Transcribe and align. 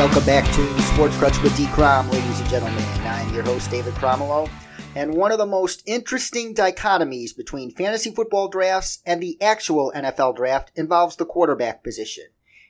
welcome 0.00 0.24
back 0.24 0.50
to 0.54 0.80
Sports 0.80 1.14
Crutch 1.18 1.42
with 1.42 1.54
D. 1.58 1.66
Crom, 1.74 2.08
ladies 2.08 2.40
and 2.40 2.48
gentlemen. 2.48 2.82
I'm 3.02 3.34
your 3.34 3.42
host, 3.42 3.70
David 3.70 3.92
Cromwell. 3.96 4.48
And 4.94 5.12
one 5.12 5.30
of 5.30 5.36
the 5.36 5.44
most 5.44 5.82
interesting 5.84 6.54
dichotomies 6.54 7.36
between 7.36 7.70
fantasy 7.70 8.10
football 8.10 8.48
drafts 8.48 9.00
and 9.04 9.22
the 9.22 9.36
actual 9.42 9.92
NFL 9.94 10.36
draft 10.36 10.72
involves 10.74 11.16
the 11.16 11.26
quarterback 11.26 11.84
position. 11.84 12.24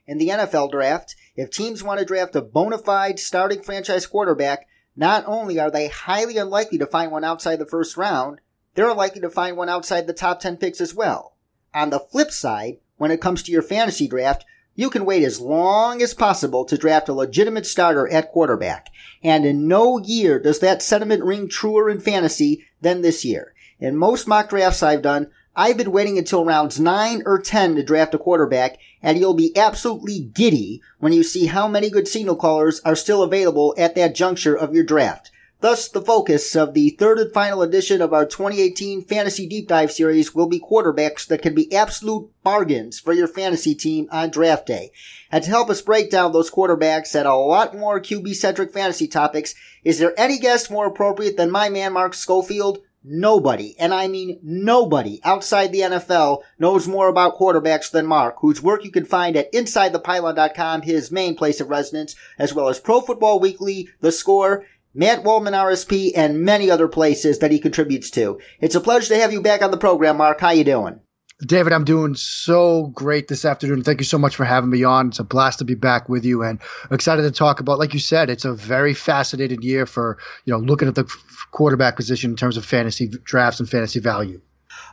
In 0.09 0.19
the 0.19 0.31
NFL 0.31 0.73
draft, 0.73 1.15
if 1.37 1.51
teams 1.51 1.85
want 1.85 2.01
to 2.01 2.05
draft 2.05 2.35
a 2.35 2.43
bona 2.43 2.79
fide 2.79 3.21
starting 3.21 3.63
franchise 3.63 4.09
quarterback, 4.09 4.67
not 4.97 5.23
only 5.29 5.61
are 5.61 5.71
they 5.71 5.87
highly 5.87 6.37
unlikely 6.37 6.79
to 6.79 6.87
find 6.87 7.13
one 7.13 7.23
outside 7.23 7.61
the 7.61 7.65
first 7.65 7.97
round, 7.97 8.41
they're 8.75 8.91
unlikely 8.91 9.21
to 9.21 9.31
find 9.31 9.57
one 9.57 9.69
outside 9.69 10.09
the 10.09 10.13
top 10.13 10.41
10 10.41 10.57
picks 10.57 10.81
as 10.81 10.97
well. 10.97 11.37
On 11.73 11.91
the 11.91 12.01
flip 12.01 12.33
side, 12.33 12.79
when 12.97 13.13
it 13.13 13.21
comes 13.21 13.45
to 13.45 13.53
your 13.53 13.63
fantasy 13.63 14.09
draft, 14.09 14.45
you 14.81 14.89
can 14.89 15.05
wait 15.05 15.23
as 15.23 15.41
long 15.41 16.01
as 16.01 16.15
possible 16.15 16.65
to 16.65 16.79
draft 16.79 17.11
a 17.11 17.13
legitimate 17.13 17.67
starter 17.67 18.09
at 18.09 18.33
quarterback. 18.33 18.89
And 19.23 19.45
in 19.45 19.69
no 19.69 19.99
year 19.99 20.39
does 20.39 20.61
that 20.61 20.83
sentiment 20.83 21.23
ring 21.23 21.49
truer 21.49 21.91
in 21.91 22.01
fantasy 22.01 22.67
than 22.81 23.03
this 23.03 23.23
year. 23.23 23.53
In 23.79 23.95
most 23.95 24.27
mock 24.27 24.49
drafts 24.49 24.83
I've 24.83 25.03
done, 25.03 25.31
I've 25.55 25.77
been 25.77 25.93
waiting 25.93 26.17
until 26.17 26.47
rounds 26.47 26.81
9 26.81 27.25
or 27.27 27.39
10 27.39 27.75
to 27.75 27.83
draft 27.83 28.15
a 28.15 28.19
quarterback, 28.19 28.79
and 29.03 29.19
you'll 29.19 29.35
be 29.35 29.55
absolutely 29.55 30.21
giddy 30.21 30.81
when 30.99 31.13
you 31.13 31.25
see 31.25 31.47
how 31.47 31.69
many 31.69 31.91
good 31.91 32.09
signal 32.09 32.37
callers 32.37 32.81
are 32.81 32.97
still 32.97 33.23
available 33.23 33.75
at 33.77 33.95
that 33.97 34.15
juncture 34.15 34.57
of 34.57 34.75
your 34.75 34.85
draft. 34.85 35.31
Thus, 35.61 35.89
the 35.89 36.01
focus 36.01 36.57
of 36.57 36.73
the 36.73 36.89
third 36.91 37.19
and 37.19 37.35
final 37.35 37.61
edition 37.61 38.01
of 38.01 38.15
our 38.15 38.25
2018 38.25 39.05
Fantasy 39.05 39.47
Deep 39.47 39.69
Dive 39.69 39.93
series 39.93 40.35
will 40.35 40.49
be 40.49 40.59
quarterbacks 40.59 41.27
that 41.27 41.43
can 41.43 41.55
be 41.55 41.75
absolute 41.75 42.31
bargains 42.43 42.99
for 42.99 43.13
your 43.13 43.29
fantasy 43.29 43.75
team 43.75 44.09
on 44.11 44.31
draft 44.31 44.65
day. 44.65 44.91
And 45.31 45.45
to 45.45 45.51
help 45.51 45.69
us 45.69 45.83
break 45.83 46.11
down 46.11 46.33
those 46.33 46.51
quarterbacks 46.51 47.15
and 47.15 47.29
a 47.29 47.35
lot 47.35 47.77
more 47.77 48.01
QB-centric 48.01 48.73
fantasy 48.73 49.07
topics, 49.07 49.55
is 49.85 49.99
there 49.99 50.19
any 50.19 50.39
guest 50.39 50.71
more 50.71 50.87
appropriate 50.87 51.37
than 51.37 51.51
my 51.51 51.69
man 51.69 51.93
Mark 51.93 52.15
Schofield? 52.15 52.79
Nobody, 53.05 53.75
and 53.79 53.95
I 53.95 54.09
mean 54.09 54.39
nobody 54.43 55.21
outside 55.25 55.73
the 55.73 55.81
NFL 55.81 56.43
knows 56.59 56.87
more 56.87 57.09
about 57.09 57.39
quarterbacks 57.39 57.91
than 57.91 58.07
Mark, 58.07 58.37
whose 58.41 58.63
work 58.63 58.85
you 58.85 58.91
can 58.91 59.07
find 59.07 59.37
at 59.37 59.53
InsideThePylon.com, 59.53 60.83
his 60.83 61.11
main 61.11 61.35
place 61.35 61.61
of 61.61 61.71
residence, 61.71 62.15
as 62.39 62.53
well 62.53 62.69
as 62.69 62.79
Pro 62.79 63.01
Football 63.01 63.41
Weekly, 63.41 63.89
The 64.01 64.13
Score, 64.13 64.67
Matt 64.95 65.23
Waldman 65.23 65.53
RSP, 65.53 66.13
and 66.17 66.43
many 66.43 66.71
other 66.71 66.89
places 66.89 67.39
that 67.39 67.51
he 67.51 67.59
contributes 67.59 68.11
to. 68.11 68.41
It's 68.61 68.75
a 68.75 68.81
pleasure 68.81 69.15
to 69.15 69.21
have 69.21 69.33
you 69.33 69.41
back 69.41 69.63
on 69.63 69.71
the 69.71 69.77
program, 69.77 70.17
Mark. 70.17 70.41
How 70.41 70.51
you 70.51 70.65
doing? 70.65 71.01
David, 71.47 71.73
I'm 71.73 71.85
doing 71.85 72.15
so 72.17 72.89
great 72.89 73.29
this 73.29 73.47
afternoon. 73.47 73.83
Thank 73.83 74.01
you 74.01 74.05
so 74.05 74.19
much 74.19 74.37
for 74.37 74.45
having 74.45 74.69
me 74.69 74.85
on. 74.85 75.09
It's 75.09 75.21
a 75.21 75.25
blast 75.25 75.61
to 75.61 75.65
be 75.65 75.75
back 75.75 76.09
with 76.09 76.25
you 76.25 76.43
and 76.43 76.61
excited 76.91 77.23
to 77.23 77.31
talk 77.31 77.61
about, 77.61 77.79
like 77.79 77.95
you 77.95 78.01
said, 78.01 78.29
it's 78.29 78.45
a 78.45 78.53
very 78.53 78.93
fascinating 78.93 79.63
year 79.63 79.87
for, 79.87 80.19
you 80.45 80.53
know, 80.53 80.59
looking 80.59 80.89
at 80.89 80.97
the 80.97 81.11
quarterback 81.51 81.97
position 81.97 82.33
in 82.33 82.37
terms 82.37 82.59
of 82.59 82.67
fantasy 82.67 83.09
drafts 83.25 83.59
and 83.59 83.71
fantasy 83.71 84.01
value. 84.01 84.41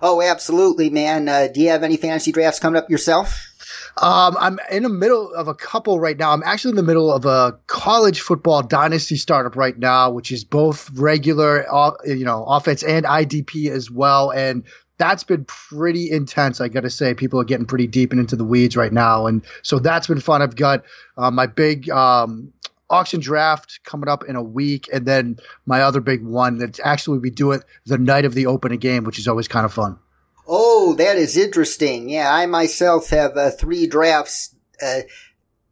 Oh, 0.02 0.22
absolutely, 0.22 0.90
man. 0.90 1.28
Uh, 1.28 1.48
do 1.48 1.60
you 1.60 1.70
have 1.70 1.84
any 1.84 1.98
fantasy 1.98 2.32
drafts 2.32 2.60
coming 2.60 2.82
up 2.82 2.90
yourself? 2.90 3.54
Um, 4.02 4.38
I'm 4.40 4.60
in 4.72 4.84
the 4.84 4.90
middle 4.90 5.34
of 5.34 5.48
a 5.48 5.56
couple 5.56 6.00
right 6.00 6.18
now. 6.18 6.32
I'm 6.32 6.44
actually 6.44 6.72
in 6.72 6.76
the 6.76 6.84
middle 6.84 7.12
of 7.12 7.26
a 7.26 7.58
college 7.66 8.22
football 8.22 8.62
dynasty 8.62 9.16
startup 9.16 9.56
right 9.56 9.78
now, 9.78 10.12
which 10.12 10.32
is 10.32 10.44
both 10.44 10.90
regular, 10.92 11.66
you 12.06 12.24
know, 12.24 12.46
offense 12.46 12.84
and 12.84 13.06
IDP 13.06 13.72
as 13.72 13.90
well. 13.90 14.32
And 14.32 14.64
that's 14.98 15.24
been 15.24 15.46
pretty 15.46 16.12
intense. 16.12 16.62
I 16.62 16.68
got 16.68 16.82
to 16.82 16.90
say, 16.90 17.14
people 17.14 17.40
are 17.40 17.44
getting 17.44 17.66
pretty 17.66 17.88
deep 17.88 18.12
and 18.12 18.20
into 18.20 18.36
the 18.36 18.44
weeds 18.44 18.76
right 18.76 18.94
now, 18.94 19.26
and 19.26 19.44
so 19.62 19.80
that's 19.80 20.08
been 20.08 20.20
fun. 20.20 20.42
I've 20.42 20.56
got 20.56 20.84
uh, 21.18 21.32
my 21.32 21.46
big 21.46 21.90
um, 21.90 22.52
auction 22.90 23.20
draft 23.20 23.80
coming 23.84 24.10
up 24.10 24.24
in 24.26 24.36
a 24.36 24.44
week, 24.44 24.90
and 24.92 25.06
then 25.06 25.38
my 25.66 25.82
other 25.82 26.02
big 26.02 26.24
one 26.24 26.58
that 26.58 26.80
actually 26.84 27.20
we 27.20 27.30
do 27.30 27.52
it 27.52 27.64
the 27.86 27.98
night 27.98 28.26
of 28.26 28.34
the 28.34 28.48
opening 28.48 28.80
game, 28.80 29.04
which 29.04 29.20
is 29.20 29.28
always 29.28 29.48
kind 29.48 29.66
of 29.66 29.74
fun. 29.74 29.98
Oh, 30.48 30.94
that 30.94 31.18
is 31.18 31.36
interesting. 31.36 32.10
Yeah, 32.10 32.34
I 32.34 32.46
myself 32.46 33.10
have 33.10 33.36
uh, 33.36 33.52
three 33.52 33.86
drafts 33.86 34.56
uh, 34.82 35.02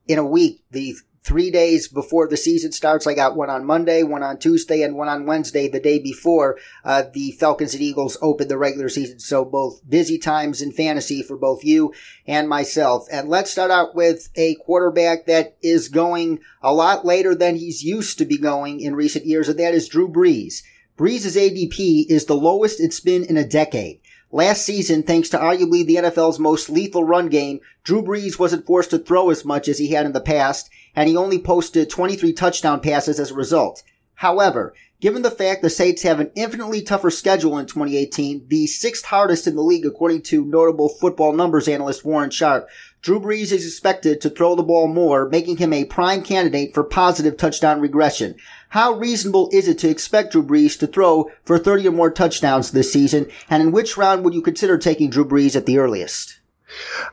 in 0.06 0.20
a 0.20 0.26
week. 0.26 0.64
The 0.72 0.96
three 1.24 1.50
days 1.50 1.88
before 1.88 2.28
the 2.28 2.36
season 2.36 2.74
starts, 2.74 3.08
I 3.08 3.14
got 3.14 3.38
one 3.38 3.50
on 3.50 3.66
Monday, 3.66 4.04
one 4.04 4.22
on 4.22 4.38
Tuesday, 4.38 4.84
and 4.84 4.96
one 4.96 5.08
on 5.08 5.26
Wednesday, 5.26 5.70
the 5.70 5.80
day 5.80 5.98
before 5.98 6.58
uh, 6.84 7.04
the 7.14 7.32
Falcons 7.32 7.74
and 7.74 7.82
Eagles 7.82 8.18
open 8.22 8.50
the 8.50 8.58
regular 8.58 8.90
season. 8.90 9.20
So 9.20 9.46
both 9.46 9.80
busy 9.90 10.18
times 10.18 10.62
in 10.62 10.74
fantasy 10.74 11.24
for 11.24 11.38
both 11.38 11.64
you 11.64 11.94
and 12.28 12.50
myself. 12.50 13.08
And 13.10 13.30
let's 13.30 13.52
start 13.52 13.72
out 13.72 13.96
with 13.96 14.30
a 14.36 14.56
quarterback 14.56 15.26
that 15.28 15.56
is 15.62 15.88
going 15.88 16.42
a 16.62 16.74
lot 16.74 17.06
later 17.06 17.34
than 17.34 17.56
he's 17.56 17.82
used 17.82 18.18
to 18.18 18.26
be 18.26 18.38
going 18.38 18.82
in 18.82 18.94
recent 18.94 19.26
years, 19.26 19.48
and 19.48 19.58
that 19.58 19.74
is 19.74 19.88
Drew 19.88 20.10
Brees. 20.10 20.64
Brees' 20.98 21.36
ADP 21.36 22.06
is 22.10 22.26
the 22.26 22.36
lowest 22.36 22.80
it's 22.80 23.00
been 23.00 23.24
in 23.24 23.36
a 23.36 23.48
decade. 23.48 24.00
Last 24.32 24.66
season, 24.66 25.04
thanks 25.04 25.30
to 25.30 25.38
arguably 25.38 25.86
the 25.86 25.96
NFL's 25.96 26.40
most 26.40 26.70
lethal 26.70 27.04
run 27.04 27.30
game, 27.30 27.60
Drew 27.84 28.02
Brees 28.02 28.40
wasn't 28.40 28.66
forced 28.66 28.90
to 28.90 29.00
throw 29.00 29.30
as 29.30 29.46
much 29.46 29.68
as 29.68 29.78
he 29.78 29.92
had 29.92 30.06
in 30.06 30.14
the 30.14 30.22
past, 30.22 30.70
and 30.96 31.08
he 31.08 31.16
only 31.16 31.40
posted 31.40 31.90
23 31.90 32.34
touchdown 32.34 32.80
passes 32.80 33.20
as 33.20 33.32
a 33.32 33.36
result. 33.36 33.84
However, 34.16 34.74
given 35.00 35.22
the 35.22 35.32
fact 35.32 35.62
the 35.62 35.70
Saints 35.70 36.02
have 36.02 36.20
an 36.20 36.32
infinitely 36.36 36.82
tougher 36.82 37.12
schedule 37.12 37.58
in 37.58 37.66
2018, 37.66 38.48
the 38.48 38.66
sixth 38.66 39.06
hardest 39.06 39.46
in 39.46 39.56
the 39.56 39.62
league 39.62 39.86
according 39.86 40.24
to 40.24 40.44
notable 40.44 40.90
football 40.90 41.34
numbers 41.34 41.68
analyst 41.68 42.04
Warren 42.04 42.30
Sharp, 42.30 42.68
Drew 43.02 43.20
Brees 43.20 43.52
is 43.52 43.66
expected 43.66 44.20
to 44.22 44.32
throw 44.32 44.56
the 44.56 44.64
ball 44.64 44.88
more, 44.88 45.30
making 45.30 45.58
him 45.58 45.74
a 45.74 45.86
prime 45.86 46.24
candidate 46.24 46.74
for 46.74 46.84
positive 46.84 47.38
touchdown 47.38 47.80
regression. 47.80 48.36
How 48.76 48.92
reasonable 48.92 49.50
is 49.54 49.70
it 49.70 49.80
to 49.80 49.90
expect 49.90 50.34
Drew 50.34 50.44
Brees 50.44 50.78
to 50.80 50.88
throw 50.88 51.32
for 51.46 51.58
30 51.58 51.88
or 51.88 51.92
more 51.94 52.12
touchdowns 52.12 52.72
this 52.72 52.92
season? 52.92 53.28
And 53.50 53.64
in 53.64 53.72
which 53.72 53.96
round 53.96 54.26
would 54.26 54.34
you 54.34 54.42
consider 54.42 54.78
taking 54.78 55.10
Drew 55.10 55.24
Brees 55.24 55.56
at 55.56 55.66
the 55.66 55.78
earliest? 55.78 56.42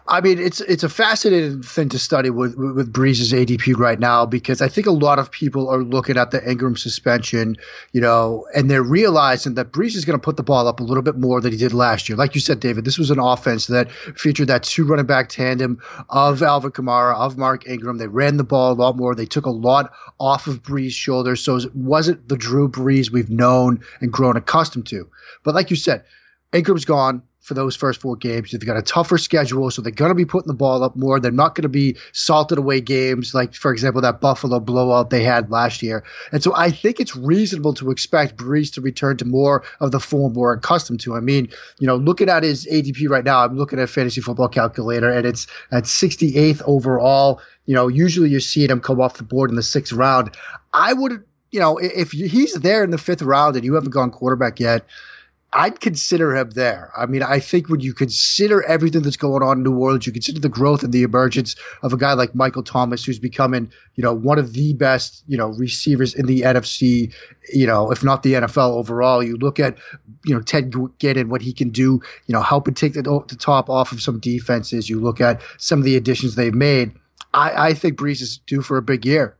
I 0.08 0.20
mean, 0.20 0.38
it's 0.38 0.60
it's 0.62 0.82
a 0.82 0.88
fascinating 0.88 1.62
thing 1.62 1.88
to 1.90 1.98
study 1.98 2.30
with 2.30 2.56
with 2.56 2.92
Brees's 2.92 3.32
ADP 3.32 3.78
right 3.78 3.98
now 3.98 4.26
because 4.26 4.60
I 4.60 4.68
think 4.68 4.86
a 4.86 4.92
lot 4.92 5.18
of 5.18 5.30
people 5.30 5.68
are 5.68 5.82
looking 5.82 6.16
at 6.16 6.30
the 6.30 6.48
Ingram 6.48 6.76
suspension, 6.76 7.56
you 7.92 8.00
know, 8.00 8.46
and 8.54 8.70
they're 8.70 8.82
realizing 8.82 9.54
that 9.54 9.72
Brees 9.72 9.94
is 9.94 10.04
going 10.04 10.18
to 10.18 10.22
put 10.22 10.36
the 10.36 10.42
ball 10.42 10.66
up 10.66 10.80
a 10.80 10.82
little 10.82 11.02
bit 11.02 11.16
more 11.16 11.40
than 11.40 11.52
he 11.52 11.58
did 11.58 11.72
last 11.72 12.08
year. 12.08 12.16
Like 12.16 12.34
you 12.34 12.40
said, 12.40 12.60
David, 12.60 12.84
this 12.84 12.98
was 12.98 13.10
an 13.10 13.18
offense 13.18 13.66
that 13.68 13.90
featured 13.90 14.48
that 14.48 14.64
two 14.64 14.84
running 14.84 15.06
back 15.06 15.28
tandem 15.28 15.80
of 16.10 16.42
Alvin 16.42 16.72
Kamara, 16.72 17.14
of 17.14 17.38
Mark 17.38 17.68
Ingram. 17.68 17.98
They 17.98 18.08
ran 18.08 18.36
the 18.36 18.44
ball 18.44 18.72
a 18.72 18.74
lot 18.74 18.96
more. 18.96 19.14
They 19.14 19.26
took 19.26 19.46
a 19.46 19.50
lot 19.50 19.92
off 20.18 20.46
of 20.46 20.62
Brees' 20.62 20.92
shoulders, 20.92 21.42
so 21.42 21.56
it 21.56 21.74
wasn't 21.74 22.28
the 22.28 22.36
Drew 22.36 22.68
Brees 22.68 23.10
we've 23.10 23.30
known 23.30 23.80
and 24.00 24.12
grown 24.12 24.36
accustomed 24.36 24.86
to. 24.86 25.08
But 25.42 25.54
like 25.54 25.70
you 25.70 25.76
said, 25.76 26.04
Ingram's 26.52 26.84
gone 26.84 27.22
for 27.42 27.54
those 27.54 27.74
first 27.74 28.00
four 28.00 28.14
games. 28.14 28.52
They've 28.52 28.64
got 28.64 28.76
a 28.76 28.82
tougher 28.82 29.18
schedule, 29.18 29.70
so 29.70 29.82
they're 29.82 29.90
going 29.90 30.10
to 30.10 30.14
be 30.14 30.24
putting 30.24 30.46
the 30.46 30.54
ball 30.54 30.84
up 30.84 30.94
more. 30.94 31.18
They're 31.18 31.32
not 31.32 31.56
going 31.56 31.62
to 31.62 31.68
be 31.68 31.96
salted 32.12 32.56
away 32.56 32.80
games 32.80 33.34
like, 33.34 33.52
for 33.54 33.72
example, 33.72 34.00
that 34.00 34.20
Buffalo 34.20 34.60
blowout 34.60 35.10
they 35.10 35.24
had 35.24 35.50
last 35.50 35.82
year. 35.82 36.04
And 36.30 36.42
so 36.42 36.54
I 36.54 36.70
think 36.70 37.00
it's 37.00 37.16
reasonable 37.16 37.74
to 37.74 37.90
expect 37.90 38.36
Brees 38.36 38.72
to 38.74 38.80
return 38.80 39.16
to 39.16 39.24
more 39.24 39.64
of 39.80 39.90
the 39.90 39.98
form 39.98 40.34
we're 40.34 40.54
accustomed 40.54 41.00
to. 41.00 41.16
I 41.16 41.20
mean, 41.20 41.48
you 41.80 41.86
know, 41.86 41.96
looking 41.96 42.28
at 42.28 42.44
his 42.44 42.64
ADP 42.66 43.08
right 43.08 43.24
now, 43.24 43.44
I'm 43.44 43.56
looking 43.56 43.80
at 43.80 43.90
fantasy 43.90 44.20
football 44.20 44.48
calculator, 44.48 45.10
and 45.10 45.26
it's 45.26 45.48
at 45.72 45.84
68th 45.84 46.62
overall. 46.64 47.40
You 47.66 47.74
know, 47.74 47.88
usually 47.88 48.28
you're 48.28 48.40
seeing 48.40 48.70
him 48.70 48.80
come 48.80 49.00
off 49.00 49.14
the 49.14 49.24
board 49.24 49.50
in 49.50 49.56
the 49.56 49.62
sixth 49.64 49.92
round. 49.92 50.30
I 50.72 50.92
would, 50.92 51.24
you 51.50 51.58
know, 51.58 51.76
if 51.78 52.12
he's 52.12 52.54
there 52.54 52.84
in 52.84 52.90
the 52.90 52.98
fifth 52.98 53.22
round 53.22 53.56
and 53.56 53.64
you 53.64 53.74
haven't 53.74 53.90
gone 53.90 54.12
quarterback 54.12 54.60
yet, 54.60 54.84
I'd 55.54 55.80
consider 55.80 56.34
him 56.34 56.50
there. 56.50 56.90
I 56.96 57.04
mean, 57.04 57.22
I 57.22 57.38
think 57.38 57.68
when 57.68 57.80
you 57.80 57.92
consider 57.92 58.62
everything 58.62 59.02
that's 59.02 59.18
going 59.18 59.42
on 59.42 59.58
in 59.58 59.62
New 59.64 59.76
Orleans, 59.76 60.06
you 60.06 60.12
consider 60.12 60.40
the 60.40 60.48
growth 60.48 60.82
and 60.82 60.94
the 60.94 61.02
emergence 61.02 61.56
of 61.82 61.92
a 61.92 61.98
guy 61.98 62.14
like 62.14 62.34
Michael 62.34 62.62
Thomas, 62.62 63.04
who's 63.04 63.18
becoming, 63.18 63.70
you 63.94 64.02
know, 64.02 64.14
one 64.14 64.38
of 64.38 64.54
the 64.54 64.72
best, 64.72 65.22
you 65.26 65.36
know, 65.36 65.48
receivers 65.48 66.14
in 66.14 66.24
the 66.24 66.40
NFC, 66.40 67.12
you 67.52 67.66
know, 67.66 67.90
if 67.90 68.02
not 68.02 68.22
the 68.22 68.32
NFL 68.34 68.70
overall. 68.70 69.22
You 69.22 69.36
look 69.36 69.60
at, 69.60 69.76
you 70.24 70.34
know, 70.34 70.40
Ted 70.40 70.74
Ginn, 70.98 71.18
and 71.18 71.30
what 71.30 71.42
he 71.42 71.52
can 71.52 71.68
do, 71.68 72.00
you 72.26 72.32
know, 72.32 72.40
helping 72.40 72.72
take 72.72 72.94
the, 72.94 73.02
the 73.02 73.36
top 73.36 73.68
off 73.68 73.92
of 73.92 74.00
some 74.00 74.20
defenses. 74.20 74.88
You 74.88 75.00
look 75.00 75.20
at 75.20 75.42
some 75.58 75.78
of 75.78 75.84
the 75.84 75.96
additions 75.96 76.34
they've 76.34 76.54
made. 76.54 76.92
I, 77.34 77.68
I 77.68 77.74
think 77.74 77.98
Brees 77.98 78.22
is 78.22 78.38
due 78.38 78.62
for 78.62 78.78
a 78.78 78.82
big 78.82 79.04
year. 79.04 79.36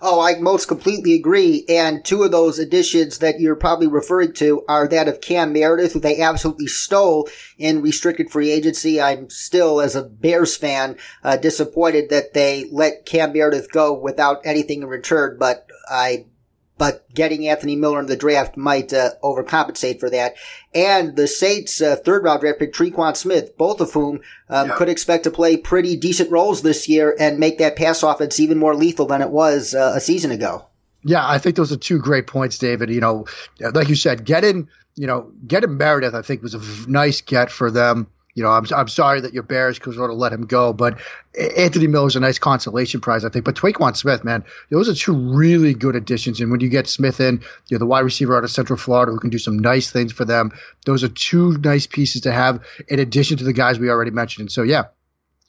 Oh, 0.00 0.20
I 0.20 0.38
most 0.38 0.68
completely 0.68 1.14
agree. 1.14 1.64
And 1.68 2.04
two 2.04 2.22
of 2.22 2.30
those 2.30 2.60
additions 2.60 3.18
that 3.18 3.40
you're 3.40 3.56
probably 3.56 3.88
referring 3.88 4.32
to 4.34 4.64
are 4.68 4.86
that 4.86 5.08
of 5.08 5.20
Cam 5.20 5.52
Meredith, 5.52 5.92
who 5.92 6.00
they 6.00 6.20
absolutely 6.20 6.68
stole 6.68 7.28
in 7.58 7.82
restricted 7.82 8.30
free 8.30 8.52
agency. 8.52 9.00
I'm 9.00 9.28
still, 9.28 9.80
as 9.80 9.96
a 9.96 10.04
Bears 10.04 10.56
fan, 10.56 10.96
uh, 11.24 11.36
disappointed 11.36 12.10
that 12.10 12.32
they 12.32 12.68
let 12.70 13.06
Cam 13.06 13.32
Meredith 13.32 13.72
go 13.72 13.92
without 13.92 14.40
anything 14.44 14.82
in 14.82 14.88
return, 14.88 15.36
but 15.36 15.66
I 15.90 16.26
but 16.78 17.12
getting 17.12 17.48
Anthony 17.48 17.76
Miller 17.76 18.00
in 18.00 18.06
the 18.06 18.16
draft 18.16 18.56
might 18.56 18.92
uh, 18.92 19.10
overcompensate 19.22 20.00
for 20.00 20.08
that. 20.10 20.36
And 20.74 21.16
the 21.16 21.26
Saints' 21.26 21.80
uh, 21.80 21.96
third 21.96 22.24
round 22.24 22.40
draft 22.40 22.60
pick, 22.60 22.72
Tre'Quan 22.72 23.16
Smith, 23.16 23.56
both 23.58 23.80
of 23.80 23.92
whom 23.92 24.20
um, 24.48 24.68
yeah. 24.68 24.76
could 24.76 24.88
expect 24.88 25.24
to 25.24 25.30
play 25.30 25.56
pretty 25.56 25.96
decent 25.96 26.30
roles 26.30 26.62
this 26.62 26.88
year 26.88 27.14
and 27.18 27.38
make 27.38 27.58
that 27.58 27.76
pass 27.76 28.02
offense 28.02 28.40
even 28.40 28.58
more 28.58 28.74
lethal 28.74 29.06
than 29.06 29.20
it 29.20 29.30
was 29.30 29.74
uh, 29.74 29.92
a 29.96 30.00
season 30.00 30.30
ago. 30.30 30.64
Yeah, 31.04 31.26
I 31.26 31.38
think 31.38 31.56
those 31.56 31.72
are 31.72 31.76
two 31.76 31.98
great 31.98 32.26
points, 32.26 32.58
David. 32.58 32.90
You 32.90 33.00
know, 33.00 33.26
like 33.60 33.88
you 33.88 33.94
said, 33.94 34.24
getting 34.24 34.68
you 34.96 35.06
know 35.06 35.30
getting 35.46 35.76
Meredith, 35.76 36.14
I 36.14 36.22
think 36.22 36.42
was 36.42 36.54
a 36.54 36.90
nice 36.90 37.20
get 37.20 37.50
for 37.50 37.70
them. 37.70 38.08
You 38.38 38.44
know, 38.44 38.50
I'm, 38.50 38.64
I'm 38.72 38.86
sorry 38.86 39.20
that 39.22 39.34
your 39.34 39.42
Bears 39.42 39.80
could 39.80 39.94
sort 39.94 40.12
of 40.12 40.16
let 40.16 40.32
him 40.32 40.46
go, 40.46 40.72
but 40.72 41.00
Anthony 41.56 41.88
Miller's 41.88 42.14
a 42.14 42.20
nice 42.20 42.38
consolation 42.38 43.00
prize, 43.00 43.24
I 43.24 43.30
think. 43.30 43.44
But 43.44 43.56
Tre'Quan 43.56 43.96
Smith, 43.96 44.22
man, 44.22 44.44
those 44.70 44.88
are 44.88 44.94
two 44.94 45.12
really 45.12 45.74
good 45.74 45.96
additions. 45.96 46.40
And 46.40 46.48
when 46.48 46.60
you 46.60 46.68
get 46.68 46.86
Smith 46.86 47.18
in, 47.18 47.42
you 47.66 47.74
know, 47.74 47.78
the 47.78 47.86
wide 47.86 48.04
receiver 48.04 48.36
out 48.36 48.44
of 48.44 48.50
Central 48.52 48.76
Florida 48.76 49.10
who 49.10 49.18
can 49.18 49.30
do 49.30 49.38
some 49.38 49.58
nice 49.58 49.90
things 49.90 50.12
for 50.12 50.24
them, 50.24 50.52
those 50.86 51.02
are 51.02 51.08
two 51.08 51.58
nice 51.58 51.88
pieces 51.88 52.20
to 52.20 52.32
have 52.32 52.64
in 52.86 53.00
addition 53.00 53.38
to 53.38 53.44
the 53.44 53.52
guys 53.52 53.80
we 53.80 53.90
already 53.90 54.12
mentioned. 54.12 54.44
And 54.44 54.52
so, 54.52 54.62
yeah, 54.62 54.84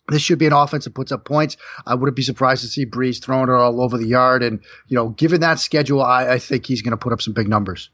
this 0.08 0.24
should 0.24 0.40
be 0.40 0.48
an 0.48 0.54
offense 0.54 0.86
that 0.86 0.96
puts 0.96 1.12
up 1.12 1.26
points. 1.26 1.58
I 1.86 1.94
wouldn't 1.94 2.16
be 2.16 2.24
surprised 2.24 2.64
to 2.64 2.70
see 2.70 2.88
Brees 2.88 3.22
throwing 3.22 3.50
it 3.50 3.54
all 3.54 3.82
over 3.84 4.00
the 4.00 4.08
yard. 4.08 4.42
And, 4.42 4.62
you 4.88 4.96
know, 4.96 5.10
given 5.10 5.42
that 5.42 5.60
schedule, 5.60 6.02
I, 6.02 6.28
I 6.28 6.40
think 6.40 6.66
he's 6.66 6.82
going 6.82 6.98
to 6.98 6.98
put 6.98 7.14
up 7.14 7.22
some 7.22 7.36
big 7.36 7.48
numbers. 7.48 7.92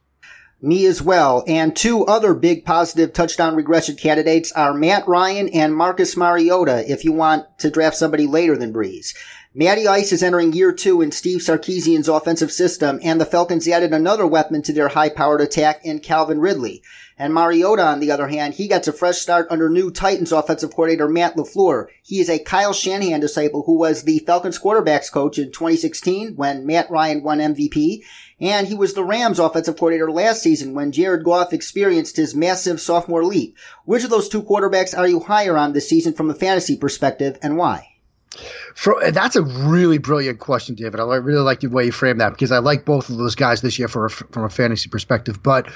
Me 0.62 0.86
as 0.86 1.02
well. 1.02 1.44
And 1.48 1.76
two 1.76 2.06
other 2.06 2.34
big 2.34 2.66
positive 2.66 3.14
touchdown 3.14 3.56
regression 3.56 3.96
candidates 3.96 4.52
are 4.54 4.74
Matt 4.74 5.08
Ryan 5.08 5.50
and 5.50 5.76
Marcus 5.76 6.16
Mariota 6.16 6.90
if 6.90 7.04
you 7.04 7.12
want 7.12 7.46
to 7.60 7.70
draft 7.70 7.98
somebody 7.98 8.26
later 8.26 8.58
than 8.58 8.74
Brees. 8.74 9.14
Matty 9.58 9.88
Ice 9.88 10.12
is 10.12 10.22
entering 10.22 10.52
year 10.52 10.74
two 10.74 11.02
in 11.02 11.14
Steve 11.14 11.40
Sarkisian's 11.40 12.10
offensive 12.10 12.52
system, 12.52 13.00
and 13.02 13.22
the 13.22 13.26
Falcons 13.26 13.66
added 13.70 13.94
another 13.94 14.28
weapon 14.28 14.62
to 14.64 14.74
their 14.74 14.90
high-powered 14.90 15.40
attack 15.40 15.80
in 15.86 16.00
Calvin 16.00 16.42
Ridley. 16.42 16.84
And 17.18 17.34
Mariota, 17.34 17.82
on 17.82 18.02
the 18.02 18.12
other 18.12 18.28
hand, 18.28 18.56
he 18.56 18.68
gets 18.68 18.90
a 18.90 18.92
fresh 18.92 19.20
start 19.20 19.48
under 19.50 19.70
new 19.70 19.92
Titans 19.92 20.34
offensive 20.34 20.72
coordinator 20.72 21.08
Matt 21.08 21.38
LaFleur. 21.38 21.88
He 22.04 22.20
is 22.20 22.30
a 22.30 22.40
Kyle 22.40 22.74
Shanahan 22.74 23.22
disciple 23.22 23.64
who 23.64 23.78
was 23.78 24.04
the 24.04 24.20
Falcons 24.20 24.60
quarterbacks 24.60 25.10
coach 25.10 25.40
in 25.40 25.54
2016 25.54 26.36
when 26.36 26.66
Matt 26.66 26.92
Ryan 26.92 27.24
won 27.24 27.40
MVP. 27.40 28.04
And 28.42 28.68
he 28.68 28.76
was 28.76 28.94
the 28.94 29.06
Rams 29.06 29.40
offensive 29.40 29.78
coordinator 29.78 30.12
last 30.12 30.44
season 30.44 30.74
when 30.74 30.92
Jared 30.92 31.24
Goff 31.24 31.54
experienced 31.54 32.18
his 32.18 32.36
massive 32.36 32.82
sophomore 32.82 33.24
leap. 33.24 33.56
Which 33.86 34.04
of 34.04 34.10
those 34.10 34.28
two 34.28 34.44
quarterbacks 34.44 34.98
are 34.98 35.08
you 35.08 35.22
higher 35.22 35.58
on 35.58 35.72
this 35.72 35.88
season 35.88 36.12
from 36.12 36.30
a 36.30 36.36
fantasy 36.36 36.76
perspective 36.76 37.40
and 37.42 37.56
why? 37.56 37.95
For, 38.76 39.12
that's 39.12 39.36
a 39.36 39.44
really 39.44 39.98
brilliant 39.98 40.40
question, 40.40 40.76
David. 40.76 41.00
I 41.00 41.16
really 41.16 41.42
like 41.42 41.62
the 41.62 41.68
way 41.68 41.86
you 41.86 41.92
frame 41.92 42.18
that 42.18 42.32
because 42.32 42.52
I 42.52 42.58
like 42.60 42.86
both 42.86 43.10
of 43.10 43.18
those 43.18 43.36
guys 43.36 43.62
this 43.62 43.80
year 43.80 43.88
for, 43.88 44.10
from 44.10 44.44
a 44.44 44.50
fantasy 44.50 44.90
perspective. 44.90 45.42
But 45.42 45.68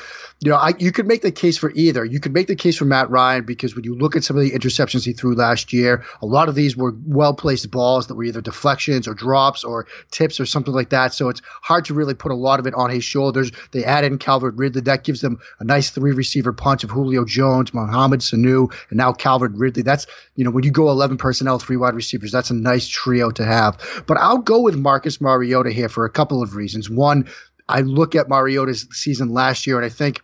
you 0.41 0.49
know, 0.49 0.55
I, 0.55 0.73
you 0.79 0.93
could 0.93 1.05
make 1.05 1.21
the 1.21 1.33
case 1.33 1.57
for 1.57 1.71
either. 1.71 2.05
You 2.05 2.21
could 2.21 2.33
make 2.33 2.47
the 2.47 2.55
case 2.55 2.77
for 2.77 2.85
Matt 2.85 3.09
Ryan 3.09 3.43
because 3.43 3.75
when 3.75 3.83
you 3.83 3.93
look 3.93 4.15
at 4.15 4.23
some 4.23 4.37
of 4.37 4.43
the 4.43 4.51
interceptions 4.51 5.03
he 5.03 5.11
threw 5.11 5.35
last 5.35 5.73
year, 5.73 6.05
a 6.21 6.25
lot 6.25 6.47
of 6.47 6.55
these 6.55 6.77
were 6.77 6.95
well 7.05 7.33
placed 7.33 7.69
balls 7.71 8.07
that 8.07 8.15
were 8.15 8.23
either 8.23 8.39
deflections 8.39 9.05
or 9.05 9.13
drops 9.13 9.65
or 9.65 9.85
tips 10.11 10.39
or 10.39 10.45
something 10.45 10.73
like 10.73 10.91
that. 10.91 11.13
So 11.13 11.27
it's 11.27 11.41
hard 11.61 11.83
to 11.85 11.93
really 11.93 12.13
put 12.13 12.31
a 12.31 12.35
lot 12.35 12.57
of 12.57 12.65
it 12.65 12.73
on 12.75 12.89
his 12.89 13.03
shoulders. 13.03 13.51
They 13.71 13.83
add 13.83 14.05
in 14.05 14.17
Calvin 14.17 14.55
Ridley. 14.55 14.81
That 14.81 15.03
gives 15.03 15.19
them 15.19 15.39
a 15.59 15.65
nice 15.65 15.89
three 15.89 16.13
receiver 16.13 16.53
punch 16.53 16.85
of 16.85 16.89
Julio 16.89 17.25
Jones, 17.25 17.73
Mohamed 17.73 18.21
Sanu, 18.21 18.73
and 18.89 18.97
now 18.97 19.11
Calvin 19.11 19.57
Ridley. 19.57 19.83
That's 19.83 20.07
you 20.35 20.45
know 20.45 20.51
when 20.51 20.63
you 20.63 20.71
go 20.71 20.89
11 20.89 21.17
personnel, 21.17 21.59
three 21.59 21.75
wide 21.75 21.95
receivers. 21.95 22.31
That's 22.31 22.49
a 22.49 22.55
nice 22.55 22.87
trio 22.87 23.29
to 23.31 23.43
have. 23.43 24.03
But 24.07 24.15
I'll 24.15 24.37
go 24.37 24.61
with 24.61 24.77
Marcus 24.77 25.19
Mariota 25.19 25.71
here 25.71 25.89
for 25.89 26.05
a 26.05 26.09
couple 26.09 26.41
of 26.41 26.55
reasons. 26.55 26.89
One, 26.89 27.27
I 27.67 27.81
look 27.81 28.15
at 28.15 28.29
Mariota's 28.29 28.87
season 28.91 29.33
last 29.33 29.67
year 29.67 29.75
and 29.75 29.85
I 29.85 29.89
think 29.89 30.21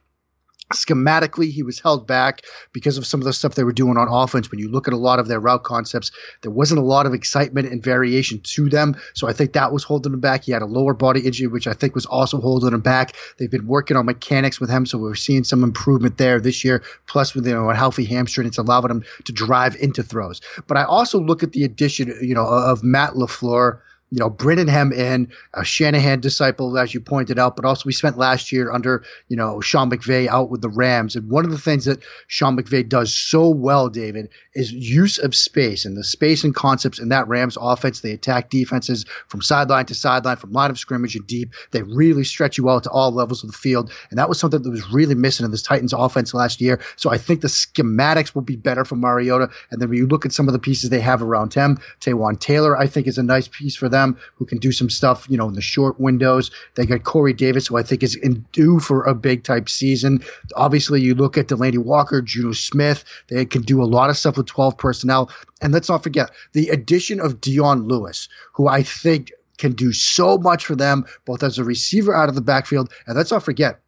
schematically 0.74 1.52
he 1.52 1.62
was 1.62 1.80
held 1.80 2.08
back 2.08 2.42
because 2.74 2.98
of 2.98 3.06
some 3.06 3.20
of 3.20 3.26
the 3.26 3.34
stuff 3.34 3.56
they 3.56 3.64
were 3.64 3.72
doing 3.72 3.98
on 3.98 4.08
offense. 4.08 4.50
When 4.50 4.60
you 4.60 4.68
look 4.70 4.88
at 4.88 4.94
a 4.94 4.98
lot 4.98 5.20
of 5.20 5.28
their 5.28 5.40
route 5.40 5.64
concepts 5.64 6.12
there 6.42 6.52
wasn't 6.52 6.80
a 6.80 6.84
lot 6.84 7.06
of 7.06 7.14
excitement 7.14 7.68
and 7.68 7.84
variation 7.84 8.40
to 8.40 8.70
them. 8.70 8.96
So 9.14 9.28
i 9.28 9.34
think 9.34 9.54
that 9.54 9.72
was 9.72 9.84
holding 9.84 10.14
him 10.14 10.20
back. 10.20 10.44
He 10.44 10.52
had 10.52 10.62
a 10.62 10.68
lower 10.68 10.94
body 10.94 11.22
injury 11.22 11.48
which 11.48 11.68
i 11.68 11.74
think 11.74 11.94
was 11.94 12.06
also 12.08 12.42
holding 12.42 12.74
him 12.74 12.82
back. 12.82 13.16
They've 13.38 13.52
been 13.52 13.68
working 13.68 13.96
on 13.96 14.06
mechanics 14.06 14.60
with 14.60 14.70
him 14.70 14.86
so 14.86 14.98
we're 14.98 15.16
seeing 15.16 15.44
some 15.44 15.64
improvement 15.64 16.18
there 16.18 16.40
this 16.40 16.64
year 16.64 16.82
plus 17.08 17.36
with 17.36 17.46
you 17.46 17.54
know 17.54 17.70
a 17.70 17.76
healthy 17.76 18.06
hamstring 18.06 18.48
it's 18.48 18.58
allowing 18.58 18.90
him 18.90 19.04
to 19.26 19.32
drive 19.32 19.76
into 19.76 20.02
throws. 20.02 20.42
But 20.68 20.78
i 20.78 20.84
also 20.84 21.20
look 21.20 21.44
at 21.44 21.52
the 21.52 21.64
addition 21.64 22.18
you 22.22 22.34
know 22.34 22.46
of 22.46 22.84
matt 22.84 23.14
lafleur 23.14 23.80
you 24.16 24.20
know, 24.22 24.30
Brittingham 24.30 24.94
in, 24.94 25.30
a 25.56 25.60
uh, 25.60 25.64
Shanahan 25.64 26.22
disciple, 26.22 26.78
as 26.78 26.94
you 26.94 27.02
pointed 27.02 27.38
out, 27.38 27.58
but 27.58 27.66
also 27.66 27.84
we 27.86 27.92
spent 27.92 28.18
last 28.18 28.50
year 28.50 28.72
under, 28.72 29.04
you 29.28 29.36
know, 29.36 29.60
Sean 29.60 29.90
McVay 29.90 30.26
out 30.28 30.50
with 30.50 30.62
the 30.62 30.70
Rams. 30.70 31.18
And 31.18 31.30
one 31.30 31.44
of 31.44 31.52
the 31.52 31.58
things 31.58 31.84
that 31.84 32.02
Sean 32.28 32.56
McVay 32.56 32.88
does 32.88 33.14
so 33.14 33.50
well, 33.50 33.90
David, 33.90 34.30
is 34.54 34.72
use 34.72 35.18
of 35.18 35.36
space 35.36 35.84
and 35.84 35.98
the 35.98 36.04
space 36.06 36.46
and 36.46 36.56
concepts 36.56 36.98
in 36.98 37.10
that 37.10 37.28
Rams 37.28 37.58
offense. 37.60 38.00
They 38.00 38.14
attack 38.14 38.50
defenses 38.50 39.04
from 39.28 39.42
sideline 39.42 39.86
to 39.88 39.94
sideline, 39.94 40.38
from 40.38 40.54
line 40.54 40.72
of 40.72 40.80
scrimmage 40.80 41.18
and 41.18 41.28
deep. 41.28 41.54
They 41.72 41.82
really 41.82 42.24
stretch 42.24 42.58
you 42.58 42.70
out 42.70 42.84
to 42.84 42.90
all 42.92 43.12
levels 43.12 43.44
of 43.44 43.52
the 43.52 43.58
field. 43.58 43.92
And 44.12 44.18
that 44.18 44.30
was 44.30 44.40
something 44.40 44.62
that 44.62 44.70
was 44.70 44.90
really 44.94 45.16
missing 45.16 45.44
in 45.44 45.52
this 45.52 45.62
Titans 45.62 45.92
offense 45.92 46.34
last 46.34 46.62
year. 46.62 46.80
So 46.96 47.12
I 47.12 47.18
think 47.18 47.42
the 47.42 47.50
schematics 47.50 48.34
will 48.34 48.44
be 48.44 48.56
better 48.56 48.86
for 48.86 48.96
Mariota. 48.96 49.50
And 49.72 49.82
then 49.82 49.90
when 49.90 49.98
you 49.98 50.08
look 50.08 50.26
at 50.26 50.32
some 50.32 50.48
of 50.48 50.54
the 50.54 50.60
pieces 50.60 50.90
they 50.90 51.02
have 51.02 51.22
around 51.22 51.54
him, 51.54 51.78
Taywan 52.00 52.40
Taylor, 52.40 52.78
I 52.78 52.88
think, 52.88 53.08
is 53.08 53.18
a 53.18 53.24
nice 53.24 53.50
piece 53.50 53.76
for 53.76 53.90
them 53.90 54.05
who 54.36 54.46
can 54.46 54.58
do 54.58 54.72
some 54.72 54.90
stuff, 54.90 55.26
you 55.30 55.38
know, 55.38 55.48
in 55.48 55.54
the 55.54 55.62
short 55.62 56.00
windows. 56.00 56.52
They 56.76 56.86
got 56.86 57.04
Corey 57.04 57.34
Davis, 57.34 57.68
who 57.68 57.78
I 57.78 57.84
think 57.84 58.04
is 58.04 58.16
in 58.16 58.46
due 58.52 58.80
for 58.80 59.04
a 59.04 59.16
big 59.16 59.44
type 59.44 59.70
season. 59.70 60.24
Obviously, 60.56 61.02
you 61.02 61.16
look 61.16 61.38
at 61.38 61.48
Delanie 61.48 61.78
Walker, 61.78 62.22
Jonnu 62.22 62.56
Smith. 62.56 63.04
They 63.28 63.46
can 63.46 63.62
do 63.62 63.82
a 63.82 63.86
lot 63.86 64.10
of 64.10 64.18
stuff 64.18 64.38
with 64.38 64.48
12 64.48 64.78
personnel. 64.78 65.32
And 65.62 65.74
let's 65.74 65.90
not 65.90 66.04
forget 66.04 66.32
the 66.54 66.70
addition 66.70 67.20
of 67.20 67.42
Dion 67.42 67.88
Lewis, 67.88 68.28
who 68.54 68.68
I 68.68 68.84
think 68.84 69.32
can 69.58 69.72
do 69.72 69.94
so 69.94 70.38
much 70.38 70.66
for 70.66 70.76
them, 70.76 71.06
both 71.26 71.42
as 71.42 71.58
a 71.58 71.64
receiver 71.64 72.14
out 72.14 72.30
of 72.30 72.36
the 72.36 72.42
backfield. 72.42 72.92
And 73.08 73.16
let's 73.16 73.32
not 73.32 73.44
forget, 73.44 73.80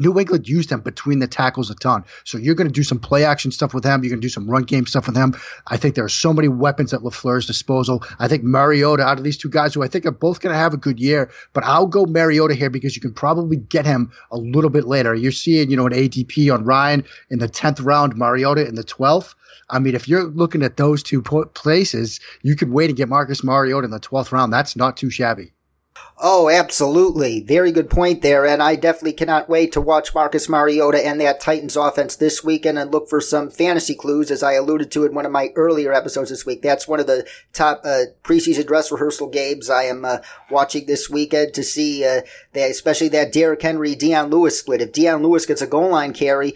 New 0.00 0.18
England 0.18 0.48
used 0.48 0.70
him 0.70 0.80
between 0.80 1.20
the 1.20 1.28
tackles 1.28 1.70
a 1.70 1.74
ton. 1.76 2.04
So 2.24 2.36
you're 2.36 2.56
going 2.56 2.66
to 2.66 2.72
do 2.72 2.82
some 2.82 2.98
play 2.98 3.24
action 3.24 3.52
stuff 3.52 3.72
with 3.72 3.84
him. 3.84 4.02
You're 4.02 4.10
going 4.10 4.20
to 4.20 4.26
do 4.26 4.28
some 4.28 4.50
run 4.50 4.64
game 4.64 4.86
stuff 4.86 5.06
with 5.06 5.16
him. 5.16 5.36
I 5.68 5.76
think 5.76 5.94
there 5.94 6.04
are 6.04 6.08
so 6.08 6.32
many 6.32 6.48
weapons 6.48 6.92
at 6.92 7.00
LaFleur's 7.00 7.46
disposal. 7.46 8.02
I 8.18 8.26
think 8.26 8.42
Mariota, 8.42 9.04
out 9.04 9.18
of 9.18 9.24
these 9.24 9.38
two 9.38 9.48
guys, 9.48 9.72
who 9.72 9.84
I 9.84 9.88
think 9.88 10.04
are 10.04 10.10
both 10.10 10.40
going 10.40 10.52
to 10.52 10.58
have 10.58 10.74
a 10.74 10.78
good 10.78 10.98
year, 10.98 11.30
but 11.52 11.64
I'll 11.64 11.86
go 11.86 12.06
Mariota 12.06 12.54
here 12.54 12.70
because 12.70 12.96
you 12.96 13.02
can 13.02 13.14
probably 13.14 13.56
get 13.56 13.86
him 13.86 14.10
a 14.32 14.36
little 14.36 14.70
bit 14.70 14.84
later. 14.84 15.14
You're 15.14 15.32
seeing, 15.32 15.70
you 15.70 15.76
know, 15.76 15.86
an 15.86 15.92
ADP 15.92 16.52
on 16.52 16.64
Ryan 16.64 17.04
in 17.30 17.38
the 17.38 17.48
10th 17.48 17.84
round, 17.84 18.16
Mariota 18.16 18.66
in 18.66 18.74
the 18.74 18.84
12th. 18.84 19.34
I 19.70 19.78
mean, 19.78 19.94
if 19.94 20.08
you're 20.08 20.24
looking 20.24 20.62
at 20.62 20.76
those 20.76 21.02
two 21.02 21.22
places, 21.22 22.20
you 22.42 22.56
could 22.56 22.70
wait 22.70 22.90
and 22.90 22.96
get 22.96 23.08
Marcus 23.08 23.44
Mariota 23.44 23.84
in 23.84 23.90
the 23.90 24.00
12th 24.00 24.32
round. 24.32 24.52
That's 24.52 24.76
not 24.76 24.96
too 24.96 25.10
shabby. 25.10 25.52
Oh, 26.16 26.48
absolutely. 26.48 27.40
Very 27.40 27.72
good 27.72 27.90
point 27.90 28.22
there. 28.22 28.46
And 28.46 28.62
I 28.62 28.76
definitely 28.76 29.12
cannot 29.12 29.48
wait 29.48 29.72
to 29.72 29.80
watch 29.80 30.14
Marcus 30.14 30.48
Mariota 30.48 31.04
and 31.04 31.20
that 31.20 31.40
Titans 31.40 31.76
offense 31.76 32.16
this 32.16 32.42
weekend 32.42 32.78
and 32.78 32.92
look 32.92 33.08
for 33.08 33.20
some 33.20 33.50
fantasy 33.50 33.94
clues, 33.94 34.30
as 34.30 34.42
I 34.42 34.52
alluded 34.52 34.90
to 34.92 35.04
in 35.04 35.14
one 35.14 35.26
of 35.26 35.32
my 35.32 35.50
earlier 35.56 35.92
episodes 35.92 36.30
this 36.30 36.46
week. 36.46 36.62
That's 36.62 36.88
one 36.88 37.00
of 37.00 37.06
the 37.06 37.28
top 37.52 37.82
uh, 37.84 38.04
preseason 38.22 38.66
dress 38.66 38.92
rehearsal 38.92 39.28
games 39.28 39.68
I 39.68 39.84
am 39.84 40.04
uh, 40.04 40.18
watching 40.50 40.86
this 40.86 41.10
weekend 41.10 41.52
to 41.54 41.64
see 41.64 42.04
uh, 42.04 42.22
that, 42.52 42.70
especially 42.70 43.08
that 43.08 43.32
Derrick 43.32 43.62
Henry, 43.62 43.94
Dion 43.94 44.30
Lewis 44.30 44.58
split. 44.58 44.80
If 44.80 44.92
Dion 44.92 45.22
Lewis 45.22 45.46
gets 45.46 45.62
a 45.62 45.66
goal 45.66 45.90
line 45.90 46.12
carry, 46.12 46.54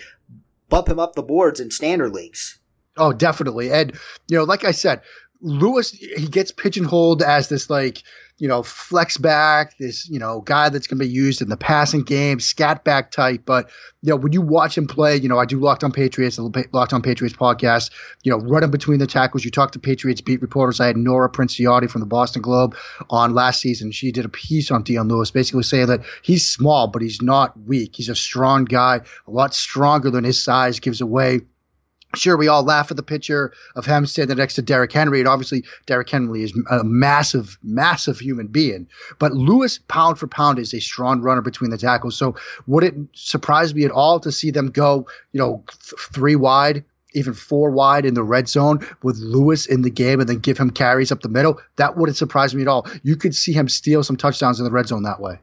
bump 0.68 0.88
him 0.88 1.00
up 1.00 1.14
the 1.14 1.22
boards 1.22 1.60
in 1.60 1.70
standard 1.70 2.12
leagues. 2.12 2.58
Oh, 2.96 3.12
definitely. 3.12 3.72
And, 3.72 3.92
you 4.28 4.38
know, 4.38 4.44
like 4.44 4.64
I 4.64 4.70
said, 4.70 5.02
Lewis, 5.40 5.90
he 5.90 6.26
gets 6.26 6.50
pigeonholed 6.50 7.22
as 7.22 7.48
this, 7.48 7.70
like, 7.70 8.02
you 8.38 8.46
know, 8.46 8.62
flex 8.62 9.16
back, 9.16 9.76
this, 9.78 10.08
you 10.08 10.18
know, 10.18 10.40
guy 10.42 10.68
that's 10.68 10.86
going 10.86 10.98
to 10.98 11.04
be 11.04 11.10
used 11.10 11.42
in 11.42 11.48
the 11.48 11.56
passing 11.56 12.02
game, 12.02 12.38
scat 12.38 12.84
back 12.84 13.10
type. 13.10 13.42
But, 13.44 13.68
you 14.02 14.10
know, 14.10 14.16
when 14.16 14.32
you 14.32 14.40
watch 14.40 14.78
him 14.78 14.86
play, 14.86 15.16
you 15.16 15.28
know, 15.28 15.38
I 15.38 15.44
do 15.44 15.58
Locked 15.58 15.82
on 15.82 15.90
Patriots, 15.90 16.36
the 16.36 16.68
Locked 16.72 16.92
on 16.92 17.02
Patriots 17.02 17.36
podcast, 17.36 17.90
you 18.22 18.30
know, 18.30 18.38
running 18.38 18.70
between 18.70 19.00
the 19.00 19.08
tackles. 19.08 19.44
You 19.44 19.50
talk 19.50 19.72
to 19.72 19.78
Patriots 19.80 20.20
beat 20.20 20.40
reporters. 20.40 20.78
I 20.78 20.86
had 20.86 20.96
Nora 20.96 21.28
Princiotti 21.28 21.90
from 21.90 22.00
the 22.00 22.06
Boston 22.06 22.40
Globe 22.40 22.76
on 23.10 23.34
last 23.34 23.60
season. 23.60 23.90
She 23.90 24.12
did 24.12 24.24
a 24.24 24.28
piece 24.28 24.70
on 24.70 24.84
Dion 24.84 25.08
Lewis, 25.08 25.32
basically 25.32 25.64
saying 25.64 25.88
that 25.88 26.02
he's 26.22 26.48
small, 26.48 26.86
but 26.86 27.02
he's 27.02 27.20
not 27.20 27.58
weak. 27.66 27.96
He's 27.96 28.08
a 28.08 28.14
strong 28.14 28.64
guy, 28.64 29.00
a 29.26 29.30
lot 29.30 29.52
stronger 29.52 30.10
than 30.10 30.22
his 30.22 30.42
size 30.42 30.78
gives 30.78 31.00
away 31.00 31.40
Sure, 32.14 32.38
we 32.38 32.48
all 32.48 32.62
laugh 32.62 32.90
at 32.90 32.96
the 32.96 33.02
picture 33.02 33.52
of 33.76 33.84
him 33.84 34.06
standing 34.06 34.38
next 34.38 34.54
to 34.54 34.62
Derrick 34.62 34.92
Henry, 34.92 35.18
and 35.18 35.28
obviously 35.28 35.62
Derrick 35.84 36.08
Henry 36.08 36.42
is 36.42 36.54
a 36.70 36.82
massive, 36.82 37.58
massive 37.62 38.18
human 38.18 38.46
being. 38.46 38.88
But 39.18 39.32
Lewis, 39.32 39.78
pound 39.88 40.18
for 40.18 40.26
pound, 40.26 40.58
is 40.58 40.72
a 40.72 40.80
strong 40.80 41.20
runner 41.20 41.42
between 41.42 41.70
the 41.70 41.76
tackles. 41.76 42.16
So 42.16 42.34
would 42.66 42.82
it 42.82 42.94
surprise 43.12 43.74
me 43.74 43.84
at 43.84 43.90
all 43.90 44.20
to 44.20 44.32
see 44.32 44.50
them 44.50 44.70
go, 44.70 45.06
you 45.32 45.38
know, 45.38 45.62
th- 45.68 46.00
three 46.14 46.34
wide, 46.34 46.82
even 47.12 47.34
four 47.34 47.70
wide 47.70 48.06
in 48.06 48.14
the 48.14 48.22
red 48.22 48.48
zone 48.48 48.86
with 49.02 49.18
Lewis 49.18 49.66
in 49.66 49.82
the 49.82 49.90
game, 49.90 50.18
and 50.18 50.28
then 50.28 50.38
give 50.38 50.56
him 50.56 50.70
carries 50.70 51.12
up 51.12 51.20
the 51.20 51.28
middle? 51.28 51.60
That 51.76 51.98
wouldn't 51.98 52.16
surprise 52.16 52.54
me 52.54 52.62
at 52.62 52.68
all. 52.68 52.86
You 53.02 53.16
could 53.16 53.34
see 53.34 53.52
him 53.52 53.68
steal 53.68 54.02
some 54.02 54.16
touchdowns 54.16 54.58
in 54.58 54.64
the 54.64 54.72
red 54.72 54.88
zone 54.88 55.02
that 55.02 55.20
way. 55.20 55.40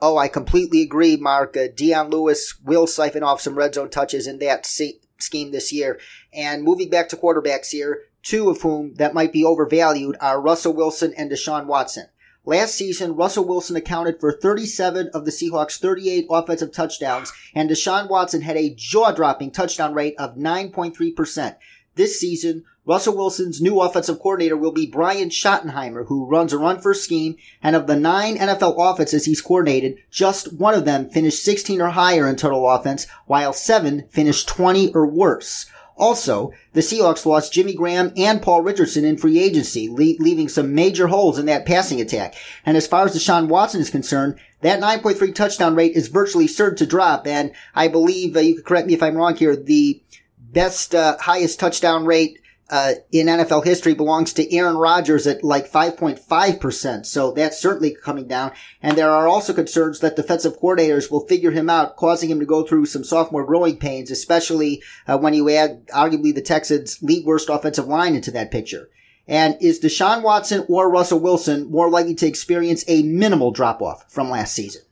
Oh, 0.00 0.16
I 0.16 0.28
completely 0.28 0.82
agree, 0.82 1.16
Mark. 1.16 1.56
Uh, 1.56 1.68
Dion 1.74 2.10
Lewis 2.10 2.54
will 2.64 2.86
siphon 2.86 3.22
off 3.22 3.40
some 3.40 3.54
red 3.54 3.74
zone 3.74 3.90
touches 3.90 4.26
in 4.26 4.38
that 4.40 4.66
se- 4.66 5.00
scheme 5.18 5.52
this 5.52 5.72
year. 5.72 5.98
And 6.32 6.62
moving 6.62 6.90
back 6.90 7.08
to 7.10 7.16
quarterbacks 7.16 7.70
here, 7.70 8.02
two 8.22 8.50
of 8.50 8.62
whom 8.62 8.94
that 8.94 9.14
might 9.14 9.32
be 9.32 9.44
overvalued 9.44 10.16
are 10.20 10.40
Russell 10.40 10.74
Wilson 10.74 11.14
and 11.16 11.30
Deshaun 11.30 11.66
Watson. 11.66 12.06
Last 12.44 12.76
season, 12.76 13.16
Russell 13.16 13.44
Wilson 13.44 13.74
accounted 13.74 14.20
for 14.20 14.32
37 14.32 15.10
of 15.12 15.24
the 15.24 15.32
Seahawks' 15.32 15.80
38 15.80 16.26
offensive 16.30 16.70
touchdowns, 16.70 17.32
and 17.54 17.68
Deshaun 17.68 18.08
Watson 18.08 18.42
had 18.42 18.56
a 18.56 18.72
jaw-dropping 18.72 19.50
touchdown 19.50 19.94
rate 19.94 20.14
of 20.16 20.36
9.3%. 20.36 21.56
This 21.96 22.20
season, 22.20 22.64
Russell 22.86 23.16
Wilson's 23.16 23.60
new 23.60 23.80
offensive 23.80 24.20
coordinator 24.20 24.56
will 24.56 24.70
be 24.70 24.86
Brian 24.86 25.28
Schottenheimer, 25.28 26.06
who 26.06 26.24
runs 26.24 26.52
a 26.52 26.58
run 26.58 26.80
first 26.80 27.02
scheme, 27.02 27.34
and 27.60 27.74
of 27.74 27.88
the 27.88 27.96
nine 27.96 28.38
NFL 28.38 28.76
offenses 28.78 29.24
he's 29.24 29.40
coordinated, 29.40 29.98
just 30.08 30.52
one 30.52 30.72
of 30.72 30.84
them 30.84 31.10
finished 31.10 31.42
16 31.42 31.80
or 31.80 31.90
higher 31.90 32.28
in 32.28 32.36
total 32.36 32.70
offense, 32.70 33.08
while 33.26 33.52
seven 33.52 34.06
finished 34.10 34.46
20 34.46 34.94
or 34.94 35.04
worse. 35.04 35.66
Also, 35.96 36.52
the 36.74 36.80
Seahawks 36.80 37.26
lost 37.26 37.52
Jimmy 37.52 37.74
Graham 37.74 38.12
and 38.16 38.40
Paul 38.40 38.62
Richardson 38.62 39.04
in 39.04 39.16
free 39.16 39.40
agency, 39.40 39.88
le- 39.88 40.22
leaving 40.22 40.48
some 40.48 40.72
major 40.72 41.08
holes 41.08 41.40
in 41.40 41.46
that 41.46 41.66
passing 41.66 42.00
attack. 42.00 42.36
And 42.64 42.76
as 42.76 42.86
far 42.86 43.06
as 43.06 43.16
Deshaun 43.16 43.48
Watson 43.48 43.80
is 43.80 43.90
concerned, 43.90 44.38
that 44.60 44.78
9.3 44.78 45.34
touchdown 45.34 45.74
rate 45.74 45.96
is 45.96 46.06
virtually 46.06 46.46
certain 46.46 46.76
to 46.78 46.86
drop. 46.86 47.26
And 47.26 47.52
I 47.74 47.88
believe, 47.88 48.36
uh, 48.36 48.40
you 48.40 48.54
could 48.54 48.64
correct 48.64 48.86
me 48.86 48.94
if 48.94 49.02
I'm 49.02 49.16
wrong 49.16 49.34
here, 49.34 49.56
the 49.56 50.00
best, 50.38 50.94
uh, 50.94 51.16
highest 51.18 51.58
touchdown 51.58 52.04
rate 52.04 52.38
uh, 52.68 52.94
in 53.12 53.26
NFL 53.26 53.64
history 53.64 53.94
belongs 53.94 54.32
to 54.32 54.54
Aaron 54.54 54.76
Rodgers 54.76 55.26
at 55.26 55.44
like 55.44 55.70
5.5%. 55.70 57.06
So 57.06 57.32
that's 57.32 57.60
certainly 57.60 57.94
coming 57.94 58.26
down. 58.26 58.52
And 58.82 58.96
there 58.98 59.10
are 59.10 59.28
also 59.28 59.52
concerns 59.52 60.00
that 60.00 60.16
defensive 60.16 60.60
coordinators 60.60 61.10
will 61.10 61.26
figure 61.26 61.52
him 61.52 61.70
out, 61.70 61.96
causing 61.96 62.30
him 62.30 62.40
to 62.40 62.46
go 62.46 62.64
through 62.64 62.86
some 62.86 63.04
sophomore 63.04 63.44
growing 63.44 63.76
pains, 63.76 64.10
especially 64.10 64.82
uh, 65.06 65.16
when 65.18 65.34
you 65.34 65.48
add 65.50 65.86
arguably 65.88 66.34
the 66.34 66.42
Texans' 66.42 67.02
league 67.02 67.26
worst 67.26 67.48
offensive 67.48 67.86
line 67.86 68.14
into 68.14 68.32
that 68.32 68.50
picture. 68.50 68.90
And 69.28 69.56
is 69.60 69.80
Deshaun 69.80 70.22
Watson 70.22 70.64
or 70.68 70.90
Russell 70.90 71.20
Wilson 71.20 71.70
more 71.70 71.90
likely 71.90 72.14
to 72.16 72.26
experience 72.26 72.84
a 72.88 73.02
minimal 73.02 73.50
drop 73.50 73.82
off 73.82 74.10
from 74.10 74.30
last 74.30 74.54
season? 74.54 74.82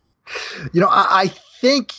You 0.73 0.81
know, 0.81 0.89
I, 0.89 1.07
I 1.11 1.27
think 1.61 1.93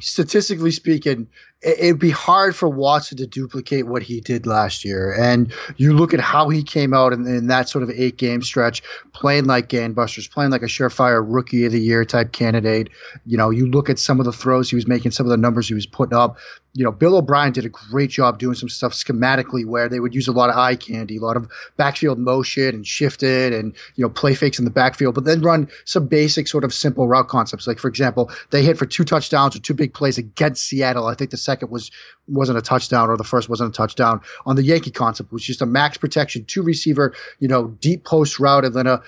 statistically 0.00 0.72
speaking, 0.72 1.28
it'd 1.66 1.98
be 1.98 2.10
hard 2.10 2.54
for 2.54 2.68
Watson 2.68 3.18
to 3.18 3.26
duplicate 3.26 3.88
what 3.88 4.02
he 4.02 4.20
did 4.20 4.46
last 4.46 4.84
year. 4.84 5.12
And 5.18 5.52
you 5.76 5.92
look 5.94 6.14
at 6.14 6.20
how 6.20 6.48
he 6.48 6.62
came 6.62 6.94
out 6.94 7.12
in, 7.12 7.26
in, 7.26 7.48
that 7.48 7.68
sort 7.68 7.82
of 7.82 7.90
eight 7.90 8.18
game 8.18 8.40
stretch, 8.40 8.82
playing 9.12 9.46
like 9.46 9.68
gangbusters, 9.68 10.30
playing 10.30 10.52
like 10.52 10.62
a 10.62 10.66
surefire 10.66 11.24
rookie 11.26 11.66
of 11.66 11.72
the 11.72 11.80
year 11.80 12.04
type 12.04 12.30
candidate. 12.30 12.88
You 13.26 13.36
know, 13.36 13.50
you 13.50 13.66
look 13.66 13.90
at 13.90 13.98
some 13.98 14.20
of 14.20 14.26
the 14.26 14.32
throws 14.32 14.70
he 14.70 14.76
was 14.76 14.86
making, 14.86 15.10
some 15.10 15.26
of 15.26 15.30
the 15.30 15.36
numbers 15.36 15.66
he 15.66 15.74
was 15.74 15.86
putting 15.86 16.16
up. 16.16 16.38
You 16.74 16.84
know, 16.84 16.92
Bill 16.92 17.16
O'Brien 17.16 17.52
did 17.52 17.64
a 17.64 17.70
great 17.70 18.10
job 18.10 18.38
doing 18.38 18.54
some 18.54 18.68
stuff 18.68 18.92
schematically 18.92 19.64
where 19.64 19.88
they 19.88 19.98
would 19.98 20.14
use 20.14 20.28
a 20.28 20.32
lot 20.32 20.50
of 20.50 20.56
eye 20.56 20.76
candy, 20.76 21.16
a 21.16 21.20
lot 21.20 21.36
of 21.36 21.50
backfield 21.78 22.18
motion 22.18 22.74
and 22.74 22.86
shifted 22.86 23.54
and, 23.54 23.74
you 23.94 24.04
know, 24.04 24.10
play 24.10 24.34
fakes 24.34 24.58
in 24.58 24.66
the 24.66 24.70
backfield, 24.70 25.14
but 25.14 25.24
then 25.24 25.40
run 25.40 25.68
some 25.86 26.06
basic 26.06 26.46
sort 26.46 26.64
of 26.64 26.74
simple 26.74 27.08
route 27.08 27.28
concepts. 27.28 27.66
Like, 27.66 27.78
for 27.78 27.88
example, 27.88 28.30
they 28.50 28.62
hit 28.62 28.76
for 28.76 28.84
two 28.84 29.04
touchdowns 29.04 29.56
or 29.56 29.60
two 29.60 29.72
big 29.72 29.94
plays 29.94 30.18
against 30.18 30.66
Seattle. 30.66 31.06
I 31.06 31.14
think 31.14 31.30
the 31.30 31.38
second 31.38 31.55
was 31.62 31.90
wasn't 32.28 32.58
a 32.58 32.62
touchdown 32.62 33.10
or 33.10 33.16
the 33.16 33.24
first 33.24 33.48
wasn't 33.48 33.70
a 33.70 33.72
touchdown 33.72 34.20
on 34.44 34.56
the 34.56 34.62
Yankee 34.62 34.90
concept, 34.90 35.32
which 35.32 35.42
was 35.42 35.46
just 35.46 35.62
a 35.62 35.66
max 35.66 35.96
protection, 35.96 36.44
two 36.44 36.62
receiver, 36.62 37.14
you 37.40 37.48
know, 37.48 37.68
deep 37.80 38.04
post 38.04 38.38
route 38.38 38.64
and 38.64 38.74
then 38.74 38.86
a 38.86 39.02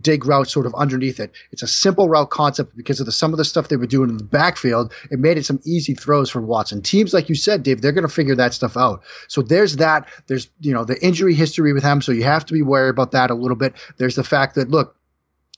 dig 0.00 0.26
route 0.26 0.48
sort 0.48 0.66
of 0.66 0.74
underneath 0.74 1.20
it. 1.20 1.32
It's 1.52 1.62
a 1.62 1.66
simple 1.66 2.08
route 2.08 2.30
concept 2.30 2.76
because 2.76 3.00
of 3.00 3.06
the 3.06 3.12
some 3.12 3.32
of 3.32 3.38
the 3.38 3.44
stuff 3.44 3.68
they 3.68 3.76
were 3.76 3.86
doing 3.86 4.10
in 4.10 4.16
the 4.16 4.24
backfield. 4.24 4.92
It 5.10 5.18
made 5.18 5.38
it 5.38 5.46
some 5.46 5.60
easy 5.64 5.94
throws 5.94 6.30
for 6.30 6.40
Watson. 6.40 6.82
Teams 6.82 7.14
like 7.14 7.28
you 7.28 7.34
said, 7.34 7.62
Dave, 7.62 7.80
they're 7.80 7.92
going 7.92 8.06
to 8.06 8.12
figure 8.12 8.34
that 8.34 8.54
stuff 8.54 8.76
out. 8.76 9.02
So 9.28 9.42
there's 9.42 9.76
that. 9.76 10.08
There's 10.26 10.48
you 10.60 10.72
know 10.72 10.84
the 10.84 11.02
injury 11.04 11.34
history 11.34 11.72
with 11.72 11.84
him, 11.84 12.02
so 12.02 12.12
you 12.12 12.24
have 12.24 12.44
to 12.46 12.52
be 12.52 12.62
wary 12.62 12.90
about 12.90 13.12
that 13.12 13.30
a 13.30 13.34
little 13.34 13.56
bit. 13.56 13.74
There's 13.98 14.16
the 14.16 14.24
fact 14.24 14.56
that 14.56 14.70
look, 14.70 14.96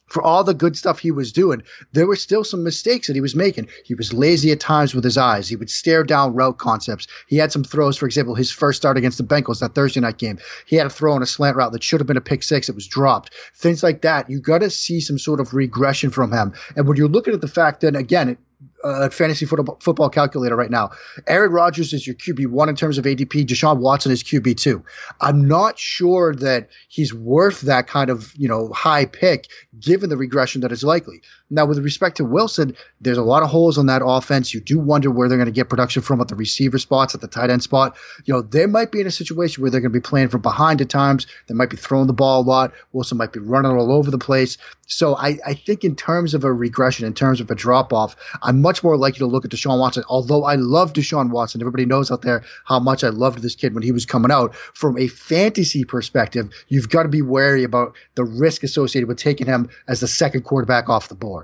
for 0.06 0.22
all 0.22 0.44
the 0.44 0.54
good 0.54 0.76
stuff 0.76 0.98
he 0.98 1.10
was 1.10 1.32
doing, 1.32 1.62
there 1.92 2.06
were 2.06 2.16
still 2.16 2.44
some 2.44 2.62
mistakes 2.62 3.06
that 3.06 3.16
he 3.16 3.20
was 3.20 3.34
making. 3.34 3.68
He 3.84 3.94
was 3.94 4.12
lazy 4.12 4.52
at 4.52 4.60
times 4.60 4.94
with 4.94 5.04
his 5.04 5.18
eyes. 5.18 5.48
He 5.48 5.56
would 5.56 5.70
stare 5.70 6.04
down 6.04 6.34
route 6.34 6.58
concepts. 6.58 7.06
He 7.26 7.36
had 7.36 7.52
some 7.52 7.64
throws, 7.64 7.96
for 7.96 8.06
example, 8.06 8.34
his 8.34 8.50
first 8.50 8.76
start 8.76 8.96
against 8.96 9.18
the 9.18 9.24
Bengals 9.24 9.60
that 9.60 9.74
Thursday 9.74 10.00
night 10.00 10.18
game. 10.18 10.38
He 10.66 10.76
had 10.76 10.86
a 10.86 10.90
throw 10.90 11.12
on 11.12 11.22
a 11.22 11.26
slant 11.26 11.56
route 11.56 11.72
that 11.72 11.82
should 11.82 12.00
have 12.00 12.06
been 12.06 12.16
a 12.16 12.20
pick 12.20 12.42
six. 12.42 12.68
It 12.68 12.74
was 12.74 12.86
dropped. 12.86 13.34
Things 13.54 13.82
like 13.82 14.02
that. 14.02 14.30
You 14.30 14.40
got 14.40 14.58
to 14.58 14.70
see 14.70 15.00
some 15.00 15.18
sort 15.18 15.40
of 15.40 15.54
regression 15.54 16.10
from 16.10 16.32
him. 16.32 16.52
And 16.76 16.86
when 16.86 16.96
you're 16.96 17.08
looking 17.08 17.34
at 17.34 17.40
the 17.40 17.48
fact 17.48 17.80
that, 17.80 17.96
again, 17.96 18.36
uh, 18.84 19.08
fantasy 19.10 19.44
football, 19.44 19.78
football 19.80 20.08
calculator 20.08 20.56
right 20.56 20.70
now. 20.70 20.90
Aaron 21.26 21.52
Rodgers 21.52 21.92
is 21.92 22.06
your 22.06 22.14
QB 22.14 22.48
one 22.48 22.68
in 22.68 22.76
terms 22.76 22.98
of 22.98 23.04
ADP. 23.04 23.46
Deshaun 23.46 23.78
Watson 23.78 24.12
is 24.12 24.22
QB 24.22 24.56
two. 24.56 24.84
I'm 25.20 25.46
not 25.46 25.78
sure 25.78 26.34
that 26.36 26.68
he's 26.88 27.12
worth 27.12 27.62
that 27.62 27.86
kind 27.86 28.10
of 28.10 28.32
you 28.36 28.48
know 28.48 28.72
high 28.72 29.06
pick 29.06 29.48
given 29.78 30.10
the 30.10 30.16
regression 30.16 30.60
that 30.62 30.72
is 30.72 30.84
likely. 30.84 31.20
Now, 31.48 31.64
with 31.64 31.78
respect 31.78 32.16
to 32.16 32.24
Wilson, 32.24 32.76
there's 33.00 33.18
a 33.18 33.22
lot 33.22 33.44
of 33.44 33.50
holes 33.50 33.78
on 33.78 33.86
that 33.86 34.02
offense. 34.04 34.52
You 34.52 34.60
do 34.60 34.80
wonder 34.80 35.12
where 35.12 35.28
they're 35.28 35.38
going 35.38 35.46
to 35.46 35.52
get 35.52 35.68
production 35.68 36.02
from 36.02 36.20
at 36.20 36.26
the 36.26 36.34
receiver 36.34 36.78
spots, 36.78 37.14
at 37.14 37.20
the 37.20 37.28
tight 37.28 37.50
end 37.50 37.62
spot. 37.62 37.96
You 38.24 38.34
know, 38.34 38.42
they 38.42 38.66
might 38.66 38.90
be 38.90 39.00
in 39.00 39.06
a 39.06 39.12
situation 39.12 39.62
where 39.62 39.70
they're 39.70 39.80
going 39.80 39.92
to 39.92 39.98
be 39.98 40.02
playing 40.02 40.28
from 40.28 40.40
behind 40.40 40.80
at 40.80 40.88
times. 40.88 41.26
They 41.46 41.54
might 41.54 41.70
be 41.70 41.76
throwing 41.76 42.08
the 42.08 42.12
ball 42.12 42.40
a 42.40 42.42
lot. 42.42 42.72
Wilson 42.92 43.18
might 43.18 43.32
be 43.32 43.38
running 43.38 43.70
all 43.70 43.92
over 43.92 44.10
the 44.10 44.18
place. 44.18 44.58
So 44.88 45.16
I, 45.16 45.38
I 45.44 45.54
think 45.54 45.84
in 45.84 45.94
terms 45.94 46.34
of 46.34 46.44
a 46.44 46.52
regression, 46.52 47.06
in 47.06 47.14
terms 47.14 47.40
of 47.40 47.50
a 47.50 47.54
drop 47.54 47.92
off, 47.92 48.16
I'm 48.42 48.60
much 48.60 48.82
more 48.82 48.96
likely 48.96 49.18
to 49.18 49.26
look 49.26 49.44
at 49.44 49.50
Deshaun 49.50 49.78
Watson. 49.78 50.04
Although 50.08 50.44
I 50.44 50.54
love 50.56 50.92
Deshaun 50.92 51.30
Watson, 51.30 51.60
everybody 51.60 51.86
knows 51.86 52.10
out 52.10 52.22
there 52.22 52.42
how 52.64 52.80
much 52.80 53.04
I 53.04 53.08
loved 53.08 53.42
this 53.42 53.54
kid 53.54 53.74
when 53.74 53.82
he 53.82 53.92
was 53.92 54.06
coming 54.06 54.30
out. 54.30 54.54
From 54.54 54.96
a 54.98 55.08
fantasy 55.08 55.84
perspective, 55.84 56.50
you've 56.68 56.88
got 56.88 57.04
to 57.04 57.08
be 57.08 57.22
wary 57.22 57.64
about 57.64 57.94
the 58.14 58.24
risk 58.24 58.62
associated 58.62 59.08
with 59.08 59.18
taking 59.18 59.46
him 59.46 59.68
as 59.88 60.00
the 60.00 60.08
second 60.08 60.42
quarterback 60.42 60.88
off 60.88 61.08
the 61.08 61.14
board. 61.14 61.35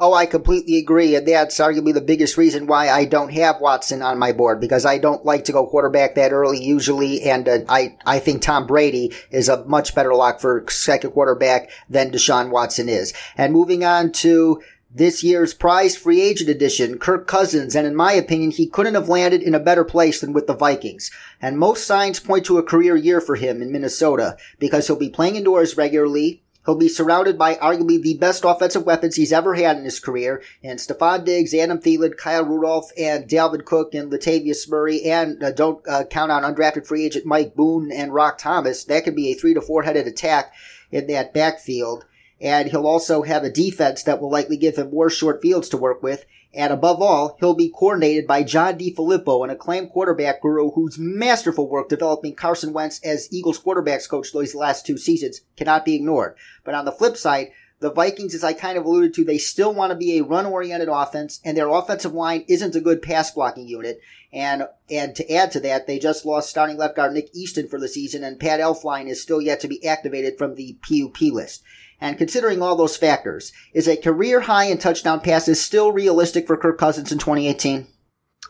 Oh, 0.00 0.14
I 0.14 0.26
completely 0.26 0.78
agree. 0.78 1.16
And 1.16 1.26
that's 1.26 1.58
arguably 1.58 1.92
the 1.92 2.00
biggest 2.00 2.36
reason 2.36 2.68
why 2.68 2.88
I 2.88 3.04
don't 3.04 3.32
have 3.32 3.60
Watson 3.60 4.00
on 4.00 4.18
my 4.18 4.30
board 4.30 4.60
because 4.60 4.86
I 4.86 4.98
don't 4.98 5.24
like 5.24 5.44
to 5.46 5.52
go 5.52 5.66
quarterback 5.66 6.14
that 6.14 6.32
early 6.32 6.62
usually. 6.62 7.22
And 7.22 7.48
uh, 7.48 7.58
I, 7.68 7.96
I 8.06 8.20
think 8.20 8.40
Tom 8.40 8.66
Brady 8.66 9.12
is 9.30 9.48
a 9.48 9.64
much 9.64 9.96
better 9.96 10.14
lock 10.14 10.40
for 10.40 10.64
second 10.68 11.10
quarterback 11.10 11.70
than 11.90 12.12
Deshaun 12.12 12.50
Watson 12.50 12.88
is. 12.88 13.12
And 13.36 13.52
moving 13.52 13.84
on 13.84 14.12
to 14.12 14.62
this 14.90 15.22
year's 15.22 15.52
prize 15.52 15.96
free 15.96 16.20
agent 16.20 16.48
edition, 16.48 16.98
Kirk 16.98 17.26
Cousins, 17.26 17.76
and 17.76 17.86
in 17.86 17.94
my 17.94 18.12
opinion, 18.12 18.52
he 18.52 18.66
couldn't 18.66 18.94
have 18.94 19.08
landed 19.08 19.42
in 19.42 19.54
a 19.54 19.60
better 19.60 19.84
place 19.84 20.20
than 20.20 20.32
with 20.32 20.46
the 20.46 20.54
Vikings. 20.54 21.10
And 21.42 21.58
most 21.58 21.86
signs 21.86 22.20
point 22.20 22.46
to 22.46 22.58
a 22.58 22.62
career 22.62 22.96
year 22.96 23.20
for 23.20 23.36
him 23.36 23.60
in 23.60 23.72
Minnesota 23.72 24.36
because 24.58 24.86
he'll 24.86 24.96
be 24.96 25.10
playing 25.10 25.36
indoors 25.36 25.76
regularly. 25.76 26.42
He'll 26.68 26.74
be 26.74 26.90
surrounded 26.90 27.38
by 27.38 27.54
arguably 27.54 27.98
the 28.02 28.18
best 28.18 28.44
offensive 28.44 28.84
weapons 28.84 29.16
he's 29.16 29.32
ever 29.32 29.54
had 29.54 29.78
in 29.78 29.84
his 29.84 29.98
career, 29.98 30.42
and 30.62 30.78
Stefon 30.78 31.24
Diggs, 31.24 31.54
Adam 31.54 31.78
Thielen, 31.78 32.14
Kyle 32.14 32.44
Rudolph, 32.44 32.92
and 32.98 33.26
Dalvin 33.26 33.64
Cook, 33.64 33.94
and 33.94 34.12
Latavius 34.12 34.68
Murray, 34.68 35.02
and 35.04 35.42
uh, 35.42 35.50
don't 35.50 35.82
uh, 35.88 36.04
count 36.04 36.30
on 36.30 36.42
undrafted 36.42 36.86
free 36.86 37.06
agent 37.06 37.24
Mike 37.24 37.54
Boone 37.54 37.90
and 37.90 38.12
Roc 38.12 38.36
Thomas. 38.36 38.84
That 38.84 39.04
could 39.04 39.16
be 39.16 39.32
a 39.32 39.34
three 39.34 39.54
to 39.54 39.62
four 39.62 39.84
headed 39.84 40.06
attack 40.06 40.52
in 40.92 41.06
that 41.06 41.32
backfield. 41.32 42.04
And 42.38 42.68
he'll 42.68 42.86
also 42.86 43.22
have 43.22 43.44
a 43.44 43.50
defense 43.50 44.02
that 44.02 44.20
will 44.20 44.30
likely 44.30 44.58
give 44.58 44.76
him 44.76 44.90
more 44.90 45.08
short 45.08 45.40
fields 45.40 45.70
to 45.70 45.78
work 45.78 46.02
with. 46.02 46.26
And 46.54 46.72
above 46.72 47.02
all, 47.02 47.36
he'll 47.38 47.54
be 47.54 47.68
coordinated 47.68 48.26
by 48.26 48.42
John 48.42 48.78
DeFilippo, 48.78 49.44
an 49.44 49.50
acclaimed 49.50 49.90
quarterback 49.90 50.40
guru 50.40 50.70
whose 50.70 50.98
masterful 50.98 51.68
work 51.68 51.88
developing 51.88 52.34
Carson 52.34 52.72
Wentz 52.72 53.00
as 53.04 53.28
Eagles 53.30 53.62
quarterbacks 53.62 54.08
coach 54.08 54.32
these 54.32 54.54
last 54.54 54.86
two 54.86 54.96
seasons 54.96 55.42
cannot 55.56 55.84
be 55.84 55.94
ignored. 55.94 56.36
But 56.64 56.74
on 56.74 56.86
the 56.86 56.92
flip 56.92 57.16
side, 57.16 57.50
the 57.80 57.92
Vikings, 57.92 58.34
as 58.34 58.42
I 58.42 58.54
kind 58.54 58.76
of 58.76 58.84
alluded 58.84 59.14
to, 59.14 59.24
they 59.24 59.38
still 59.38 59.72
want 59.72 59.90
to 59.90 59.96
be 59.96 60.18
a 60.18 60.24
run-oriented 60.24 60.88
offense, 60.88 61.40
and 61.44 61.56
their 61.56 61.68
offensive 61.68 62.12
line 62.12 62.44
isn't 62.48 62.74
a 62.74 62.80
good 62.80 63.02
pass 63.02 63.30
blocking 63.30 63.68
unit. 63.68 64.00
And 64.32 64.64
and 64.90 65.14
to 65.14 65.32
add 65.32 65.52
to 65.52 65.60
that, 65.60 65.86
they 65.86 65.98
just 65.98 66.26
lost 66.26 66.50
starting 66.50 66.76
left 66.76 66.96
guard 66.96 67.12
Nick 67.12 67.28
Easton 67.34 67.68
for 67.68 67.78
the 67.78 67.88
season, 67.88 68.24
and 68.24 68.40
Pat 68.40 68.58
Elflein 68.58 69.08
is 69.08 69.22
still 69.22 69.40
yet 69.40 69.60
to 69.60 69.68
be 69.68 69.86
activated 69.86 70.36
from 70.36 70.54
the 70.54 70.76
PUP 70.82 71.32
list. 71.32 71.62
And 72.00 72.16
considering 72.16 72.62
all 72.62 72.76
those 72.76 72.96
factors, 72.96 73.52
is 73.72 73.88
a 73.88 73.96
career 73.96 74.42
high 74.42 74.64
in 74.64 74.78
touchdown 74.78 75.20
passes 75.20 75.60
still 75.60 75.92
realistic 75.92 76.46
for 76.46 76.56
Kirk 76.56 76.78
Cousins 76.78 77.10
in 77.10 77.18
2018? 77.18 77.86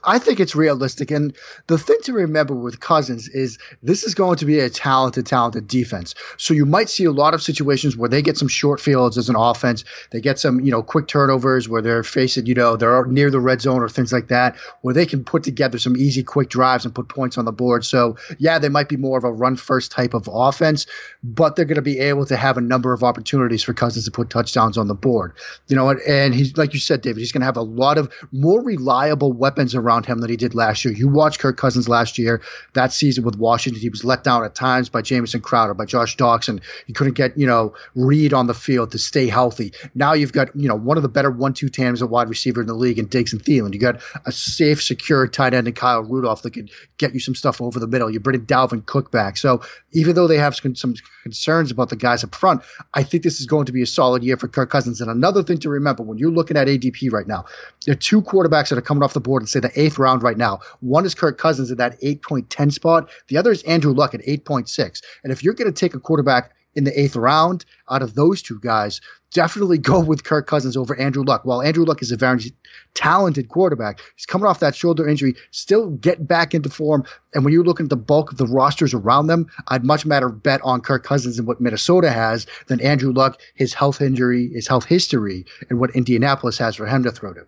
I 0.04 0.18
think 0.18 0.38
it's 0.38 0.54
realistic. 0.54 1.10
And 1.10 1.36
the 1.66 1.76
thing 1.76 1.98
to 2.04 2.12
remember 2.12 2.54
with 2.54 2.80
Cousins 2.80 3.28
is 3.28 3.58
this 3.82 4.04
is 4.04 4.14
going 4.14 4.36
to 4.36 4.46
be 4.46 4.60
a 4.60 4.70
talented, 4.70 5.26
talented 5.26 5.66
defense. 5.66 6.14
So 6.36 6.54
you 6.54 6.64
might 6.64 6.88
see 6.88 7.04
a 7.04 7.10
lot 7.10 7.34
of 7.34 7.42
situations 7.42 7.96
where 7.96 8.08
they 8.08 8.22
get 8.22 8.38
some 8.38 8.48
short 8.48 8.80
fields 8.80 9.18
as 9.18 9.28
an 9.28 9.34
offense. 9.36 9.84
They 10.10 10.20
get 10.20 10.38
some, 10.38 10.60
you 10.60 10.70
know, 10.70 10.82
quick 10.82 11.08
turnovers 11.08 11.68
where 11.68 11.82
they're 11.82 12.04
facing, 12.04 12.46
you 12.46 12.54
know, 12.54 12.76
they're 12.76 13.04
near 13.06 13.30
the 13.30 13.40
red 13.40 13.60
zone 13.60 13.82
or 13.82 13.88
things 13.88 14.12
like 14.12 14.28
that, 14.28 14.56
where 14.82 14.94
they 14.94 15.04
can 15.04 15.24
put 15.24 15.42
together 15.42 15.78
some 15.78 15.96
easy, 15.96 16.22
quick 16.22 16.48
drives 16.48 16.84
and 16.84 16.94
put 16.94 17.08
points 17.08 17.36
on 17.36 17.44
the 17.44 17.52
board. 17.52 17.84
So 17.84 18.16
yeah, 18.38 18.58
they 18.58 18.68
might 18.68 18.88
be 18.88 18.96
more 18.96 19.18
of 19.18 19.24
a 19.24 19.32
run 19.32 19.56
first 19.56 19.90
type 19.90 20.14
of 20.14 20.28
offense, 20.32 20.86
but 21.24 21.56
they're 21.56 21.64
going 21.64 21.74
to 21.74 21.82
be 21.82 21.98
able 21.98 22.24
to 22.26 22.36
have 22.36 22.56
a 22.56 22.62
number 22.62 22.92
of 22.92 23.02
opportunities 23.02 23.64
for 23.64 23.74
Cousins 23.74 24.04
to 24.04 24.10
put 24.12 24.30
touchdowns 24.30 24.78
on 24.78 24.86
the 24.86 24.94
board. 24.94 25.32
You 25.66 25.76
know, 25.76 25.90
and 26.06 26.34
he's, 26.34 26.56
like 26.56 26.72
you 26.72 26.80
said, 26.80 27.00
David, 27.00 27.18
he's 27.18 27.32
going 27.32 27.40
to 27.40 27.46
have 27.46 27.56
a 27.56 27.62
lot 27.62 27.98
of 27.98 28.12
more 28.32 28.62
reliable 28.62 29.32
weapons 29.32 29.74
around 29.74 29.87
around 29.88 30.04
him 30.06 30.18
than 30.18 30.28
he 30.28 30.36
did 30.36 30.54
last 30.54 30.84
year. 30.84 30.92
You 30.92 31.08
watch 31.08 31.38
Kirk 31.38 31.56
Cousins 31.56 31.88
last 31.88 32.18
year, 32.18 32.42
that 32.74 32.92
season 32.92 33.24
with 33.24 33.38
Washington, 33.38 33.80
he 33.80 33.88
was 33.88 34.04
let 34.04 34.22
down 34.22 34.44
at 34.44 34.54
times 34.54 34.88
by 34.88 35.00
Jamison 35.00 35.40
Crowder, 35.40 35.74
by 35.74 35.86
Josh 35.86 36.16
Doctson. 36.16 36.60
He 36.86 36.92
couldn't 36.92 37.14
get, 37.14 37.36
you 37.38 37.46
know, 37.46 37.74
Reed 37.94 38.34
on 38.34 38.46
the 38.46 38.54
field 38.54 38.92
to 38.92 38.98
stay 38.98 39.28
healthy. 39.28 39.72
Now 39.94 40.12
you've 40.12 40.32
got, 40.32 40.54
you 40.54 40.68
know, 40.68 40.74
one 40.74 40.96
of 40.96 41.02
the 41.02 41.08
better 41.08 41.30
one-two 41.30 41.70
tandems 41.70 42.02
at 42.02 42.10
wide 42.10 42.28
receiver 42.28 42.60
in 42.60 42.66
the 42.66 42.74
league 42.74 42.98
in 42.98 43.06
Diggs 43.06 43.32
and 43.32 43.42
Thielen. 43.42 43.72
You 43.72 43.80
got 43.80 44.02
a 44.26 44.32
safe, 44.32 44.82
secure 44.82 45.26
tight 45.26 45.54
end 45.54 45.66
in 45.66 45.74
Kyle 45.74 46.02
Rudolph 46.02 46.42
that 46.42 46.52
could 46.52 46.70
get 46.98 47.14
you 47.14 47.20
some 47.20 47.34
stuff 47.34 47.62
over 47.62 47.78
the 47.78 47.86
middle. 47.86 48.10
You 48.10 48.20
bring 48.20 48.36
a 48.36 48.42
Dalvin 48.42 48.84
Cook 48.84 49.10
back. 49.10 49.36
So 49.36 49.62
even 49.92 50.14
though 50.14 50.26
they 50.26 50.36
have 50.36 50.54
some, 50.54 50.74
some 50.74 50.94
concerns 51.22 51.70
about 51.70 51.88
the 51.88 51.96
guys 51.96 52.24
up 52.24 52.34
front, 52.34 52.62
I 52.94 53.02
think 53.02 53.22
this 53.22 53.40
is 53.40 53.46
going 53.46 53.66
to 53.66 53.72
be 53.72 53.82
a 53.82 53.86
solid 53.86 54.22
year 54.22 54.36
for 54.36 54.48
Kirk 54.48 54.70
Cousins. 54.70 55.00
And 55.00 55.10
another 55.10 55.42
thing 55.42 55.58
to 55.58 55.70
remember 55.70 56.02
when 56.02 56.18
you're 56.18 56.30
looking 56.30 56.56
at 56.56 56.66
ADP 56.66 57.12
right 57.12 57.26
now, 57.26 57.44
there 57.86 57.92
are 57.92 57.96
two 57.96 58.22
quarterbacks 58.22 58.68
that 58.68 58.78
are 58.78 58.82
coming 58.82 59.02
off 59.02 59.14
the 59.14 59.20
board 59.20 59.42
and 59.42 59.48
say 59.48 59.60
the 59.68 59.80
eighth 59.80 59.98
round 59.98 60.22
right 60.22 60.36
now. 60.36 60.60
One 60.80 61.04
is 61.04 61.14
Kirk 61.14 61.38
Cousins 61.38 61.70
at 61.70 61.78
that 61.78 62.00
8.10 62.00 62.72
spot. 62.72 63.10
The 63.28 63.36
other 63.36 63.52
is 63.52 63.62
Andrew 63.64 63.92
Luck 63.92 64.14
at 64.14 64.22
8.6. 64.22 65.02
And 65.22 65.32
if 65.32 65.42
you're 65.42 65.54
going 65.54 65.72
to 65.72 65.78
take 65.78 65.94
a 65.94 66.00
quarterback 66.00 66.52
in 66.74 66.84
the 66.84 67.00
eighth 67.00 67.16
round 67.16 67.64
out 67.90 68.02
of 68.02 68.14
those 68.14 68.40
two 68.40 68.60
guys, 68.60 69.00
definitely 69.32 69.78
go 69.78 70.00
with 70.00 70.24
Kirk 70.24 70.46
Cousins 70.46 70.76
over 70.76 70.94
Andrew 70.96 71.24
Luck. 71.24 71.44
While 71.44 71.62
Andrew 71.62 71.84
Luck 71.84 72.02
is 72.02 72.12
a 72.12 72.16
very 72.16 72.52
talented 72.94 73.48
quarterback, 73.48 74.00
he's 74.16 74.26
coming 74.26 74.46
off 74.46 74.60
that 74.60 74.76
shoulder 74.76 75.08
injury, 75.08 75.34
still 75.50 75.90
getting 75.90 76.24
back 76.24 76.54
into 76.54 76.70
form. 76.70 77.04
And 77.34 77.44
when 77.44 77.52
you 77.52 77.62
look 77.62 77.80
at 77.80 77.88
the 77.88 77.96
bulk 77.96 78.30
of 78.30 78.38
the 78.38 78.46
rosters 78.46 78.94
around 78.94 79.26
them, 79.26 79.46
I'd 79.68 79.84
much 79.84 80.06
rather 80.06 80.28
bet 80.28 80.60
on 80.62 80.80
Kirk 80.80 81.04
Cousins 81.04 81.38
and 81.38 81.48
what 81.48 81.60
Minnesota 81.60 82.10
has 82.10 82.46
than 82.68 82.80
Andrew 82.80 83.12
Luck, 83.12 83.40
his 83.54 83.74
health 83.74 84.00
injury, 84.00 84.48
his 84.52 84.68
health 84.68 84.84
history, 84.84 85.46
and 85.68 85.80
what 85.80 85.90
Indianapolis 85.96 86.58
has 86.58 86.76
for 86.76 86.86
him 86.86 87.02
to 87.02 87.10
throw 87.10 87.34
to. 87.34 87.46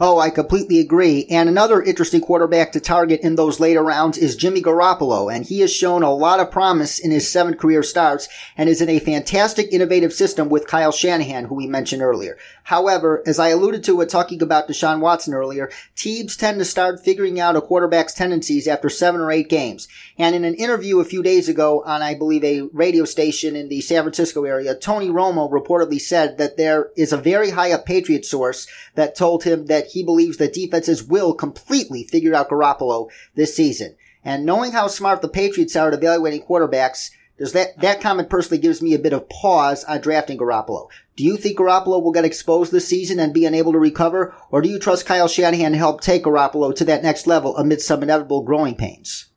Oh, 0.00 0.18
I 0.18 0.30
completely 0.30 0.78
agree. 0.78 1.26
And 1.28 1.48
another 1.48 1.82
interesting 1.82 2.20
quarterback 2.20 2.72
to 2.72 2.80
target 2.80 3.20
in 3.20 3.34
those 3.34 3.58
later 3.58 3.82
rounds 3.82 4.16
is 4.16 4.36
Jimmy 4.36 4.62
Garoppolo, 4.62 5.34
and 5.34 5.44
he 5.44 5.60
has 5.60 5.72
shown 5.72 6.02
a 6.02 6.14
lot 6.14 6.40
of 6.40 6.50
promise 6.50 6.98
in 6.98 7.10
his 7.10 7.30
seven 7.30 7.54
career 7.54 7.82
starts 7.82 8.28
and 8.56 8.68
is 8.68 8.80
in 8.80 8.88
a 8.88 9.00
fantastic 9.00 9.72
innovative 9.72 10.12
system 10.12 10.48
with 10.48 10.66
Kyle 10.66 10.92
Shanahan, 10.92 11.46
who 11.46 11.56
we 11.56 11.66
mentioned 11.66 12.02
earlier. 12.02 12.38
However, 12.64 13.22
as 13.26 13.38
I 13.38 13.48
alluded 13.48 13.82
to 13.84 13.96
when 13.96 14.08
talking 14.08 14.42
about 14.42 14.68
Deshaun 14.68 15.00
Watson 15.00 15.34
earlier, 15.34 15.70
teams 15.96 16.36
tend 16.36 16.58
to 16.58 16.64
start 16.64 17.02
figuring 17.04 17.40
out 17.40 17.56
a 17.56 17.60
quarterback's 17.60 18.12
tendencies 18.14 18.68
after 18.68 18.88
seven 18.88 19.20
or 19.20 19.32
eight 19.32 19.48
games. 19.48 19.88
And 20.18 20.34
in 20.34 20.44
an 20.44 20.54
interview 20.54 21.00
a 21.00 21.04
few 21.04 21.22
days 21.22 21.48
ago 21.48 21.82
on, 21.84 22.02
I 22.02 22.14
believe, 22.14 22.44
a 22.44 22.62
radio 22.72 23.04
station 23.04 23.56
in 23.56 23.68
the 23.68 23.80
San 23.80 24.02
Francisco 24.02 24.44
area, 24.44 24.74
Tony 24.74 25.08
Romo 25.08 25.50
reportedly 25.50 26.00
said 26.00 26.38
that 26.38 26.56
there 26.56 26.90
is 26.96 27.12
a 27.12 27.16
very 27.16 27.50
high 27.50 27.72
up 27.72 27.86
Patriot 27.86 28.24
source 28.24 28.66
that 28.94 29.16
told 29.16 29.44
him 29.44 29.66
that 29.68 29.88
he 29.88 30.02
believes 30.02 30.36
that 30.38 30.52
defenses 30.52 31.02
will 31.02 31.32
completely 31.34 32.04
figure 32.04 32.34
out 32.34 32.48
Garoppolo 32.48 33.08
this 33.34 33.54
season. 33.54 33.96
And 34.24 34.44
knowing 34.44 34.72
how 34.72 34.88
smart 34.88 35.22
the 35.22 35.28
Patriots 35.28 35.76
are 35.76 35.88
at 35.88 35.94
evaluating 35.94 36.42
quarterbacks, 36.42 37.10
does 37.38 37.52
that, 37.52 37.80
that 37.80 38.00
comment 38.00 38.28
personally 38.28 38.60
gives 38.60 38.82
me 38.82 38.94
a 38.94 38.98
bit 38.98 39.12
of 39.12 39.28
pause 39.28 39.84
on 39.84 40.00
drafting 40.00 40.36
Garoppolo. 40.36 40.88
Do 41.16 41.24
you 41.24 41.36
think 41.36 41.58
Garoppolo 41.58 42.02
will 42.02 42.12
get 42.12 42.24
exposed 42.24 42.72
this 42.72 42.88
season 42.88 43.20
and 43.20 43.32
be 43.32 43.46
unable 43.46 43.72
to 43.72 43.78
recover? 43.78 44.34
Or 44.50 44.60
do 44.60 44.68
you 44.68 44.78
trust 44.78 45.06
Kyle 45.06 45.28
Shanahan 45.28 45.72
to 45.72 45.78
help 45.78 46.00
take 46.00 46.24
Garoppolo 46.24 46.74
to 46.74 46.84
that 46.86 47.02
next 47.04 47.26
level 47.26 47.56
amid 47.56 47.80
some 47.80 48.02
inevitable 48.02 48.42
growing 48.42 48.74
pains? 48.74 49.27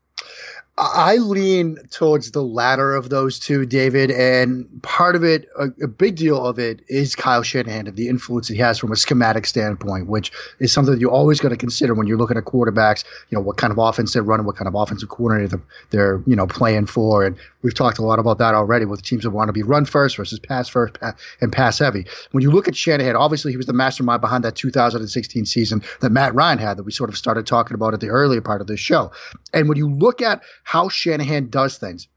I 0.84 1.18
lean 1.18 1.78
towards 1.92 2.32
the 2.32 2.42
latter 2.42 2.96
of 2.96 3.10
those 3.10 3.38
two, 3.38 3.68
David. 3.68 4.10
And 4.10 4.68
part 4.82 5.16
of 5.16 5.24
it, 5.24 5.48
a, 5.60 5.68
a, 5.84 5.88
big 5.88 6.16
deal 6.16 6.44
of 6.44 6.58
it, 6.58 6.82
is 6.88 7.16
Kyle 7.16 7.44
Shanahan 7.44 7.86
and 7.86 7.96
the 7.96 8.10
influence 8.10 8.48
he 8.48 8.58
has 8.58 8.80
from 8.80 8.92
a 8.92 8.96
schematic 8.96 9.46
standpoint, 9.46 10.08
which 10.08 10.32
is 10.58 10.74
something 10.74 10.92
that 10.92 11.00
you 11.00 11.12
always 11.12 11.40
got 11.40 11.50
to 11.50 11.56
consider 11.56 11.94
when 11.94 12.08
you're 12.08 12.18
looking 12.18 12.36
at 12.36 12.46
quarterbacks. 12.46 13.04
You 13.30 13.38
know 13.38 13.44
what 13.44 13.58
kind 13.58 13.70
of 13.70 13.78
offense 13.78 14.14
they're 14.14 14.24
running, 14.24 14.48
what 14.48 14.56
kind 14.56 14.68
of 14.68 14.74
offensive 14.74 15.10
coordinator 15.10 15.50
they're, 15.50 15.64
they're 15.92 16.24
you 16.26 16.36
know 16.36 16.48
playing 16.48 16.88
for, 16.88 17.24
and 17.24 17.38
we've 17.62 17.76
talked 17.76 18.00
a 18.00 18.04
lot 18.04 18.18
about 18.18 18.40
that 18.40 18.56
already 18.56 18.86
with 18.86 19.04
teams 19.04 19.24
that 19.24 19.30
want 19.30 19.50
to 19.50 19.54
be 19.54 19.62
run 19.62 19.86
first 19.86 20.18
versus 20.18 20.40
pass 20.40 20.68
first 20.68 20.98
and 21.42 21.52
pass 21.52 21.78
heavy. 21.78 22.08
When 22.32 22.42
you 22.42 22.50
look 22.50 22.68
at 22.68 22.76
Shanahan, 22.76 23.16
obviously 23.16 23.52
he 23.52 23.58
was 23.58 23.68
the 23.68 23.74
mastermind 23.74 24.22
behind 24.22 24.44
that 24.46 24.56
2016 24.56 25.46
season 25.46 25.84
that 26.00 26.12
Matt 26.12 26.34
Ryan 26.34 26.58
had 26.58 26.78
that 26.78 26.84
we 26.84 26.92
sort 26.92 27.12
of 27.12 27.18
started 27.18 27.46
talking 27.46 27.76
about 27.76 27.94
at 27.94 28.00
the 28.00 28.10
earlier 28.10 28.42
part 28.42 28.62
of 28.62 28.68
this 28.68 28.80
show. 28.80 29.12
And 29.54 29.70
when 29.70 29.78
you 29.78 29.88
look 29.88 30.24
at 30.24 30.42
how 30.72 30.88
Shanahan 30.88 31.50
does 31.50 31.78
things. 31.78 32.08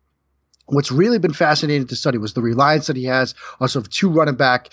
What's 0.67 0.93
really 0.93 1.19
been 1.19 1.33
fascinating 1.33 1.89
to 1.89 1.97
study 1.97 2.19
was 2.19 2.35
the 2.35 2.41
reliance 2.41 2.87
that 2.87 2.95
he 2.95 3.07
has 3.07 3.35
on 3.59 3.69
sort 3.69 3.85
of 3.85 3.91
two 3.91 4.09
running 4.09 4.37
back 4.37 4.69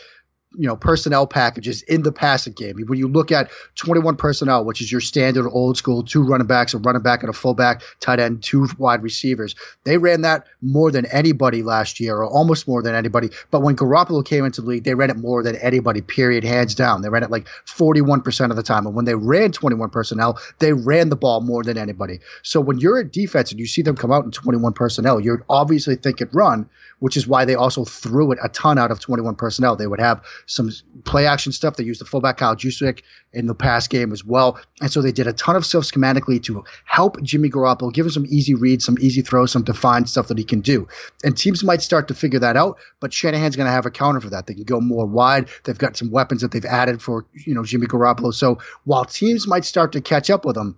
you 0.57 0.67
know 0.67 0.75
personnel 0.75 1.25
packages 1.25 1.81
in 1.83 2.03
the 2.03 2.11
passing 2.11 2.53
game. 2.53 2.77
When 2.85 2.99
you 2.99 3.07
look 3.07 3.31
at 3.31 3.49
21 3.75 4.17
personnel, 4.17 4.65
which 4.65 4.81
is 4.81 4.91
your 4.91 5.01
standard 5.01 5.49
old 5.49 5.77
school 5.77 6.03
two 6.03 6.23
running 6.23 6.47
backs, 6.47 6.73
a 6.73 6.77
running 6.77 7.01
back 7.01 7.23
and 7.23 7.29
a 7.29 7.33
fullback, 7.33 7.81
tight 7.99 8.19
end, 8.19 8.43
two 8.43 8.67
wide 8.77 9.01
receivers, 9.01 9.55
they 9.85 9.97
ran 9.97 10.21
that 10.21 10.45
more 10.61 10.91
than 10.91 11.05
anybody 11.07 11.63
last 11.63 11.99
year, 11.99 12.17
or 12.17 12.25
almost 12.25 12.67
more 12.67 12.81
than 12.81 12.95
anybody. 12.95 13.29
But 13.49 13.61
when 13.61 13.75
Garoppolo 13.75 14.25
came 14.25 14.45
into 14.45 14.61
the 14.61 14.67
league, 14.67 14.83
they 14.83 14.93
ran 14.93 15.09
it 15.09 15.17
more 15.17 15.41
than 15.43 15.55
anybody. 15.57 16.01
Period, 16.01 16.43
hands 16.43 16.75
down. 16.75 17.01
They 17.01 17.09
ran 17.09 17.23
it 17.23 17.31
like 17.31 17.47
41% 17.65 18.49
of 18.49 18.55
the 18.55 18.63
time. 18.63 18.85
And 18.85 18.95
when 18.95 19.05
they 19.05 19.15
ran 19.15 19.51
21 19.51 19.89
personnel, 19.89 20.39
they 20.59 20.73
ran 20.73 21.09
the 21.09 21.15
ball 21.15 21.41
more 21.41 21.63
than 21.63 21.77
anybody. 21.77 22.19
So 22.43 22.59
when 22.59 22.79
you're 22.79 22.99
a 22.99 23.07
defense 23.07 23.51
and 23.51 23.59
you 23.59 23.67
see 23.67 23.81
them 23.81 23.95
come 23.95 24.11
out 24.11 24.25
in 24.25 24.31
21 24.31 24.73
personnel, 24.73 25.19
you're 25.19 25.43
obviously 25.49 25.95
thinking 25.95 26.27
run, 26.33 26.69
which 26.99 27.15
is 27.15 27.27
why 27.27 27.45
they 27.45 27.55
also 27.55 27.85
threw 27.85 28.31
it 28.31 28.39
a 28.43 28.49
ton 28.49 28.77
out 28.77 28.91
of 28.91 28.99
21 28.99 29.35
personnel. 29.35 29.75
They 29.75 29.87
would 29.87 29.99
have 29.99 30.21
some 30.45 30.71
play 31.03 31.25
action 31.25 31.51
stuff. 31.51 31.75
They 31.75 31.83
used 31.83 32.01
the 32.01 32.05
fullback 32.05 32.37
Kyle 32.37 32.55
Juszczyk 32.55 33.01
in 33.33 33.47
the 33.47 33.55
pass 33.55 33.87
game 33.87 34.11
as 34.11 34.25
well. 34.25 34.59
And 34.81 34.91
so 34.91 35.01
they 35.01 35.11
did 35.11 35.27
a 35.27 35.33
ton 35.33 35.55
of 35.55 35.65
stuff 35.65 35.83
schematically 35.83 36.41
to 36.43 36.63
help 36.85 37.21
Jimmy 37.21 37.49
Garoppolo, 37.49 37.93
give 37.93 38.05
him 38.05 38.11
some 38.11 38.25
easy 38.29 38.53
reads, 38.53 38.85
some 38.85 38.97
easy 38.99 39.21
throws, 39.21 39.51
some 39.51 39.63
defined 39.63 40.09
stuff 40.09 40.27
that 40.27 40.37
he 40.37 40.43
can 40.43 40.61
do. 40.61 40.87
And 41.23 41.37
teams 41.37 41.63
might 41.63 41.81
start 41.81 42.07
to 42.09 42.13
figure 42.13 42.39
that 42.39 42.57
out, 42.57 42.77
but 42.99 43.13
Shanahan's 43.13 43.55
going 43.55 43.67
to 43.67 43.71
have 43.71 43.85
a 43.85 43.91
counter 43.91 44.21
for 44.21 44.29
that. 44.29 44.47
They 44.47 44.53
can 44.53 44.63
go 44.63 44.81
more 44.81 45.05
wide. 45.05 45.49
They've 45.63 45.77
got 45.77 45.97
some 45.97 46.11
weapons 46.11 46.41
that 46.41 46.51
they've 46.51 46.65
added 46.65 47.01
for, 47.01 47.25
you 47.45 47.53
know, 47.53 47.63
Jimmy 47.63 47.87
Garoppolo. 47.87 48.33
So 48.33 48.57
while 48.85 49.05
teams 49.05 49.47
might 49.47 49.65
start 49.65 49.91
to 49.93 50.01
catch 50.01 50.29
up 50.29 50.45
with 50.45 50.57
him, 50.57 50.77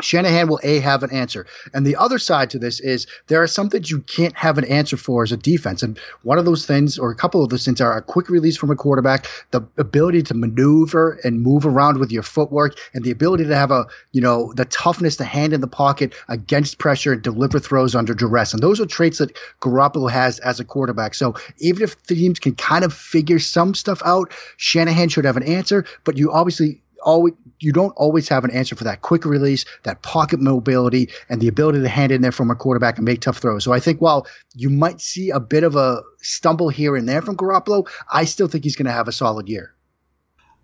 Shanahan 0.00 0.48
will 0.48 0.60
A 0.62 0.80
have 0.80 1.02
an 1.02 1.10
answer. 1.10 1.46
And 1.74 1.86
the 1.86 1.96
other 1.96 2.18
side 2.18 2.50
to 2.50 2.58
this 2.58 2.80
is 2.80 3.06
there 3.26 3.42
are 3.42 3.46
some 3.46 3.68
things 3.68 3.90
you 3.90 4.00
can't 4.00 4.34
have 4.36 4.58
an 4.58 4.64
answer 4.64 4.96
for 4.96 5.22
as 5.22 5.32
a 5.32 5.36
defense. 5.36 5.82
And 5.82 5.98
one 6.22 6.38
of 6.38 6.44
those 6.44 6.66
things, 6.66 6.98
or 6.98 7.10
a 7.10 7.14
couple 7.14 7.44
of 7.44 7.50
those 7.50 7.64
things, 7.64 7.80
are 7.80 7.96
a 7.96 8.02
quick 8.02 8.28
release 8.28 8.56
from 8.56 8.70
a 8.70 8.76
quarterback, 8.76 9.26
the 9.50 9.60
ability 9.76 10.22
to 10.22 10.34
maneuver 10.34 11.18
and 11.24 11.42
move 11.42 11.66
around 11.66 11.98
with 11.98 12.10
your 12.10 12.22
footwork, 12.22 12.76
and 12.94 13.04
the 13.04 13.10
ability 13.10 13.44
to 13.44 13.54
have 13.54 13.70
a, 13.70 13.86
you 14.12 14.20
know, 14.20 14.52
the 14.54 14.64
toughness 14.66 15.16
to 15.16 15.24
hand 15.24 15.52
in 15.52 15.60
the 15.60 15.66
pocket 15.66 16.14
against 16.28 16.78
pressure 16.78 17.12
and 17.12 17.22
deliver 17.22 17.58
throws 17.58 17.94
under 17.94 18.14
duress. 18.14 18.52
And 18.52 18.62
those 18.62 18.80
are 18.80 18.86
traits 18.86 19.18
that 19.18 19.36
Garoppolo 19.60 20.10
has 20.10 20.38
as 20.40 20.58
a 20.58 20.64
quarterback. 20.64 21.14
So 21.14 21.34
even 21.58 21.82
if 21.82 22.02
teams 22.04 22.38
can 22.38 22.54
kind 22.54 22.84
of 22.84 22.92
figure 22.94 23.38
some 23.38 23.74
stuff 23.74 24.00
out, 24.04 24.32
Shanahan 24.56 25.10
should 25.10 25.24
have 25.24 25.36
an 25.36 25.42
answer, 25.42 25.84
but 26.04 26.16
you 26.16 26.32
obviously 26.32 26.80
always 27.02 27.34
you 27.58 27.72
don't 27.72 27.92
always 27.96 28.28
have 28.28 28.44
an 28.44 28.50
answer 28.50 28.74
for 28.74 28.84
that 28.84 29.02
quick 29.02 29.24
release, 29.24 29.64
that 29.84 30.02
pocket 30.02 30.40
mobility, 30.40 31.08
and 31.28 31.40
the 31.40 31.48
ability 31.48 31.80
to 31.80 31.88
hand 31.88 32.10
in 32.10 32.22
there 32.22 32.32
from 32.32 32.50
a 32.50 32.56
quarterback 32.56 32.96
and 32.96 33.04
make 33.04 33.20
tough 33.20 33.38
throws. 33.38 33.62
So 33.64 33.72
I 33.72 33.80
think 33.80 34.00
while 34.00 34.26
you 34.54 34.68
might 34.68 35.00
see 35.00 35.30
a 35.30 35.38
bit 35.38 35.62
of 35.62 35.76
a 35.76 36.02
stumble 36.20 36.70
here 36.70 36.96
and 36.96 37.08
there 37.08 37.22
from 37.22 37.36
Garoppolo, 37.36 37.88
I 38.10 38.24
still 38.24 38.48
think 38.48 38.64
he's 38.64 38.76
going 38.76 38.86
to 38.86 38.92
have 38.92 39.06
a 39.06 39.12
solid 39.12 39.48
year. 39.48 39.74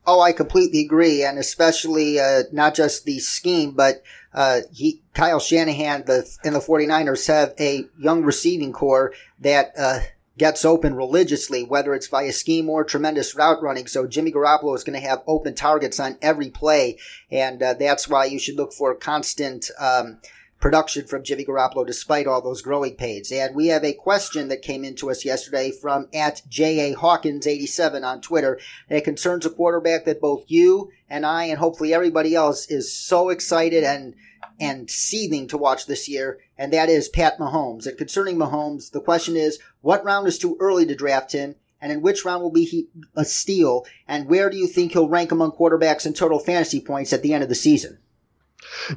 Oh, 0.07 0.21
I 0.21 0.33
completely 0.33 0.81
agree, 0.81 1.23
and 1.23 1.39
especially 1.39 2.19
uh, 2.19 2.45
not 2.51 2.75
just 2.75 3.05
the 3.05 3.19
scheme, 3.19 3.73
but 3.73 4.03
uh, 4.33 4.61
he, 4.73 5.03
Kyle 5.13 5.39
Shanahan 5.39 6.05
the, 6.07 6.27
and 6.43 6.55
the 6.55 6.61
49ers 6.61 7.27
have 7.27 7.53
a 7.61 7.85
young 7.99 8.23
receiving 8.23 8.73
corps 8.73 9.13
that 9.41 9.73
uh, 9.79 10.01
gets 10.39 10.65
open 10.65 10.95
religiously, 10.95 11.65
whether 11.65 11.95
it's 11.95 12.07
via 12.07 12.33
scheme 12.33 12.71
or 12.71 12.85
tremendous 12.85 13.35
route 13.35 13.63
running. 13.63 13.87
So 13.87 14.07
Jimmy 14.07 14.33
Garoppolo 14.33 14.75
is 14.75 14.85
going 14.85 15.01
to 15.01 15.07
have 15.07 15.23
open 15.27 15.55
targets 15.55 16.01
on 16.01 16.17
every 16.23 16.51
play, 16.51 16.99
and 17.31 17.63
uh, 17.63 17.75
that's 17.75 18.09
why 18.09 18.25
you 18.27 18.39
should 18.39 18.57
look 18.57 18.73
for 18.73 18.95
constant. 18.95 19.71
Um, 19.79 20.19
production 20.61 21.07
from 21.07 21.23
Jimmy 21.23 21.45
Garoppolo 21.45 21.87
despite 21.87 22.27
all 22.27 22.43
those 22.43 22.63
growing 22.63 22.97
pains. 22.97 23.31
And 23.31 23.55
we 23.55 23.69
have 23.69 23.85
a 23.85 23.93
question 23.93 24.49
that 24.49 24.63
came 24.63 24.85
into 24.85 25.11
us 25.11 25.25
yesterday 25.25 25.71
from 25.71 26.09
at 26.13 26.43
J.A. 26.49 26.97
Hawkins87 26.97 28.05
on 28.05 28.21
Twitter. 28.21 28.59
And 28.89 28.99
it 28.99 29.05
concerns 29.05 29.47
a 29.47 29.51
quarterback 29.51 30.05
that 30.05 30.21
both 30.21 30.45
you 30.49 30.91
and 31.09 31.25
I 31.25 31.45
and 31.45 31.59
hopefully 31.59 31.95
everybody 31.95 32.35
else 32.35 32.67
is 32.71 32.93
so 32.93 33.29
excited 33.29 33.85
and 33.85 34.15
and 34.61 34.91
seething 34.91 35.47
to 35.49 35.59
watch 35.59 35.87
this 35.87 36.09
year, 36.09 36.41
and 36.57 36.73
that 36.73 36.89
is 36.89 37.09
Pat 37.09 37.39
Mahomes. 37.39 37.87
And 37.87 37.97
concerning 37.97 38.37
Mahomes, 38.37 38.91
the 38.91 39.01
question 39.01 39.37
is, 39.37 39.59
what 39.81 40.05
round 40.05 40.27
is 40.27 40.39
too 40.39 40.57
early 40.61 40.87
to 40.87 40.95
draft 40.95 41.33
him? 41.33 41.55
And 41.81 41.93
in 41.93 42.03
which 42.03 42.25
round 42.25 42.43
will 42.43 42.51
be 42.51 42.65
he, 42.65 42.89
a 43.15 43.25
steal? 43.25 43.87
And 44.09 44.27
where 44.27 44.51
do 44.51 44.57
you 44.57 44.67
think 44.67 44.93
he'll 44.93 45.09
rank 45.09 45.31
among 45.31 45.53
quarterbacks 45.53 46.07
in 46.07 46.13
total 46.13 46.41
fantasy 46.41 46.81
points 46.81 47.13
at 47.13 47.23
the 47.23 47.33
end 47.33 47.45
of 47.45 47.49
the 47.49 47.55
season? 47.55 47.99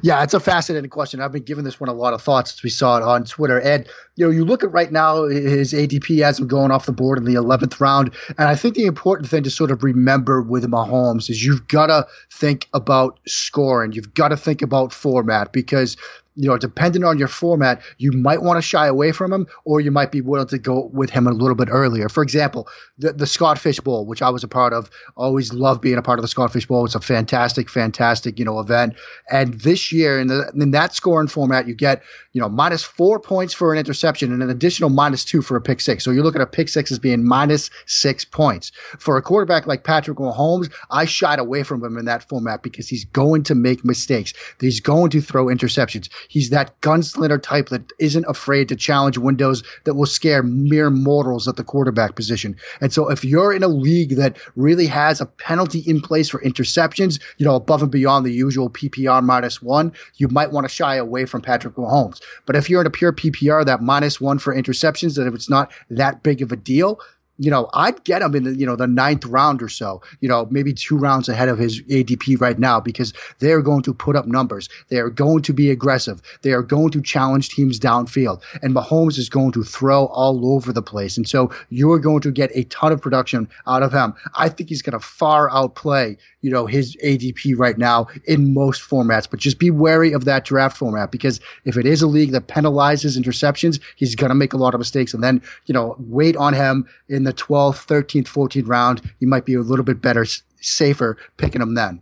Yeah, 0.02 0.22
it's 0.22 0.34
a 0.34 0.40
fascinating 0.40 0.90
question. 0.90 1.20
I've 1.20 1.32
been 1.32 1.44
giving 1.44 1.64
this 1.64 1.78
one 1.78 1.88
a 1.88 1.92
lot 1.92 2.14
of 2.14 2.22
thoughts 2.22 2.50
since 2.50 2.62
we 2.62 2.70
saw 2.70 2.96
it 2.96 3.02
on 3.02 3.24
Twitter. 3.24 3.60
And, 3.60 3.86
you 4.16 4.24
know, 4.24 4.30
you 4.30 4.44
look 4.44 4.64
at 4.64 4.72
right 4.72 4.90
now, 4.90 5.24
his 5.24 5.72
ADP 5.72 6.22
has 6.22 6.38
him 6.38 6.46
going 6.46 6.70
off 6.70 6.86
the 6.86 6.92
board 6.92 7.18
in 7.18 7.24
the 7.24 7.34
11th 7.34 7.80
round. 7.80 8.12
And 8.38 8.48
I 8.48 8.54
think 8.54 8.74
the 8.74 8.86
important 8.86 9.28
thing 9.28 9.42
to 9.44 9.50
sort 9.50 9.70
of 9.70 9.82
remember 9.82 10.42
with 10.42 10.64
Mahomes 10.68 11.30
is 11.30 11.44
you've 11.44 11.66
got 11.68 11.86
to 11.86 12.06
think 12.30 12.68
about 12.74 13.20
scoring. 13.26 13.92
You've 13.92 14.14
got 14.14 14.28
to 14.28 14.36
think 14.36 14.62
about 14.62 14.92
format 14.92 15.52
because 15.52 15.96
you 16.34 16.48
know, 16.48 16.56
depending 16.56 17.04
on 17.04 17.18
your 17.18 17.28
format, 17.28 17.82
you 17.98 18.10
might 18.12 18.42
want 18.42 18.56
to 18.56 18.62
shy 18.62 18.86
away 18.86 19.12
from 19.12 19.32
him, 19.32 19.46
or 19.64 19.80
you 19.80 19.90
might 19.90 20.10
be 20.10 20.20
willing 20.20 20.46
to 20.48 20.58
go 20.58 20.90
with 20.92 21.10
him 21.10 21.26
a 21.26 21.32
little 21.32 21.54
bit 21.54 21.68
earlier. 21.70 22.08
For 22.08 22.22
example, 22.22 22.68
the 22.98 23.12
the 23.12 23.26
Scott 23.26 23.58
Fish 23.58 23.80
Bowl, 23.80 24.06
which 24.06 24.22
I 24.22 24.30
was 24.30 24.42
a 24.42 24.48
part 24.48 24.72
of, 24.72 24.90
always 25.16 25.52
loved 25.52 25.82
being 25.82 25.98
a 25.98 26.02
part 26.02 26.18
of 26.18 26.22
the 26.22 26.28
Scott 26.28 26.52
Fish 26.52 26.66
Bowl. 26.66 26.84
It's 26.84 26.94
a 26.94 27.00
fantastic, 27.00 27.68
fantastic, 27.68 28.38
you 28.38 28.44
know, 28.44 28.60
event. 28.60 28.94
And 29.30 29.54
this 29.60 29.92
year, 29.92 30.18
in 30.18 30.28
the 30.28 30.50
in 30.54 30.70
that 30.70 30.94
scoring 30.94 31.28
format, 31.28 31.68
you 31.68 31.74
get 31.74 32.02
you 32.32 32.40
know 32.40 32.48
minus 32.48 32.82
four 32.82 33.20
points 33.20 33.52
for 33.52 33.72
an 33.72 33.78
interception 33.78 34.32
and 34.32 34.42
an 34.42 34.48
additional 34.48 34.88
minus 34.88 35.24
two 35.24 35.42
for 35.42 35.56
a 35.56 35.60
pick 35.60 35.80
six. 35.80 36.02
So 36.02 36.10
you're 36.10 36.24
looking 36.24 36.40
at 36.40 36.48
a 36.48 36.50
pick 36.50 36.68
six 36.68 36.90
as 36.90 36.98
being 36.98 37.26
minus 37.26 37.68
six 37.86 38.24
points 38.24 38.72
for 38.98 39.18
a 39.18 39.22
quarterback 39.22 39.66
like 39.66 39.84
Patrick 39.84 40.16
Mahomes. 40.16 40.72
I 40.90 41.04
shied 41.04 41.38
away 41.38 41.62
from 41.62 41.84
him 41.84 41.98
in 41.98 42.06
that 42.06 42.26
format 42.26 42.62
because 42.62 42.88
he's 42.88 43.04
going 43.04 43.42
to 43.44 43.54
make 43.54 43.84
mistakes. 43.84 44.32
He's 44.60 44.80
going 44.80 45.10
to 45.10 45.20
throw 45.20 45.46
interceptions 45.46 46.08
He's 46.28 46.50
that 46.50 46.80
gunslinger 46.80 47.42
type 47.42 47.68
that 47.70 47.92
isn't 47.98 48.24
afraid 48.28 48.68
to 48.68 48.76
challenge 48.76 49.18
windows 49.18 49.62
that 49.84 49.94
will 49.94 50.06
scare 50.06 50.42
mere 50.42 50.90
mortals 50.90 51.48
at 51.48 51.56
the 51.56 51.64
quarterback 51.64 52.16
position. 52.16 52.56
And 52.80 52.92
so 52.92 53.08
if 53.08 53.24
you're 53.24 53.52
in 53.52 53.62
a 53.62 53.68
league 53.68 54.16
that 54.16 54.36
really 54.56 54.86
has 54.86 55.20
a 55.20 55.26
penalty 55.26 55.80
in 55.80 56.00
place 56.00 56.28
for 56.28 56.40
interceptions, 56.42 57.20
you 57.38 57.46
know, 57.46 57.54
above 57.54 57.82
and 57.82 57.90
beyond 57.90 58.26
the 58.26 58.32
usual 58.32 58.70
PPR 58.70 59.22
minus 59.22 59.62
one, 59.62 59.92
you 60.16 60.28
might 60.28 60.52
want 60.52 60.64
to 60.64 60.74
shy 60.74 60.96
away 60.96 61.26
from 61.26 61.42
Patrick 61.42 61.74
Mahomes. 61.74 62.20
But 62.46 62.56
if 62.56 62.68
you're 62.68 62.80
in 62.80 62.86
a 62.86 62.90
pure 62.90 63.12
PPR, 63.12 63.64
that 63.64 63.82
minus 63.82 64.20
one 64.20 64.38
for 64.38 64.54
interceptions, 64.54 65.16
that 65.16 65.26
if 65.26 65.34
it's 65.34 65.50
not 65.50 65.72
that 65.90 66.22
big 66.22 66.42
of 66.42 66.52
a 66.52 66.56
deal, 66.56 67.00
you 67.42 67.50
know, 67.50 67.68
I'd 67.74 68.04
get 68.04 68.22
him 68.22 68.36
in 68.36 68.44
the, 68.44 68.54
you 68.54 68.64
know, 68.64 68.76
the 68.76 68.86
ninth 68.86 69.26
round 69.26 69.62
or 69.62 69.68
so, 69.68 70.00
you 70.20 70.28
know, 70.28 70.46
maybe 70.50 70.72
two 70.72 70.96
rounds 70.96 71.28
ahead 71.28 71.48
of 71.48 71.58
his 71.58 71.82
ADP 71.82 72.40
right 72.40 72.56
now 72.56 72.78
because 72.78 73.12
they're 73.40 73.62
going 73.62 73.82
to 73.82 73.92
put 73.92 74.14
up 74.14 74.26
numbers. 74.26 74.68
They 74.90 74.98
are 74.98 75.10
going 75.10 75.42
to 75.42 75.52
be 75.52 75.68
aggressive. 75.68 76.22
They 76.42 76.52
are 76.52 76.62
going 76.62 76.90
to 76.90 77.02
challenge 77.02 77.48
teams 77.48 77.80
downfield. 77.80 78.42
And 78.62 78.74
Mahomes 78.74 79.18
is 79.18 79.28
going 79.28 79.50
to 79.52 79.64
throw 79.64 80.06
all 80.06 80.54
over 80.54 80.72
the 80.72 80.82
place. 80.82 81.16
And 81.16 81.28
so 81.28 81.50
you're 81.70 81.98
going 81.98 82.20
to 82.20 82.30
get 82.30 82.52
a 82.54 82.62
ton 82.64 82.92
of 82.92 83.02
production 83.02 83.48
out 83.66 83.82
of 83.82 83.92
him. 83.92 84.14
I 84.36 84.48
think 84.48 84.68
he's 84.68 84.82
going 84.82 84.98
to 84.98 85.04
far 85.04 85.50
outplay, 85.50 86.16
you 86.42 86.50
know, 86.50 86.66
his 86.66 86.96
ADP 86.96 87.54
right 87.56 87.78
now 87.78 88.06
in 88.26 88.54
most 88.54 88.82
formats. 88.88 89.28
But 89.28 89.40
just 89.40 89.58
be 89.58 89.70
wary 89.70 90.12
of 90.12 90.26
that 90.26 90.44
draft 90.44 90.76
format 90.76 91.10
because 91.10 91.40
if 91.64 91.76
it 91.76 91.86
is 91.86 92.02
a 92.02 92.06
league 92.06 92.32
that 92.32 92.46
penalizes 92.46 93.18
interceptions, 93.18 93.80
he's 93.96 94.14
going 94.14 94.30
to 94.30 94.34
make 94.34 94.52
a 94.52 94.58
lot 94.58 94.74
of 94.74 94.78
mistakes. 94.78 95.12
And 95.12 95.24
then, 95.24 95.42
you 95.66 95.74
know, 95.74 95.96
wait 95.98 96.36
on 96.36 96.54
him 96.54 96.86
in 97.08 97.24
the 97.24 97.32
the 97.32 97.42
12th, 97.42 97.86
13th, 97.86 98.26
14th 98.26 98.68
round, 98.68 99.02
you 99.20 99.28
might 99.28 99.44
be 99.44 99.54
a 99.54 99.60
little 99.60 99.84
bit 99.84 100.00
better, 100.00 100.24
safer 100.60 101.16
picking 101.36 101.62
him 101.62 101.74
then. 101.74 102.00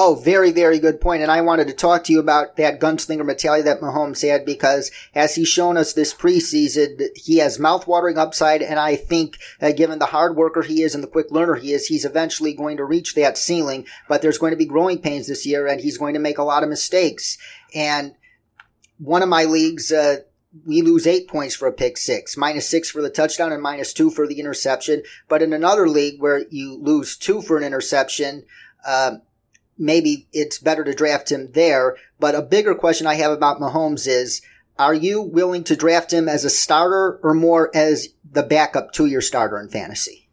Oh, 0.00 0.14
very, 0.14 0.52
very 0.52 0.78
good 0.78 1.00
point. 1.00 1.22
And 1.22 1.32
I 1.32 1.40
wanted 1.40 1.66
to 1.66 1.72
talk 1.72 2.04
to 2.04 2.12
you 2.12 2.20
about 2.20 2.54
that 2.54 2.78
gunslinger 2.78 3.26
mentality 3.26 3.64
that 3.64 3.80
Mahomes 3.80 4.24
had 4.24 4.44
because 4.44 4.92
as 5.12 5.34
he's 5.34 5.48
shown 5.48 5.76
us 5.76 5.92
this 5.92 6.14
preseason, 6.14 7.08
he 7.16 7.38
has 7.38 7.58
mouthwatering 7.58 8.16
upside. 8.16 8.62
And 8.62 8.78
I 8.78 8.94
think 8.94 9.38
uh, 9.60 9.72
given 9.72 9.98
the 9.98 10.06
hard 10.06 10.36
worker 10.36 10.62
he 10.62 10.82
is 10.82 10.94
and 10.94 11.02
the 11.02 11.08
quick 11.08 11.32
learner 11.32 11.56
he 11.56 11.72
is, 11.72 11.88
he's 11.88 12.04
eventually 12.04 12.54
going 12.54 12.76
to 12.76 12.84
reach 12.84 13.16
that 13.16 13.36
ceiling. 13.36 13.88
But 14.08 14.22
there's 14.22 14.38
going 14.38 14.52
to 14.52 14.56
be 14.56 14.66
growing 14.66 15.02
pains 15.02 15.26
this 15.26 15.44
year 15.44 15.66
and 15.66 15.80
he's 15.80 15.98
going 15.98 16.14
to 16.14 16.20
make 16.20 16.38
a 16.38 16.44
lot 16.44 16.62
of 16.62 16.68
mistakes. 16.68 17.36
And 17.74 18.14
one 18.98 19.24
of 19.24 19.28
my 19.28 19.46
leagues, 19.46 19.90
uh, 19.90 20.18
we 20.64 20.80
lose 20.80 21.08
eight 21.08 21.26
points 21.26 21.56
for 21.56 21.66
a 21.66 21.72
pick 21.72 21.96
six, 21.96 22.36
minus 22.36 22.68
six 22.68 22.88
for 22.88 23.02
the 23.02 23.10
touchdown 23.10 23.50
and 23.50 23.60
minus 23.60 23.92
two 23.92 24.10
for 24.10 24.28
the 24.28 24.38
interception. 24.38 25.02
But 25.28 25.42
in 25.42 25.52
another 25.52 25.88
league 25.88 26.20
where 26.22 26.46
you 26.50 26.76
lose 26.80 27.16
two 27.16 27.42
for 27.42 27.58
an 27.58 27.64
interception, 27.64 28.44
um, 28.86 29.22
maybe 29.78 30.26
it's 30.32 30.58
better 30.58 30.84
to 30.84 30.94
draft 30.94 31.30
him 31.30 31.52
there. 31.52 31.96
But 32.18 32.34
a 32.34 32.42
bigger 32.42 32.74
question 32.74 33.06
I 33.06 33.14
have 33.14 33.32
about 33.32 33.60
Mahomes 33.60 34.06
is, 34.06 34.42
are 34.78 34.94
you 34.94 35.22
willing 35.22 35.64
to 35.64 35.76
draft 35.76 36.12
him 36.12 36.28
as 36.28 36.44
a 36.44 36.50
starter 36.50 37.18
or 37.22 37.34
more 37.34 37.70
as 37.74 38.08
the 38.30 38.42
backup 38.42 38.92
to 38.92 39.06
your 39.06 39.20
starter 39.20 39.58
in 39.58 39.68
fantasy? 39.68 40.28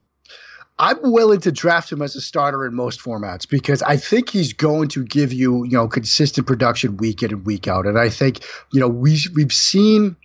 I'm 0.77 0.97
willing 1.01 1.39
to 1.41 1.51
draft 1.51 1.91
him 1.91 2.01
as 2.01 2.15
a 2.15 2.21
starter 2.21 2.65
in 2.65 2.75
most 2.75 2.99
formats 2.99 3.47
because 3.47 3.81
I 3.81 3.95
think 3.95 4.29
he's 4.29 4.51
going 4.51 4.89
to 4.89 5.05
give 5.05 5.31
you, 5.31 5.63
you 5.63 5.71
know, 5.71 5.87
consistent 5.87 6.47
production 6.47 6.97
week 6.97 7.23
in 7.23 7.31
and 7.31 7.45
week 7.45 7.67
out. 7.67 7.85
And 7.85 7.97
I 7.97 8.09
think, 8.09 8.43
you 8.73 8.81
know, 8.81 8.89
we 8.89 9.17
we've 9.33 9.53
seen 9.53 10.17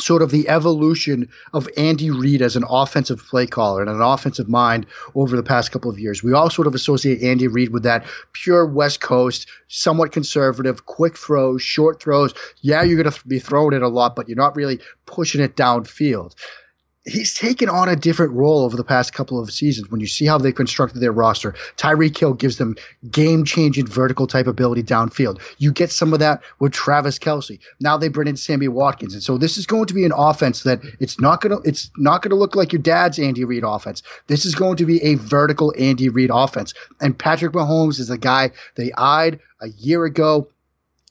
sort 0.00 0.22
of 0.22 0.30
the 0.30 0.48
evolution 0.48 1.28
of 1.52 1.68
Andy 1.76 2.10
Reid 2.10 2.42
as 2.42 2.56
an 2.56 2.64
offensive 2.68 3.24
play 3.24 3.46
caller 3.46 3.80
and 3.80 3.90
an 3.90 4.00
offensive 4.00 4.48
mind 4.48 4.86
over 5.14 5.36
the 5.36 5.42
past 5.42 5.72
couple 5.72 5.90
of 5.90 5.98
years. 5.98 6.22
We 6.22 6.32
all 6.32 6.50
sort 6.50 6.66
of 6.66 6.74
associate 6.74 7.22
Andy 7.22 7.48
Reid 7.48 7.70
with 7.70 7.82
that 7.82 8.04
pure 8.32 8.66
West 8.66 9.00
Coast, 9.00 9.48
somewhat 9.68 10.12
conservative, 10.12 10.86
quick 10.86 11.16
throws, 11.16 11.62
short 11.62 12.02
throws. 12.02 12.34
Yeah, 12.60 12.82
you're 12.82 13.02
going 13.02 13.12
to 13.12 13.28
be 13.28 13.38
throwing 13.38 13.74
it 13.74 13.82
a 13.82 13.88
lot, 13.88 14.16
but 14.16 14.28
you're 14.28 14.36
not 14.36 14.56
really 14.56 14.80
pushing 15.06 15.40
it 15.40 15.56
downfield 15.56 16.34
he's 17.08 17.34
taken 17.34 17.68
on 17.68 17.88
a 17.88 17.96
different 17.96 18.32
role 18.32 18.64
over 18.64 18.76
the 18.76 18.84
past 18.84 19.12
couple 19.12 19.40
of 19.40 19.50
seasons. 19.50 19.90
When 19.90 20.00
you 20.00 20.06
see 20.06 20.26
how 20.26 20.38
they 20.38 20.52
constructed 20.52 21.00
their 21.00 21.12
roster, 21.12 21.52
Tyreek 21.76 22.16
Hill 22.16 22.34
gives 22.34 22.58
them 22.58 22.76
game 23.10 23.44
changing 23.44 23.86
vertical 23.86 24.26
type 24.26 24.46
ability 24.46 24.82
downfield. 24.82 25.40
You 25.58 25.72
get 25.72 25.90
some 25.90 26.12
of 26.12 26.18
that 26.20 26.42
with 26.58 26.72
Travis 26.72 27.18
Kelce. 27.18 27.58
Now 27.80 27.96
they 27.96 28.08
bring 28.08 28.28
in 28.28 28.36
Sammy 28.36 28.68
Watkins, 28.68 29.14
and 29.14 29.22
so 29.22 29.38
this 29.38 29.56
is 29.56 29.66
going 29.66 29.86
to 29.86 29.94
be 29.94 30.04
an 30.04 30.12
offense 30.14 30.62
that 30.62 30.80
it's 31.00 31.20
not 31.20 31.40
gonna 31.40 31.58
it's 31.64 31.90
not 31.96 32.22
gonna 32.22 32.34
look 32.34 32.54
like 32.54 32.72
your 32.72 32.82
dad's 32.82 33.18
Andy 33.18 33.44
Reid 33.44 33.64
offense. 33.64 34.02
This 34.26 34.44
is 34.44 34.54
going 34.54 34.76
to 34.76 34.86
be 34.86 35.02
a 35.02 35.14
vertical 35.16 35.72
Andy 35.78 36.08
Reid 36.08 36.30
offense, 36.32 36.74
and 37.00 37.18
Patrick 37.18 37.52
Mahomes 37.52 37.98
is 37.98 38.10
a 38.10 38.18
guy 38.18 38.50
they 38.74 38.92
eyed 38.96 39.40
a 39.60 39.68
year 39.68 40.04
ago 40.04 40.48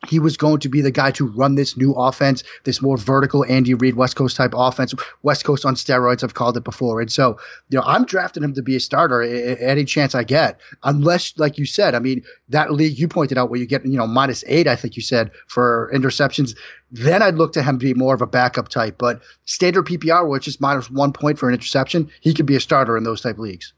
he 0.08 0.20
was 0.20 0.38
going 0.38 0.60
to 0.60 0.70
be 0.70 0.82
the 0.82 0.92
guy 0.92 1.10
to 1.12 1.26
run 1.26 1.56
this 1.56 1.76
new 1.76 1.92
offense, 1.94 2.44
this 2.66 2.82
more 2.82 2.98
vertical 2.98 3.44
Andy 3.46 3.74
Reid 3.74 3.96
West 3.96 4.16
Coast 4.16 4.36
type 4.36 4.54
offense. 4.56 4.94
West 5.24 5.44
Coast 5.44 5.66
on 5.66 5.76
steroids, 5.76 6.24
I've 6.24 6.36
called 6.36 6.56
it 6.56 6.64
before. 6.64 7.02
And 7.02 7.12
so, 7.12 7.38
you 7.70 7.80
know, 7.80 7.84
I'm 7.86 8.06
drafting 8.06 8.44
him 8.44 8.54
to 8.54 8.62
be 8.62 8.76
a 8.76 8.80
starter 8.80 9.24
any 9.24 9.86
chance 9.86 10.14
I 10.14 10.24
get, 10.24 10.60
unless, 10.84 11.38
like 11.38 11.58
you 11.58 11.66
said, 11.66 11.96
I 11.96 12.00
mean, 12.00 12.24
that 12.50 12.72
league 12.72 13.00
you 13.00 13.08
pointed 13.08 13.38
out 13.38 13.50
where 13.50 13.60
you 13.60 13.66
get, 13.66 13.86
you 13.86 13.98
know, 13.98 14.08
minus 14.08 14.44
eight, 14.48 14.68
I 14.68 14.76
think 14.76 14.96
you 14.96 15.02
said, 15.02 15.32
for 15.48 15.92
interceptions. 15.94 16.56
Then 16.92 17.22
I'd 17.24 17.36
look 17.36 17.54
to 17.54 17.64
him 17.64 17.80
to 17.80 17.86
be 17.86 17.94
more 17.94 18.14
of 18.14 18.22
a 18.22 18.28
backup 18.28 18.70
type. 18.70 18.98
But 19.00 19.22
standard 19.46 19.88
PPR, 19.88 20.30
which 20.30 20.48
is 20.48 20.62
minus 20.62 20.92
one 20.92 21.12
point 21.12 21.40
for 21.40 21.50
an 21.50 21.56
interception, 21.56 22.10
he 22.22 22.34
could 22.34 22.46
be 22.46 22.56
a 22.56 22.62
starter 22.62 22.98
in 22.98 23.04
those 23.04 23.22
type 23.22 23.40
leagues. 23.40 23.74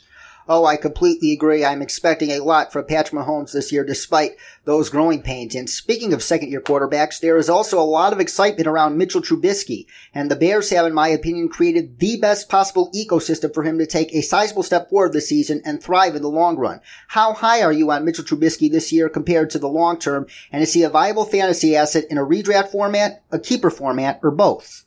Oh, 0.52 0.66
I 0.66 0.78
completely 0.78 1.32
agree. 1.32 1.64
I'm 1.64 1.84
expecting 1.84 2.32
a 2.32 2.40
lot 2.40 2.74
from 2.74 2.86
Patrick 2.86 3.22
Mahomes 3.22 3.52
this 3.52 3.72
year, 3.72 3.84
despite 3.84 4.32
those 4.66 4.90
growing 4.90 5.22
pains. 5.22 5.54
And 5.54 5.70
speaking 5.70 6.12
of 6.12 6.24
second 6.24 6.50
year 6.50 6.60
quarterbacks, 6.60 7.20
there 7.20 7.38
is 7.38 7.52
also 7.52 7.80
a 7.80 7.86
lot 7.86 8.14
of 8.14 8.20
excitement 8.20 8.66
around 8.66 8.98
Mitchell 8.98 9.22
Trubisky. 9.22 9.86
And 10.12 10.32
the 10.32 10.36
Bears 10.36 10.72
have, 10.72 10.88
in 10.88 10.94
my 10.96 11.10
opinion, 11.10 11.50
created 11.50 12.00
the 12.00 12.18
best 12.18 12.50
possible 12.50 12.92
ecosystem 12.96 13.54
for 13.54 13.62
him 13.62 13.78
to 13.78 13.86
take 13.86 14.12
a 14.12 14.22
sizable 14.22 14.64
step 14.64 14.90
forward 14.90 15.14
this 15.14 15.30
season 15.30 15.62
and 15.66 15.84
thrive 15.84 16.16
in 16.16 16.24
the 16.24 16.30
long 16.30 16.58
run. 16.58 16.82
How 17.10 17.34
high 17.34 17.62
are 17.62 17.72
you 17.72 17.92
on 17.92 18.04
Mitchell 18.04 18.26
Trubisky 18.26 18.72
this 18.72 18.92
year 18.92 19.08
compared 19.08 19.52
to 19.52 19.60
the 19.60 19.70
long 19.70 20.00
term? 20.00 20.26
And 20.52 20.64
is 20.64 20.74
he 20.74 20.82
a 20.82 20.90
viable 20.90 21.26
fantasy 21.26 21.76
asset 21.76 22.06
in 22.10 22.18
a 22.18 22.26
redraft 22.26 22.72
format, 22.72 23.22
a 23.30 23.38
keeper 23.38 23.70
format, 23.70 24.20
or 24.24 24.32
both? 24.32 24.84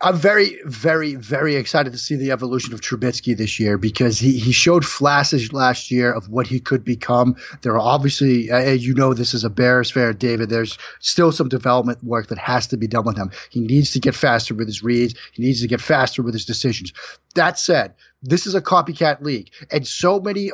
I'm 0.00 0.16
very, 0.16 0.60
very, 0.64 1.16
very 1.16 1.56
excited 1.56 1.92
to 1.92 1.98
see 1.98 2.14
the 2.14 2.30
evolution 2.30 2.72
of 2.72 2.80
Trubisky 2.80 3.36
this 3.36 3.58
year 3.58 3.76
because 3.76 4.20
he, 4.20 4.38
he 4.38 4.52
showed 4.52 4.86
flashes 4.86 5.52
last 5.52 5.90
year 5.90 6.12
of 6.12 6.28
what 6.28 6.46
he 6.46 6.60
could 6.60 6.84
become. 6.84 7.34
There 7.62 7.72
are 7.72 7.80
obviously, 7.80 8.48
uh, 8.48 8.70
you 8.70 8.94
know, 8.94 9.12
this 9.12 9.34
is 9.34 9.42
a 9.42 9.50
Bears 9.50 9.90
fair, 9.90 10.12
David. 10.12 10.50
There's 10.50 10.78
still 11.00 11.32
some 11.32 11.48
development 11.48 12.04
work 12.04 12.28
that 12.28 12.38
has 12.38 12.68
to 12.68 12.76
be 12.76 12.86
done 12.86 13.06
with 13.06 13.16
him. 13.16 13.32
He 13.50 13.58
needs 13.58 13.90
to 13.90 13.98
get 13.98 14.14
faster 14.14 14.54
with 14.54 14.68
his 14.68 14.84
reads. 14.84 15.14
He 15.32 15.42
needs 15.42 15.60
to 15.62 15.68
get 15.68 15.80
faster 15.80 16.22
with 16.22 16.34
his 16.34 16.44
decisions. 16.44 16.92
That 17.34 17.58
said, 17.58 17.92
this 18.22 18.46
is 18.46 18.54
a 18.54 18.62
copycat 18.62 19.22
league, 19.22 19.50
and 19.72 19.86
so 19.86 20.20
many 20.20 20.52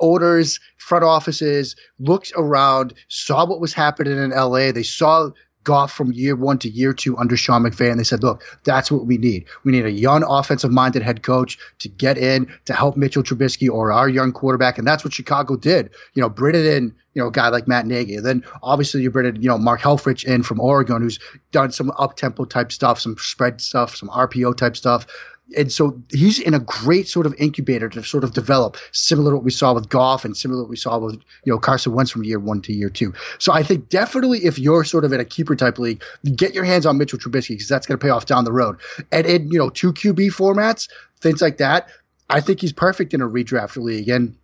owners, 0.00 0.60
front 0.76 1.04
offices 1.04 1.76
looked 1.98 2.32
around, 2.36 2.94
saw 3.08 3.46
what 3.46 3.60
was 3.60 3.72
happening 3.72 4.18
in 4.18 4.30
LA. 4.30 4.72
They 4.72 4.82
saw 4.82 5.30
Goff 5.66 5.92
from 5.92 6.12
year 6.12 6.36
one 6.36 6.58
to 6.60 6.68
year 6.70 6.94
two 6.94 7.18
under 7.18 7.36
Sean 7.36 7.64
McVay, 7.64 7.90
and 7.90 7.98
they 7.98 8.04
said, 8.04 8.22
"Look, 8.22 8.42
that's 8.62 8.90
what 8.90 9.04
we 9.04 9.18
need. 9.18 9.44
We 9.64 9.72
need 9.72 9.84
a 9.84 9.90
young, 9.90 10.22
offensive-minded 10.22 11.02
head 11.02 11.24
coach 11.24 11.58
to 11.80 11.88
get 11.88 12.16
in 12.16 12.46
to 12.66 12.72
help 12.72 12.96
Mitchell 12.96 13.24
Trubisky 13.24 13.68
or 13.68 13.90
our 13.90 14.08
young 14.08 14.32
quarterback." 14.32 14.78
And 14.78 14.86
that's 14.86 15.04
what 15.04 15.12
Chicago 15.12 15.56
did. 15.56 15.90
You 16.14 16.22
know, 16.22 16.28
bring 16.28 16.54
it 16.54 16.64
in. 16.64 16.94
You 17.14 17.22
know, 17.22 17.28
a 17.28 17.32
guy 17.32 17.48
like 17.48 17.66
Matt 17.66 17.86
Nagy. 17.86 18.16
And 18.16 18.26
then 18.26 18.44
obviously 18.62 19.00
you 19.00 19.10
bring 19.10 19.26
in, 19.26 19.40
you 19.40 19.48
know, 19.48 19.56
Mark 19.56 19.80
Helfrich 19.80 20.22
in 20.24 20.42
from 20.42 20.60
Oregon, 20.60 21.00
who's 21.00 21.18
done 21.50 21.72
some 21.72 21.90
up-tempo 21.98 22.44
type 22.44 22.70
stuff, 22.70 23.00
some 23.00 23.16
spread 23.18 23.58
stuff, 23.58 23.96
some 23.96 24.10
RPO 24.10 24.54
type 24.54 24.76
stuff 24.76 25.06
and 25.56 25.70
so 25.70 26.00
he's 26.10 26.40
in 26.40 26.54
a 26.54 26.58
great 26.58 27.06
sort 27.06 27.26
of 27.26 27.34
incubator 27.38 27.88
to 27.88 28.02
sort 28.02 28.24
of 28.24 28.32
develop, 28.32 28.76
similar 28.92 29.30
to 29.30 29.36
what 29.36 29.44
we 29.44 29.50
saw 29.50 29.72
with 29.72 29.88
Goff 29.88 30.24
and 30.24 30.36
similar 30.36 30.60
to 30.60 30.62
what 30.64 30.70
we 30.70 30.76
saw 30.76 30.98
with 30.98 31.14
you 31.44 31.52
know 31.52 31.58
Carson 31.58 31.92
Wentz 31.92 32.10
from 32.10 32.24
year 32.24 32.40
one 32.40 32.60
to 32.62 32.72
year 32.72 32.90
two. 32.90 33.14
So 33.38 33.52
I 33.52 33.62
think 33.62 33.88
definitely 33.88 34.44
if 34.44 34.58
you're 34.58 34.84
sort 34.84 35.04
of 35.04 35.12
in 35.12 35.20
a 35.20 35.24
keeper 35.24 35.54
type 35.54 35.78
league, 35.78 36.02
get 36.34 36.54
your 36.54 36.64
hands 36.64 36.86
on 36.86 36.98
Mitchell 36.98 37.18
Trubisky 37.18 37.50
because 37.50 37.68
that's 37.68 37.86
going 37.86 37.98
to 37.98 38.04
pay 38.04 38.10
off 38.10 38.26
down 38.26 38.44
the 38.44 38.52
road. 38.52 38.76
And 39.12 39.26
in 39.26 39.50
you 39.50 39.58
know 39.58 39.70
two 39.70 39.92
QB 39.92 40.28
formats, 40.32 40.88
things 41.20 41.40
like 41.40 41.58
that, 41.58 41.88
I 42.28 42.40
think 42.40 42.60
he's 42.60 42.72
perfect 42.72 43.14
in 43.14 43.20
a 43.20 43.28
redraft 43.28 43.76
league. 43.76 44.08
And 44.08 44.36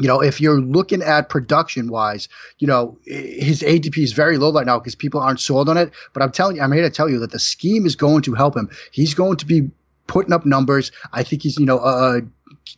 you 0.00 0.08
know, 0.08 0.20
if 0.20 0.40
you're 0.40 0.60
looking 0.60 1.02
at 1.02 1.28
production 1.28 1.90
wise, 1.90 2.28
you 2.58 2.66
know, 2.66 2.98
his 3.04 3.60
ADP 3.60 3.98
is 3.98 4.12
very 4.12 4.38
low 4.38 4.50
right 4.50 4.64
now 4.64 4.78
because 4.78 4.94
people 4.94 5.20
aren't 5.20 5.38
sold 5.38 5.68
on 5.68 5.76
it. 5.76 5.92
But 6.14 6.22
I'm 6.22 6.32
telling 6.32 6.56
you, 6.56 6.62
I'm 6.62 6.72
here 6.72 6.82
to 6.82 6.90
tell 6.90 7.10
you 7.10 7.18
that 7.18 7.30
the 7.30 7.38
scheme 7.38 7.84
is 7.84 7.94
going 7.94 8.22
to 8.22 8.34
help 8.34 8.56
him. 8.56 8.70
He's 8.90 9.12
going 9.12 9.36
to 9.36 9.46
be 9.46 9.70
putting 10.06 10.32
up 10.32 10.44
numbers. 10.44 10.92
I 11.12 11.22
think 11.22 11.42
he's, 11.42 11.58
you 11.58 11.66
know, 11.66 11.78
a, 11.78 12.18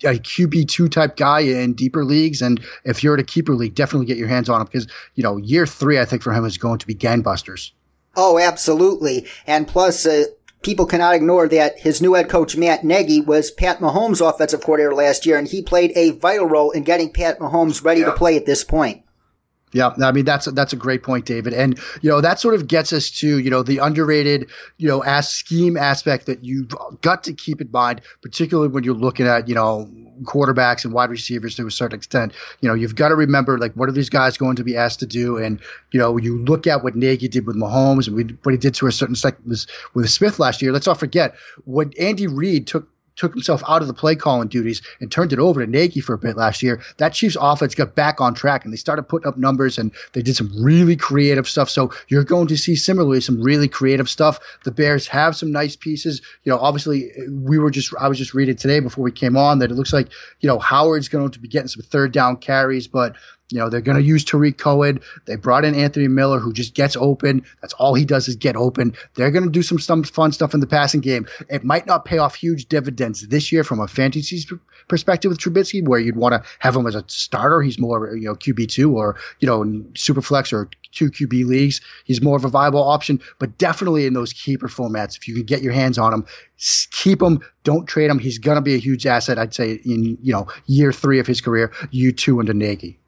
a 0.05 0.15
QB2 0.19 0.91
type 0.91 1.17
guy 1.17 1.41
in 1.41 1.75
deeper 1.75 2.05
leagues. 2.05 2.43
And 2.43 2.65
if 2.85 3.03
you're 3.03 3.15
at 3.15 3.21
a 3.21 3.25
keeper 3.25 3.55
league, 3.55 3.75
definitely 3.75 4.07
get 4.07 4.17
your 4.17 4.29
hands 4.29 4.49
on 4.49 4.61
him 4.61 4.67
because, 4.67 4.87
you 5.15 5.23
know, 5.23 5.37
year 5.39 5.67
three, 5.67 5.99
I 5.99 6.05
think 6.05 6.23
for 6.23 6.33
him 6.33 6.45
is 6.45 6.59
going 6.59 6.79
to 6.79 6.87
be 6.87 6.95
gangbusters. 6.95 7.73
Oh, 8.17 8.39
absolutely. 8.39 9.27
And 9.47 9.67
plus, 9.67 10.07
uh, 10.07 10.25
people 10.65 10.87
cannot 10.87 11.15
ignore 11.15 11.49
that 11.49 11.79
his 11.79 12.01
new 12.01 12.15
head 12.15 12.29
coach, 12.29 12.57
Matt 12.57 12.85
Nagy, 12.85 13.21
was 13.21 13.51
Pat 13.51 13.79
Mahomes' 13.79 14.27
offensive 14.27 14.63
coordinator 14.63 14.95
last 14.95 15.27
year, 15.27 15.39
and 15.39 15.47
he 15.47 15.63
played 15.63 15.93
a 15.95 16.11
vital 16.11 16.47
role 16.47 16.71
in 16.71 16.83
getting 16.83 17.13
Pat 17.13 17.39
Mahomes 17.39 17.85
ready 17.85 18.01
yeah. 18.01 18.07
to 18.07 18.13
play 18.13 18.37
at 18.37 18.47
this 18.47 18.65
point. 18.65 19.04
Yeah, 19.75 19.93
I 20.01 20.13
mean 20.13 20.25
that's 20.25 20.47
that's 20.47 20.73
a 20.73 20.77
great 20.77 21.03
point, 21.03 21.27
David, 21.27 21.53
and 21.53 21.77
you 22.01 22.09
know 22.09 22.21
that 22.21 22.39
sort 22.39 22.55
of 22.55 22.69
gets 22.69 22.93
us 22.93 23.11
to 23.11 23.41
you 23.41 23.51
know 23.51 23.65
the 23.65 23.79
underrated 23.79 24.49
you 24.79 24.87
know 24.87 25.01
as 25.03 25.29
scheme 25.29 25.77
aspect 25.77 26.27
that 26.27 26.45
you've 26.45 26.73
got 27.03 27.25
to 27.25 27.33
keep 27.33 27.61
in 27.61 27.69
mind, 27.73 28.01
particularly 28.23 28.69
when 28.69 28.85
you're 28.85 28.95
looking 28.95 29.27
at 29.27 29.49
you 29.49 29.55
know 29.55 29.91
quarterbacks 30.23 30.85
and 30.85 30.95
wide 30.95 31.11
receivers 31.11 31.57
to 31.57 31.67
a 31.67 31.73
certain 31.73 31.97
extent. 31.97 32.33
You 32.61 32.69
know 32.69 32.75
you've 32.77 32.95
got 32.95 33.09
to 33.09 33.17
remember 33.17 33.59
like 33.59 33.73
what 33.75 33.89
are 33.89 33.93
these 33.93 34.09
guys 34.09 34.37
going 34.39 34.55
to 34.55 34.63
be 34.63 34.77
asked 34.77 35.01
to 35.01 35.07
do, 35.07 35.39
and 35.39 35.61
you 35.91 35.99
know 35.99 36.19
you 36.19 36.39
look 36.45 36.69
at 36.69 36.85
what 36.85 36.95
Nagy 36.95 37.27
did 37.27 37.45
with 37.45 37.57
Mahomes 37.57 38.07
and 38.07 38.39
what 38.45 38.53
he 38.53 38.59
did 38.59 38.75
to 38.77 38.87
a 38.87 38.93
certain 38.93 39.15
extent 39.15 39.37
with 39.95 40.09
Smith 40.09 40.39
last 40.39 40.63
year. 40.63 40.71
Let's 40.71 40.87
not 40.87 41.01
forget 41.01 41.35
what 41.65 41.99
Andy 41.99 42.29
Reid 42.29 42.69
took 42.69 42.89
took 43.17 43.33
himself 43.33 43.63
out 43.69 43.83
of 43.83 43.89
the 43.89 43.95
play 43.95 44.15
calling 44.17 44.49
duties 44.49 44.83
and 45.01 45.11
turned 45.11 45.33
it 45.33 45.39
over 45.39 45.65
to 45.65 45.71
Nagy 45.71 46.01
for 46.01 46.15
a 46.15 46.19
bit 46.19 46.37
last 46.37 46.63
year, 46.63 46.83
that 46.99 47.13
Chiefs 47.13 47.37
offense 47.41 47.75
got 47.75 47.95
back 47.95 48.21
on 48.21 48.35
track 48.35 48.65
and 48.65 48.73
they 48.73 48.77
started 48.77 49.05
putting 49.05 49.29
up 49.29 49.37
numbers 49.37 49.79
and 49.79 49.93
they 50.13 50.23
did 50.23 50.37
some 50.37 50.51
really 50.63 50.97
creative 50.97 51.49
stuff. 51.49 51.71
So 51.71 51.93
you're 52.09 52.25
going 52.25 52.49
to 52.49 52.57
see 52.57 52.77
similarly 52.77 53.21
some 53.21 53.41
really 53.41 53.69
creative 53.69 54.09
stuff. 54.09 54.39
The 54.65 54.73
Bears 54.73 55.07
have 55.09 55.37
some 55.37 55.53
nice 55.53 55.77
pieces. 55.77 56.21
You 56.45 56.51
know, 56.51 56.59
obviously 56.59 57.11
we 57.29 57.59
were 57.59 57.71
just 57.71 57.95
I 58.01 58.09
was 58.09 58.19
just 58.19 58.35
reading 58.35 58.57
today 58.57 58.81
before 58.81 59.05
we 59.05 59.13
came 59.13 59.37
on 59.37 59.59
that 59.59 59.71
it 59.71 59.75
looks 59.75 59.93
like, 59.93 60.09
you 60.41 60.49
know, 60.49 60.59
Howard's 60.59 61.09
going 61.09 61.31
to 61.31 61.39
be 61.39 61.49
getting 61.49 61.69
some 61.69 61.83
third 61.83 62.13
down 62.13 62.37
carries, 62.37 62.89
but 62.89 63.17
you 63.51 63.59
know, 63.59 63.69
they're 63.69 63.81
going 63.81 63.99
to 63.99 64.03
use 64.03 64.25
Tarik 64.25 64.57
Cohen. 64.57 65.01
They 65.27 65.37
brought 65.37 65.65
in 65.65 65.75
Anthony 65.75 66.09
Miller, 66.09 66.39
who 66.39 66.53
just 66.53 66.75
gets 66.75 66.97
open. 66.97 67.45
That's 67.61 67.75
all 67.75 67.95
he 67.95 68.05
does 68.05 68.27
is 68.27 68.37
get 68.37 68.57
open. 68.57 68.95
They're 69.15 69.31
going 69.31 69.45
to 69.45 69.51
do 69.51 69.63
some, 69.63 69.79
some 69.79 70.03
fun 70.03 70.33
stuff 70.33 70.55
in 70.55 70.61
the 70.61 70.67
passing 70.67 71.01
game. 71.01 71.27
It 71.51 71.63
might 71.63 71.87
not 71.87 72.05
pay 72.05 72.19
off 72.19 72.35
huge 72.35 72.67
dividends 72.67 73.27
this 73.29 73.53
year 73.53 73.63
from 73.63 73.81
a 73.81 73.87
fantasy 73.87 74.43
perspective 74.89 75.31
with 75.31 75.39
Trubisky, 75.39 75.87
where 75.87 76.01
you'd 76.01 76.17
want 76.17 76.33
to 76.33 76.49
have 76.61 76.75
him 76.75 76.87
as 76.87 76.95
a 76.95 77.05
starter. 77.07 77.61
He's 77.61 77.79
more, 77.79 78.17
you 78.17 78.27
know, 78.27 78.35
QB2 78.35 78.93
or, 78.93 79.17
you 79.41 79.47
know, 79.47 79.85
super 79.95 80.23
flex 80.23 80.53
or 80.53 80.71
two 80.93 81.11
QB 81.11 81.45
leagues. 81.45 81.81
He's 82.05 82.23
more 82.23 82.37
of 82.37 82.45
a 82.45 82.49
viable 82.49 82.83
option, 82.83 83.21
but 83.39 83.59
definitely 83.59 84.07
in 84.07 84.15
those 84.15 84.33
keeper 84.33 84.69
formats, 84.69 85.17
if 85.17 85.29
you 85.29 85.35
can 85.35 85.45
get 85.45 85.63
your 85.63 85.73
hands 85.73 85.99
on 85.99 86.15
him, 86.15 86.27
keep 86.93 87.21
him, 87.21 87.41
don't 87.63 87.87
trade 87.87 88.11
him. 88.11 88.19
He's 88.19 88.39
going 88.39 88.57
to 88.57 88.63
be 88.63 88.75
a 88.75 88.79
huge 88.79 89.07
asset, 89.07 89.39
I'd 89.39 89.53
say, 89.53 89.81
in, 89.85 90.17
you 90.23 90.33
know, 90.33 90.47
year 90.67 90.93
three 90.93 91.19
of 91.19 91.27
his 91.27 91.41
career, 91.41 91.73
you 91.91 92.13
two 92.13 92.41
under 92.41 92.55
Nagy. 92.55 92.99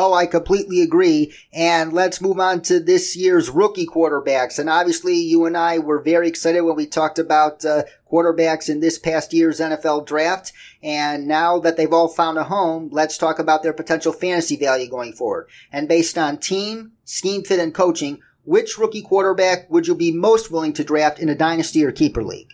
Oh, 0.00 0.14
I 0.14 0.26
completely 0.26 0.80
agree. 0.80 1.34
And 1.52 1.92
let's 1.92 2.20
move 2.20 2.38
on 2.38 2.62
to 2.62 2.78
this 2.78 3.16
year's 3.16 3.50
rookie 3.50 3.84
quarterbacks. 3.84 4.60
And 4.60 4.70
obviously, 4.70 5.16
you 5.16 5.44
and 5.44 5.56
I 5.56 5.80
were 5.80 5.98
very 6.00 6.28
excited 6.28 6.60
when 6.60 6.76
we 6.76 6.86
talked 6.86 7.18
about 7.18 7.64
uh, 7.64 7.82
quarterbacks 8.08 8.68
in 8.68 8.78
this 8.78 8.96
past 8.96 9.32
year's 9.32 9.58
NFL 9.58 10.06
draft. 10.06 10.52
And 10.84 11.26
now 11.26 11.58
that 11.58 11.76
they've 11.76 11.92
all 11.92 12.06
found 12.06 12.38
a 12.38 12.44
home, 12.44 12.90
let's 12.92 13.18
talk 13.18 13.40
about 13.40 13.64
their 13.64 13.72
potential 13.72 14.12
fantasy 14.12 14.54
value 14.54 14.88
going 14.88 15.14
forward. 15.14 15.48
And 15.72 15.88
based 15.88 16.16
on 16.16 16.38
team, 16.38 16.92
scheme 17.04 17.42
fit, 17.42 17.58
and 17.58 17.74
coaching, 17.74 18.20
which 18.44 18.78
rookie 18.78 19.02
quarterback 19.02 19.68
would 19.68 19.88
you 19.88 19.96
be 19.96 20.12
most 20.12 20.48
willing 20.48 20.74
to 20.74 20.84
draft 20.84 21.18
in 21.18 21.28
a 21.28 21.34
dynasty 21.34 21.84
or 21.84 21.90
keeper 21.90 22.22
league? 22.22 22.52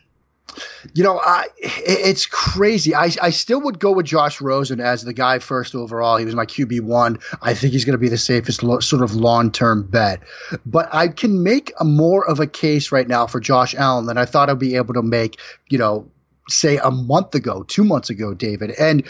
You 0.93 1.03
know, 1.03 1.21
I, 1.25 1.47
it's 1.59 2.27
crazy. 2.27 2.95
I, 2.95 3.11
I 3.21 3.31
still 3.31 3.61
would 3.63 3.79
go 3.79 3.91
with 3.91 4.07
Josh 4.07 4.41
Rosen 4.41 4.81
as 4.81 5.03
the 5.03 5.13
guy 5.13 5.39
first 5.39 5.75
overall. 5.75 6.17
He 6.17 6.25
was 6.25 6.35
my 6.35 6.47
QB 6.47 6.83
one. 6.83 7.19
I 7.43 7.55
think 7.55 7.73
he's 7.73 7.85
going 7.85 7.95
to 7.95 7.99
be 7.99 8.09
the 8.09 8.19
safest 8.19 8.63
lo- 8.63 8.81
sort 8.81 9.03
of 9.03 9.15
long 9.15 9.51
term 9.51 9.87
bet. 9.87 10.21
But 10.65 10.89
I 10.93 11.09
can 11.09 11.43
make 11.43 11.73
a 11.81 11.85
more 11.85 12.29
of 12.29 12.39
a 12.39 12.47
case 12.47 12.93
right 12.93 13.09
now 13.09 13.27
for 13.27 13.41
Josh 13.41 13.75
Allen 13.75 14.07
than 14.07 14.19
I 14.19 14.27
thought 14.27 14.49
I'd 14.51 14.59
be 14.59 14.77
able 14.77 14.95
to 14.95 15.03
make. 15.03 15.41
You 15.69 15.79
know, 15.79 16.09
say 16.49 16.77
a 16.79 16.91
month 16.91 17.35
ago, 17.35 17.65
two 17.65 17.85
months 17.85 18.11
ago, 18.11 18.35
David. 18.35 18.71
And 18.73 19.05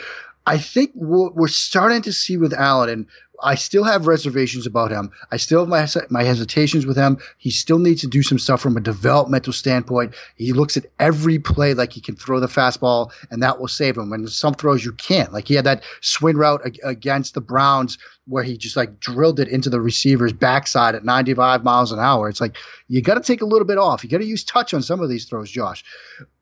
I 0.47 0.59
think 0.59 0.93
what 0.95 1.35
we're 1.35 1.49
starting 1.49 2.03
to 2.03 2.13
see 2.13 2.37
with 2.37 2.53
Allen, 2.53 2.91
and 2.91 3.07
I 3.45 3.55
still 3.57 3.85
have 3.85 4.07
reservations 4.07 4.67
about 4.67 4.91
him. 4.91 5.11
I 5.31 5.37
still 5.37 5.61
have 5.61 5.69
my 5.69 5.87
my 6.09 6.25
hesitations 6.25 6.87
with 6.87 6.97
him. 6.97 7.19
He 7.37 7.51
still 7.51 7.79
needs 7.79 8.01
to 8.01 8.07
do 8.07 8.23
some 8.23 8.39
stuff 8.39 8.61
from 8.61 8.77
a 8.77 8.81
developmental 8.81 9.53
standpoint. 9.53 10.15
He 10.37 10.53
looks 10.53 10.79
at 10.79 10.87
every 10.99 11.39
play 11.39 11.75
like 11.75 11.93
he 11.93 12.01
can 12.01 12.17
throw 12.17 12.41
the 12.41 12.47
fastball, 12.47 13.13
and 13.31 13.43
that 13.43 13.61
will 13.61 13.69
save 13.69 13.99
him. 13.99 14.13
And 14.13 14.29
some 14.31 14.55
throws 14.55 14.85
you 14.85 14.93
can't. 14.93 15.33
Like 15.33 15.47
he 15.47 15.55
had 15.55 15.67
that 15.67 15.85
swing 16.01 16.39
route 16.39 16.67
against 16.83 17.35
the 17.35 17.43
Browns 17.43 17.99
where 18.27 18.43
he 18.43 18.57
just 18.57 18.77
like 18.77 18.99
drilled 18.99 19.39
it 19.39 19.49
into 19.49 19.69
the 19.69 19.81
receiver's 19.81 20.33
backside 20.33 20.95
at 20.95 21.05
95 21.05 21.63
miles 21.63 21.93
an 21.93 21.99
hour. 21.99 22.31
It's 22.31 22.41
like 22.41 22.57
you 22.89 23.03
got 23.03 23.15
to 23.15 23.21
take 23.21 23.43
a 23.43 23.47
little 23.47 23.67
bit 23.67 23.79
off. 23.79 24.03
You 24.03 24.09
got 24.09 24.19
to 24.19 24.25
use 24.25 24.43
touch 24.43 24.73
on 24.73 24.83
some 24.83 25.01
of 25.01 25.11
these 25.11 25.27
throws, 25.27 25.51
Josh. 25.51 25.85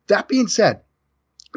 That 0.06 0.28
being 0.28 0.46
said, 0.46 0.82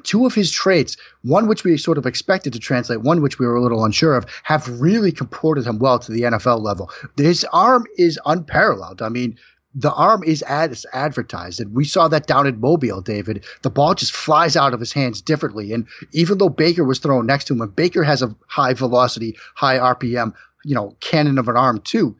two 0.04 0.26
of 0.26 0.34
his 0.34 0.52
traits, 0.52 0.98
one 1.24 1.48
which 1.48 1.64
we 1.64 1.78
sort 1.78 1.98
of 1.98 2.06
expected 2.06 2.54
to 2.54 2.60
translate, 2.60 3.02
one 3.02 3.22
which 3.22 3.40
we 3.40 3.46
were 3.46 3.56
a 3.56 3.62
little 3.62 3.84
unsure 3.84 4.16
of, 4.16 4.26
have 4.44 4.82
really 4.82 5.12
comported 5.12 5.66
him 5.66 5.80
well 5.80 6.00
to 6.00 6.12
the 6.12 6.24
NFL 6.24 6.62
level. 6.62 6.92
His 7.18 7.46
arm 7.54 7.86
is 7.98 8.20
unparalleled. 8.26 9.02
I 9.02 9.10
mean, 9.10 9.38
the 9.76 9.94
arm 9.94 10.24
is 10.24 10.42
as 10.44 10.86
advertised. 10.94 11.60
And 11.60 11.74
we 11.76 11.84
saw 11.84 12.08
that 12.08 12.28
down 12.28 12.48
in 12.48 12.62
Mobile, 12.62 13.02
David. 13.02 13.46
The 13.62 13.70
ball 13.70 13.94
just 13.94 14.14
flies 14.14 14.56
out 14.56 14.74
of 14.74 14.80
his 14.80 14.94
hands 14.94 15.22
differently. 15.22 15.74
And 15.74 15.86
even 16.14 16.38
though 16.38 16.50
Baker 16.50 16.86
was 16.86 17.00
thrown 17.00 17.26
next 17.26 17.46
to 17.46 17.54
him, 17.54 17.62
and 17.62 17.76
Baker 17.76 18.04
has 18.04 18.22
a 18.22 18.34
high 18.48 18.74
velocity, 18.74 19.36
high 19.56 19.78
RPM, 19.78 20.34
you 20.64 20.76
know, 20.76 20.96
cannon 21.02 21.38
of 21.38 21.50
an 21.50 21.58
arm 21.58 21.82
too, 21.82 22.16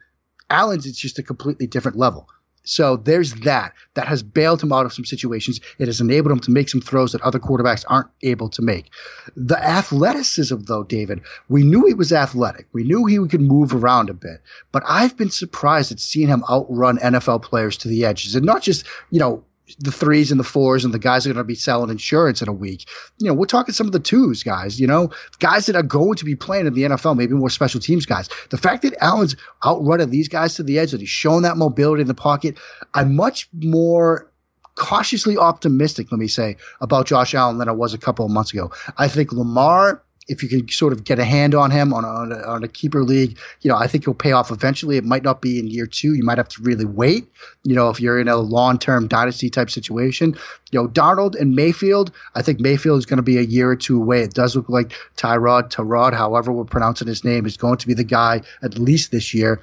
Allen's 0.50 0.86
is 0.86 0.98
just 0.98 1.18
a 1.18 1.24
completely 1.24 1.66
different 1.66 1.98
level. 1.98 2.28
So 2.66 2.98
there's 2.98 3.34
that. 3.36 3.74
That 3.94 4.08
has 4.08 4.22
bailed 4.22 4.62
him 4.62 4.74
out 4.74 4.86
of 4.86 4.94
some 4.94 5.06
situations. 5.06 5.62
It 5.80 5.88
has 5.88 6.02
enabled 6.02 6.34
him 6.34 6.40
to 6.42 6.52
make 6.52 6.68
some 6.68 6.82
throws 6.82 7.14
that 7.14 7.22
other 7.22 7.40
quarterbacks 7.40 7.86
aren't 7.88 8.10
able 8.24 8.50
to 8.50 8.62
make. 8.62 8.90
The 9.36 9.58
athleticism, 9.64 10.58
though, 10.68 10.84
David, 10.84 11.22
we 11.48 11.64
knew 11.64 11.86
he 11.86 11.94
was 11.94 12.12
athletic. 12.12 12.68
We 12.74 12.84
knew 12.84 13.06
he 13.06 13.26
could 13.28 13.42
move 13.42 13.74
around 13.74 14.10
a 14.10 14.14
bit. 14.14 14.42
But 14.72 14.84
I've 14.88 15.16
been 15.16 15.30
surprised 15.30 15.92
at 15.92 16.00
seeing 16.00 16.28
him 16.28 16.44
outrun 16.50 16.98
NFL 16.98 17.44
players 17.44 17.78
to 17.78 17.88
the 17.88 18.06
edges. 18.06 18.36
And 18.36 18.46
not 18.46 18.62
just, 18.62 18.86
you 19.12 19.20
know, 19.20 19.44
the 19.80 19.92
threes 19.92 20.32
and 20.32 20.40
the 20.40 20.44
fours 20.44 20.86
and 20.86 20.94
the 20.94 21.00
guys 21.00 21.26
are 21.26 21.30
going 21.30 21.44
to 21.44 21.44
be 21.44 21.56
selling 21.56 21.90
insurance 21.90 22.42
in 22.42 22.48
a 22.48 22.54
week. 22.54 22.88
You 23.18 23.28
know, 23.28 23.34
we're 23.34 23.46
talking 23.46 23.74
some 23.74 23.88
of 23.88 23.94
the 23.94 24.00
twos 24.00 24.44
guys, 24.44 24.80
you 24.80 24.88
know, 24.88 25.10
guys 25.40 25.66
that 25.66 25.76
are 25.76 25.84
going 25.84 26.16
to 26.16 26.26
be 26.26 26.36
playing 26.36 26.68
in 26.68 26.74
the 26.74 26.84
NFL, 26.84 27.18
maybe 27.18 27.34
more 27.34 27.50
special 27.50 27.80
teams 27.80 28.06
guys. 28.06 28.30
The 28.50 28.58
fact 28.58 28.84
that 28.84 28.96
Allen's 29.02 29.36
outrunning 29.66 30.12
these 30.12 30.28
guys 30.28 30.56
to 30.56 30.64
the 30.64 30.78
edge, 30.80 30.92
that 30.92 31.00
he's 31.00 31.10
shown 31.10 31.42
that 31.44 31.58
mobility 31.58 32.02
in 32.02 32.08
the 32.08 32.14
pocket, 32.14 32.58
I'm 32.94 33.16
much 33.16 33.50
more 33.54 34.32
cautiously 34.76 35.38
optimistic, 35.38 36.12
let 36.12 36.20
me 36.20 36.28
say, 36.28 36.58
about 36.82 37.08
Josh 37.08 37.34
Allen 37.34 37.58
than 37.58 37.70
I 37.70 37.72
was 37.72 37.94
a 37.94 37.98
couple 37.98 38.26
of 38.26 38.32
months 38.32 38.54
ago. 38.54 38.72
I 38.98 39.08
think 39.08 39.32
Lamar 39.32 40.04
if 40.28 40.42
you 40.42 40.50
can 40.50 40.68
sort 40.70 40.94
of 40.94 41.04
get 41.04 41.20
a 41.20 41.24
hand 41.24 41.54
on 41.54 41.72
him 41.72 41.94
on 41.94 42.04
a, 42.04 42.08
on 42.08 42.32
a, 42.32 42.38
on 42.42 42.64
a 42.64 42.68
keeper 42.68 43.04
league, 43.04 43.38
you 43.62 43.70
know, 43.70 43.78
I 43.78 43.88
think 43.88 44.06
he'll 44.06 44.14
pay 44.14 44.32
off 44.32 44.52
eventually. 44.52 44.98
It 44.98 45.04
might 45.04 45.24
not 45.24 45.42
be 45.42 45.60
in 45.60 45.68
year 45.68 45.86
two. 45.86 46.16
You 46.16 46.24
might 46.24 46.38
have 46.38 46.50
to 46.50 46.62
really 46.62 46.86
wait. 46.86 47.28
You 47.64 47.76
know, 47.76 47.90
if 47.90 48.00
you're 48.00 48.20
in 48.20 48.28
a 48.28 48.38
long 48.38 48.80
term 48.80 49.08
dynasty 49.08 49.50
type 49.50 49.70
situation, 49.70 50.36
you 50.72 50.82
know, 50.82 50.88
Darnold 50.88 51.40
and 51.40 51.56
Mayfield. 51.56 52.12
I 52.34 52.42
think 52.42 52.60
Mayfield 52.60 53.00
is 53.00 53.06
going 53.06 53.18
to 53.18 53.24
be 53.24 53.38
a 53.38 53.42
year 53.42 53.70
or 53.70 53.76
two 53.76 54.02
away. 54.02 54.22
It 54.22 54.34
does 54.34 54.56
look 54.56 54.70
like 54.70 54.94
Tyrod, 55.18 55.70
Tyrod, 55.70 56.14
however 56.14 56.52
we're 56.52 56.66
pronouncing 56.66 57.08
his 57.08 57.24
name, 57.24 57.46
is 57.46 57.58
going 57.58 57.78
to 57.78 57.88
be 57.88 57.94
the 57.94 58.04
guy 58.04 58.42
at 58.64 58.78
least 58.78 59.12
this 59.12 59.34
year. 59.34 59.62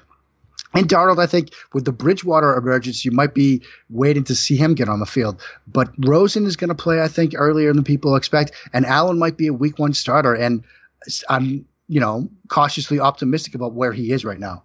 And 0.75 0.89
Darnold, 0.89 1.19
I 1.19 1.27
think 1.27 1.51
with 1.73 1.85
the 1.85 1.93
Bridgewater 1.93 2.57
emergence, 2.57 3.05
you 3.05 3.11
might 3.11 3.35
be 3.35 3.63
waiting 3.91 4.25
to 4.25 4.35
see 4.35 4.57
him 4.57 4.75
get 4.75 4.89
on 4.89 5.01
the 5.01 5.07
field. 5.07 5.41
But 5.67 5.91
Rosen 5.99 6.47
is 6.47 6.57
going 6.57 6.69
to 6.69 6.75
play, 6.75 7.03
I 7.03 7.09
think, 7.09 7.35
earlier 7.37 7.73
than 7.73 7.85
people 7.85 8.17
expect. 8.17 8.53
And 8.73 8.87
Allen 8.87 9.19
might 9.19 9.37
be 9.37 9.47
a 9.47 9.53
week 9.53 9.79
one 9.79 9.93
starter. 9.93 10.35
And 10.35 10.65
I'm, 11.29 11.65
you 11.89 12.01
know, 12.01 12.29
cautiously 12.49 12.99
optimistic 13.01 13.55
about 13.55 13.75
where 13.75 13.93
he 13.93 14.13
is 14.13 14.25
right 14.25 14.41
now. 14.41 14.63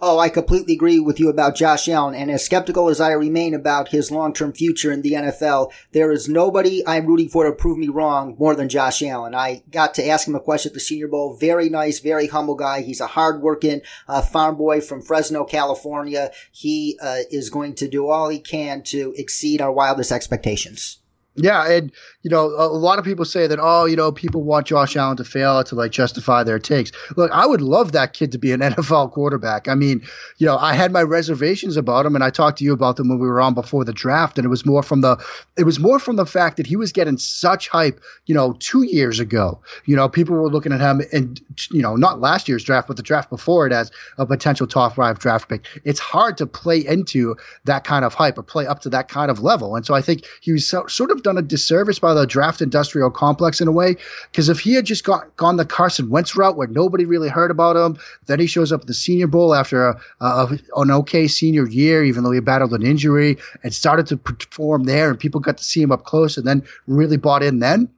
Oh, 0.00 0.18
I 0.18 0.28
completely 0.28 0.74
agree 0.74 1.00
with 1.00 1.18
you 1.18 1.30
about 1.30 1.54
Josh 1.54 1.88
Allen. 1.88 2.14
And 2.14 2.30
as 2.30 2.44
skeptical 2.44 2.88
as 2.88 3.00
I 3.00 3.12
remain 3.12 3.54
about 3.54 3.88
his 3.88 4.10
long 4.10 4.34
term 4.34 4.52
future 4.52 4.92
in 4.92 5.00
the 5.02 5.12
NFL, 5.12 5.72
there 5.92 6.12
is 6.12 6.28
nobody 6.28 6.86
I'm 6.86 7.06
rooting 7.06 7.30
for 7.30 7.44
to 7.44 7.52
prove 7.52 7.78
me 7.78 7.88
wrong 7.88 8.36
more 8.38 8.54
than 8.54 8.68
Josh 8.68 9.02
Allen. 9.02 9.34
I 9.34 9.62
got 9.70 9.94
to 9.94 10.06
ask 10.06 10.28
him 10.28 10.34
a 10.34 10.40
question 10.40 10.70
at 10.70 10.74
the 10.74 10.80
Senior 10.80 11.08
Bowl. 11.08 11.36
Very 11.36 11.70
nice, 11.70 12.00
very 12.00 12.26
humble 12.26 12.56
guy. 12.56 12.82
He's 12.82 13.00
a 13.00 13.06
hardworking 13.06 13.80
uh, 14.06 14.20
farm 14.20 14.56
boy 14.56 14.82
from 14.82 15.00
Fresno, 15.00 15.44
California. 15.44 16.30
He 16.52 16.98
uh, 17.00 17.20
is 17.30 17.48
going 17.48 17.74
to 17.76 17.88
do 17.88 18.08
all 18.08 18.28
he 18.28 18.38
can 18.38 18.82
to 18.84 19.14
exceed 19.16 19.62
our 19.62 19.72
wildest 19.72 20.12
expectations. 20.12 20.98
Yeah, 21.36 21.70
and 21.70 21.92
you 22.22 22.30
know, 22.30 22.46
a 22.46 22.66
lot 22.66 22.98
of 22.98 23.04
people 23.04 23.24
say 23.24 23.46
that, 23.46 23.58
oh, 23.60 23.84
you 23.84 23.94
know, 23.94 24.10
people 24.10 24.42
want 24.42 24.66
Josh 24.66 24.96
Allen 24.96 25.16
to 25.18 25.24
fail 25.24 25.62
to 25.62 25.74
like 25.74 25.92
justify 25.92 26.42
their 26.42 26.58
takes. 26.58 26.90
Look, 27.16 27.30
I 27.30 27.46
would 27.46 27.60
love 27.60 27.92
that 27.92 28.14
kid 28.14 28.32
to 28.32 28.38
be 28.38 28.52
an 28.52 28.60
NFL 28.62 29.12
quarterback. 29.12 29.68
I 29.68 29.74
mean, 29.74 30.02
you 30.38 30.46
know, 30.46 30.56
I 30.56 30.72
had 30.72 30.92
my 30.92 31.02
reservations 31.02 31.76
about 31.76 32.06
him, 32.06 32.14
and 32.14 32.24
I 32.24 32.30
talked 32.30 32.58
to 32.58 32.64
you 32.64 32.72
about 32.72 32.96
them 32.96 33.08
when 33.08 33.18
we 33.18 33.26
were 33.26 33.40
on 33.40 33.54
before 33.54 33.84
the 33.84 33.92
draft, 33.92 34.38
and 34.38 34.46
it 34.46 34.48
was 34.48 34.64
more 34.64 34.82
from 34.82 35.02
the, 35.02 35.22
it 35.56 35.64
was 35.64 35.78
more 35.78 35.98
from 35.98 36.16
the 36.16 36.26
fact 36.26 36.56
that 36.56 36.66
he 36.66 36.74
was 36.74 36.90
getting 36.90 37.18
such 37.18 37.68
hype, 37.68 38.00
you 38.24 38.34
know, 38.34 38.54
two 38.58 38.84
years 38.84 39.20
ago. 39.20 39.60
You 39.84 39.94
know, 39.94 40.08
people 40.08 40.36
were 40.36 40.48
looking 40.48 40.72
at 40.72 40.80
him, 40.80 41.02
and 41.12 41.40
you 41.70 41.82
know, 41.82 41.96
not 41.96 42.20
last 42.20 42.48
year's 42.48 42.64
draft, 42.64 42.88
but 42.88 42.96
the 42.96 43.02
draft 43.02 43.28
before 43.28 43.66
it 43.66 43.72
as 43.72 43.90
a 44.16 44.24
potential 44.24 44.66
top 44.66 44.94
five 44.94 45.18
draft 45.18 45.50
pick. 45.50 45.66
It's 45.84 46.00
hard 46.00 46.38
to 46.38 46.46
play 46.46 46.78
into 46.78 47.36
that 47.64 47.84
kind 47.84 48.04
of 48.04 48.14
hype 48.14 48.38
or 48.38 48.42
play 48.42 48.66
up 48.66 48.80
to 48.80 48.88
that 48.88 49.08
kind 49.08 49.30
of 49.30 49.40
level, 49.40 49.76
and 49.76 49.84
so 49.84 49.94
I 49.94 50.00
think 50.00 50.24
he 50.40 50.52
was 50.52 50.66
so, 50.66 50.86
sort 50.86 51.10
of 51.10 51.22
done 51.26 51.36
a 51.36 51.42
disservice 51.42 51.98
by 51.98 52.14
the 52.14 52.26
draft 52.26 52.62
industrial 52.62 53.10
complex 53.10 53.60
in 53.60 53.68
a 53.68 53.72
way. 53.72 53.96
Because 54.30 54.48
if 54.48 54.60
he 54.60 54.74
had 54.74 54.86
just 54.86 55.04
got, 55.04 55.36
gone 55.36 55.56
the 55.56 55.64
Carson 55.64 56.08
Wentz 56.08 56.36
route 56.36 56.56
where 56.56 56.68
nobody 56.68 57.04
really 57.04 57.28
heard 57.28 57.50
about 57.50 57.76
him, 57.76 57.98
then 58.26 58.38
he 58.38 58.46
shows 58.46 58.72
up 58.72 58.82
at 58.82 58.86
the 58.86 58.94
Senior 58.94 59.26
Bowl 59.26 59.54
after 59.54 59.88
a, 59.88 60.00
a, 60.20 60.58
an 60.76 60.90
okay 60.90 61.26
senior 61.26 61.66
year, 61.66 62.04
even 62.04 62.22
though 62.22 62.30
he 62.30 62.40
battled 62.40 62.72
an 62.72 62.86
injury, 62.86 63.36
and 63.62 63.74
started 63.74 64.06
to 64.06 64.16
perform 64.16 64.84
there, 64.84 65.10
and 65.10 65.18
people 65.18 65.40
got 65.40 65.58
to 65.58 65.64
see 65.64 65.82
him 65.82 65.92
up 65.92 66.04
close, 66.04 66.36
and 66.36 66.46
then 66.46 66.64
really 66.86 67.16
bought 67.16 67.42
in 67.42 67.58
then. 67.58 67.88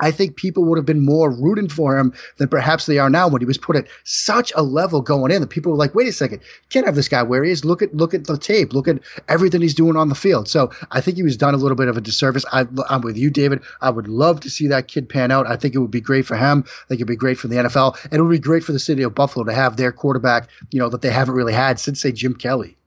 I 0.00 0.10
think 0.10 0.36
people 0.36 0.64
would 0.64 0.78
have 0.78 0.86
been 0.86 1.04
more 1.04 1.30
rooting 1.30 1.68
for 1.68 1.98
him 1.98 2.12
than 2.36 2.48
perhaps 2.48 2.86
they 2.86 2.98
are 2.98 3.10
now 3.10 3.28
when 3.28 3.40
he 3.40 3.46
was 3.46 3.58
put 3.58 3.76
at 3.76 3.88
such 4.04 4.52
a 4.56 4.62
level 4.62 5.00
going 5.00 5.32
in 5.32 5.40
that 5.40 5.48
people 5.48 5.72
were 5.72 5.78
like, 5.78 5.94
wait 5.94 6.08
a 6.08 6.12
second, 6.12 6.40
can't 6.70 6.86
have 6.86 6.94
this 6.94 7.08
guy 7.08 7.22
where 7.22 7.44
he 7.44 7.50
is. 7.50 7.64
Look 7.64 7.82
at 7.82 7.94
look 7.94 8.14
at 8.14 8.26
the 8.26 8.38
tape. 8.38 8.72
Look 8.72 8.88
at 8.88 9.00
everything 9.28 9.60
he's 9.60 9.74
doing 9.74 9.96
on 9.96 10.08
the 10.08 10.14
field. 10.14 10.48
So 10.48 10.70
I 10.90 11.00
think 11.00 11.16
he 11.16 11.22
was 11.22 11.36
done 11.36 11.54
a 11.54 11.58
little 11.58 11.76
bit 11.76 11.88
of 11.88 11.96
a 11.96 12.00
disservice. 12.00 12.44
I, 12.52 12.66
am 12.90 13.00
with 13.02 13.16
you, 13.16 13.30
David. 13.30 13.62
I 13.80 13.90
would 13.90 14.08
love 14.08 14.40
to 14.40 14.50
see 14.50 14.68
that 14.68 14.88
kid 14.88 15.08
pan 15.08 15.30
out. 15.30 15.46
I 15.46 15.56
think 15.56 15.74
it 15.74 15.78
would 15.78 15.90
be 15.90 16.00
great 16.00 16.26
for 16.26 16.36
him. 16.36 16.64
I 16.66 16.88
think 16.88 17.00
it'd 17.00 17.06
be 17.06 17.16
great 17.16 17.38
for 17.38 17.48
the 17.48 17.56
NFL. 17.56 18.02
And 18.04 18.14
it 18.14 18.22
would 18.22 18.30
be 18.30 18.38
great 18.38 18.64
for 18.64 18.72
the 18.72 18.78
city 18.78 19.02
of 19.02 19.14
Buffalo 19.14 19.44
to 19.44 19.52
have 19.52 19.76
their 19.76 19.92
quarterback, 19.92 20.48
you 20.70 20.78
know, 20.78 20.88
that 20.88 21.02
they 21.02 21.10
haven't 21.10 21.34
really 21.34 21.52
had 21.52 21.78
since 21.78 22.00
say 22.00 22.12
Jim 22.12 22.34
Kelly. 22.34 22.77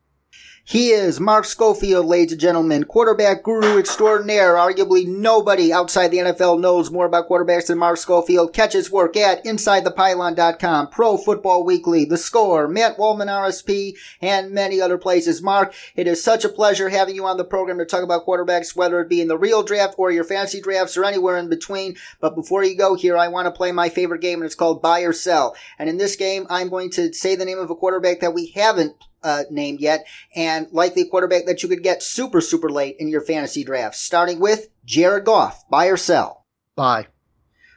He 0.72 0.92
is 0.92 1.20
Mark 1.20 1.44
Schofield, 1.44 2.06
ladies 2.06 2.32
and 2.32 2.40
gentlemen, 2.40 2.86
quarterback 2.86 3.44
guru 3.44 3.78
extraordinaire. 3.78 4.56
Arguably 4.56 5.06
nobody 5.06 5.74
outside 5.74 6.12
the 6.12 6.20
NFL 6.20 6.62
knows 6.62 6.90
more 6.90 7.06
about 7.06 7.28
quarterbacks 7.28 7.68
than 7.68 7.78
Mark 7.78 7.98
Schofield. 7.98 8.54
Catch 8.54 8.72
his 8.72 8.90
work 8.90 9.18
at 9.18 9.44
InsideThePylon.com, 9.44 10.88
Pro 10.88 11.18
Football 11.18 11.66
Weekly, 11.66 12.06
The 12.06 12.18
Score, 12.18 12.70
Matt 12.70 12.98
Waldman 12.98 13.28
RSP, 13.28 13.98
and 14.22 14.54
many 14.54 14.80
other 14.80 14.98
places. 14.98 15.42
Mark, 15.42 15.74
it 15.98 16.08
is 16.08 16.24
such 16.24 16.46
a 16.46 16.50
pleasure 16.50 16.88
having 16.88 17.16
you 17.16 17.26
on 17.26 17.36
the 17.36 17.44
program 17.44 17.78
to 17.80 17.86
talk 17.86 18.02
about 18.02 18.26
quarterbacks, 18.26 18.74
whether 18.74 19.02
it 19.02 19.10
be 19.10 19.20
in 19.20 19.28
the 19.28 19.38
real 19.38 19.64
draft 19.64 19.96
or 19.98 20.10
your 20.10 20.24
fantasy 20.24 20.62
drafts 20.62 20.96
or 20.96 21.04
anywhere 21.04 21.36
in 21.36 21.50
between. 21.50 21.98
But 22.22 22.34
before 22.34 22.64
you 22.64 22.78
go 22.78 22.96
here, 22.96 23.18
I 23.18 23.28
want 23.28 23.46
to 23.46 23.52
play 23.52 23.74
my 23.74 23.90
favorite 23.90 24.22
game, 24.22 24.40
and 24.40 24.46
it's 24.46 24.56
called 24.56 24.82
Buy 24.82 25.02
or 25.02 25.12
Sell. 25.12 25.54
And 25.78 25.90
in 25.90 25.98
this 25.98 26.16
game, 26.16 26.48
I'm 26.50 26.70
going 26.70 26.92
to 26.92 27.12
say 27.12 27.36
the 27.36 27.44
name 27.44 27.60
of 27.60 27.70
a 27.70 27.76
quarterback 27.76 28.22
that 28.22 28.34
we 28.34 28.54
haven't 28.56 28.96
uh, 29.24 29.44
named 29.50 29.80
yet, 29.80 30.06
and 30.36 30.68
likely 30.72 31.06
quarterback 31.06 31.46
that 31.46 31.64
you 31.64 31.70
could 31.70 31.84
get 31.84 32.04
super, 32.04 32.42
super 32.42 32.70
late 32.70 32.96
in 33.00 33.08
your 33.08 33.22
fantasy 33.22 33.64
drafts. 33.64 34.00
Starting 34.00 34.40
with 34.40 34.70
Jared 34.86 35.26
Goff, 35.26 35.68
buy 35.70 35.88
or 35.88 35.98
sell? 35.98 36.46
Buy. 36.76 37.08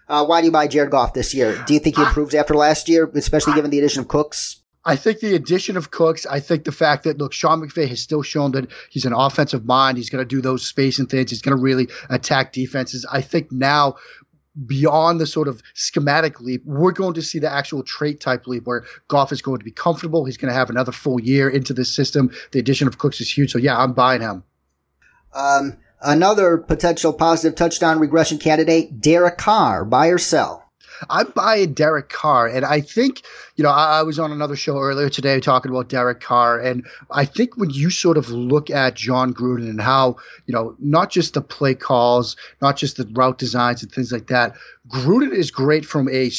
Uh, 0.09 0.25
why 0.25 0.41
do 0.41 0.47
you 0.47 0.53
buy 0.53 0.67
Jared 0.67 0.91
Goff 0.91 1.15
this 1.15 1.35
year? 1.35 1.63
Do 1.67 1.75
you 1.75 1.81
think 1.81 1.97
he 1.97 2.03
improves 2.03 2.35
after 2.35 2.55
last 2.55 2.89
year, 2.89 3.11
especially 3.15 3.55
given 3.55 3.71
the 3.71 3.79
addition 3.79 4.01
of 4.01 4.09
Cooks? 4.09 4.61
I 4.87 4.97
think 4.97 5.21
the 5.21 5.35
addition 5.35 5.79
of 5.79 5.91
Cooks, 5.91 6.27
I 6.27 6.41
think 6.41 6.65
the 6.65 6.73
fact 6.73 7.05
that 7.05 7.17
look, 7.17 7.33
Sean 7.33 7.63
McVay 7.63 7.89
has 7.89 8.03
still 8.03 8.23
shown 8.23 8.53
that 8.53 8.71
he's 8.91 9.07
an 9.07 9.15
offensive 9.15 9.65
mind. 9.65 9.97
He's 9.97 10.11
going 10.11 10.23
to 10.23 10.29
do 10.29 10.43
those 10.43 10.67
spacing 10.67 11.07
things. 11.07 11.31
He's 11.31 11.41
going 11.41 11.57
to 11.57 11.63
really 11.63 11.89
attack 12.11 12.53
defenses. 12.53 13.07
I 13.11 13.23
think 13.23 13.51
now 13.51 13.95
beyond 14.67 15.21
the 15.21 15.27
sort 15.27 15.49
of 15.49 15.63
schematic 15.75 16.41
leap, 16.41 16.63
we're 16.65 16.93
going 16.93 17.15
to 17.15 17.23
see 17.23 17.39
the 17.39 17.53
actual 17.53 17.83
trait 17.83 18.21
type 18.21 18.47
leap 18.47 18.67
where 18.67 18.85
Goff 19.09 19.33
is 19.33 19.43
going 19.43 19.59
to 19.59 19.65
be 19.65 19.71
comfortable. 19.71 20.25
He's 20.25 20.37
going 20.37 20.51
to 20.53 20.55
have 20.55 20.71
another 20.71 20.93
full 20.93 21.21
year 21.21 21.49
into 21.49 21.73
this 21.73 21.95
system. 21.95 22.31
The 22.53 22.59
addition 22.59 22.87
of 22.87 22.99
Cooks 22.99 23.21
is 23.21 23.37
huge. 23.37 23.53
So 23.53 23.59
yeah, 23.59 23.77
I'm 23.77 23.93
buying 23.93 24.21
him. 24.21 24.45
Um, 25.35 25.79
another 26.01 26.59
potential 26.59 27.13
positive 27.13 27.57
touchdown 27.57 27.99
regression 27.99 28.39
candidate, 28.39 29.01
Derek 29.01 29.39
Carr, 29.39 29.85
buy 29.85 30.09
or 30.09 30.19
sell? 30.19 30.64
I'm 31.11 31.31
buying 31.31 31.75
Derek 31.75 32.09
Carr, 32.09 32.47
and 32.47 32.65
I 32.65 32.81
think 32.81 33.23
you 33.57 33.65
know 33.65 33.71
I, 33.71 34.01
I, 34.01 34.03
was 34.03 34.19
on 34.19 34.33
another 34.33 34.57
show 34.57 34.79
earlier 34.79 35.09
today 35.09 35.41
talking 35.41 35.71
about 35.71 35.89
Derek 35.89 36.21
Carr, 36.21 36.59
and 36.59 36.87
I 37.11 37.25
think 37.25 37.57
when 37.57 37.71
you 37.71 37.91
sort 37.91 38.17
of 38.17 38.31
look 38.31 38.71
at 38.71 38.95
Jon 38.95 39.35
Gruden 39.35 39.69
and 39.69 39.81
how 39.81 40.17
you 40.47 40.55
know 40.55 40.77
not 40.79 41.11
just 41.11 41.35
the 41.35 41.41
play 41.41 41.75
calls, 41.75 42.37
not 42.63 42.77
just 42.77 42.97
the 42.97 43.09
route 43.13 43.39
designs 43.39 43.83
and 43.83 43.93
things 43.93 44.13
like 44.13 44.29
that, 44.29 44.55
Gruden 44.89 45.33
is 45.33 45.51
great 45.51 45.85
from 45.85 46.09
a 46.09 46.31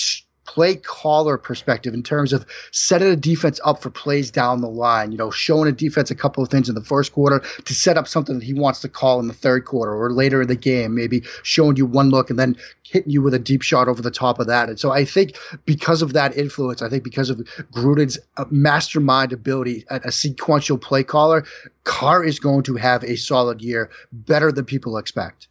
play 0.46 0.76
caller 0.76 1.38
perspective 1.38 1.94
in 1.94 2.04
terms 2.04 2.34
of 2.34 2.46
setting 2.72 3.08
a 3.08 3.16
defense 3.16 3.60
up 3.66 3.82
for 3.82 3.90
plays 3.90 4.32
down 4.32 4.62
the 4.62 4.70
line, 4.70 5.12
you 5.12 5.18
know, 5.18 5.32
showing 5.32 5.68
a 5.68 5.72
defense 5.72 6.12
a 6.12 6.16
couple 6.16 6.44
of 6.44 6.50
things 6.50 6.70
in 6.70 6.76
the 6.76 6.84
first 6.84 7.14
quarter 7.14 7.40
to 7.66 7.74
set 7.74 7.98
up 7.98 8.08
something 8.08 8.40
that 8.40 8.46
he 8.46 8.54
wants 8.54 8.80
to 8.82 8.90
call 8.90 9.20
in 9.20 9.28
the 9.28 9.34
third 9.34 9.66
quarter 9.66 9.94
or 9.94 10.12
later 10.12 10.42
in 10.42 10.48
the 10.48 10.56
game, 10.56 10.96
maybe 10.96 11.22
showing 11.44 11.76
you 11.76 11.86
one 11.86 12.10
look 12.10 12.30
and 12.30 12.40
then 12.40 12.56
hitting 12.84 13.12
you 13.12 13.22
with 13.22 13.34
a 13.34 13.40
deep 13.40 13.62
shot 13.62 13.88
over 13.88 14.02
the 14.02 14.12
top 14.12 14.40
of 14.40 14.48
that. 14.48 14.70
And 14.70 14.80
so 14.80 14.92
I 14.92 15.06
think 15.06 15.36
because 15.66 16.02
of 16.02 16.14
that 16.14 16.38
influence, 16.38 16.82
I 16.82 16.90
think 16.90 17.04
because 17.04 17.30
of 17.30 17.38
Gruden's 17.74 18.20
uh, 18.38 18.46
mastermind 18.52 19.34
ability 19.34 19.86
at 19.90 20.06
a 20.06 20.12
sequential 20.12 20.78
play 20.78 21.04
caller, 21.04 21.44
Carr 21.84 22.24
is 22.24 22.40
going 22.40 22.64
to 22.64 22.76
have 22.76 23.04
a 23.04 23.16
solid 23.16 23.62
year, 23.62 23.90
better 24.12 24.52
than 24.52 24.66
people 24.66 24.98
expect. 24.98 25.48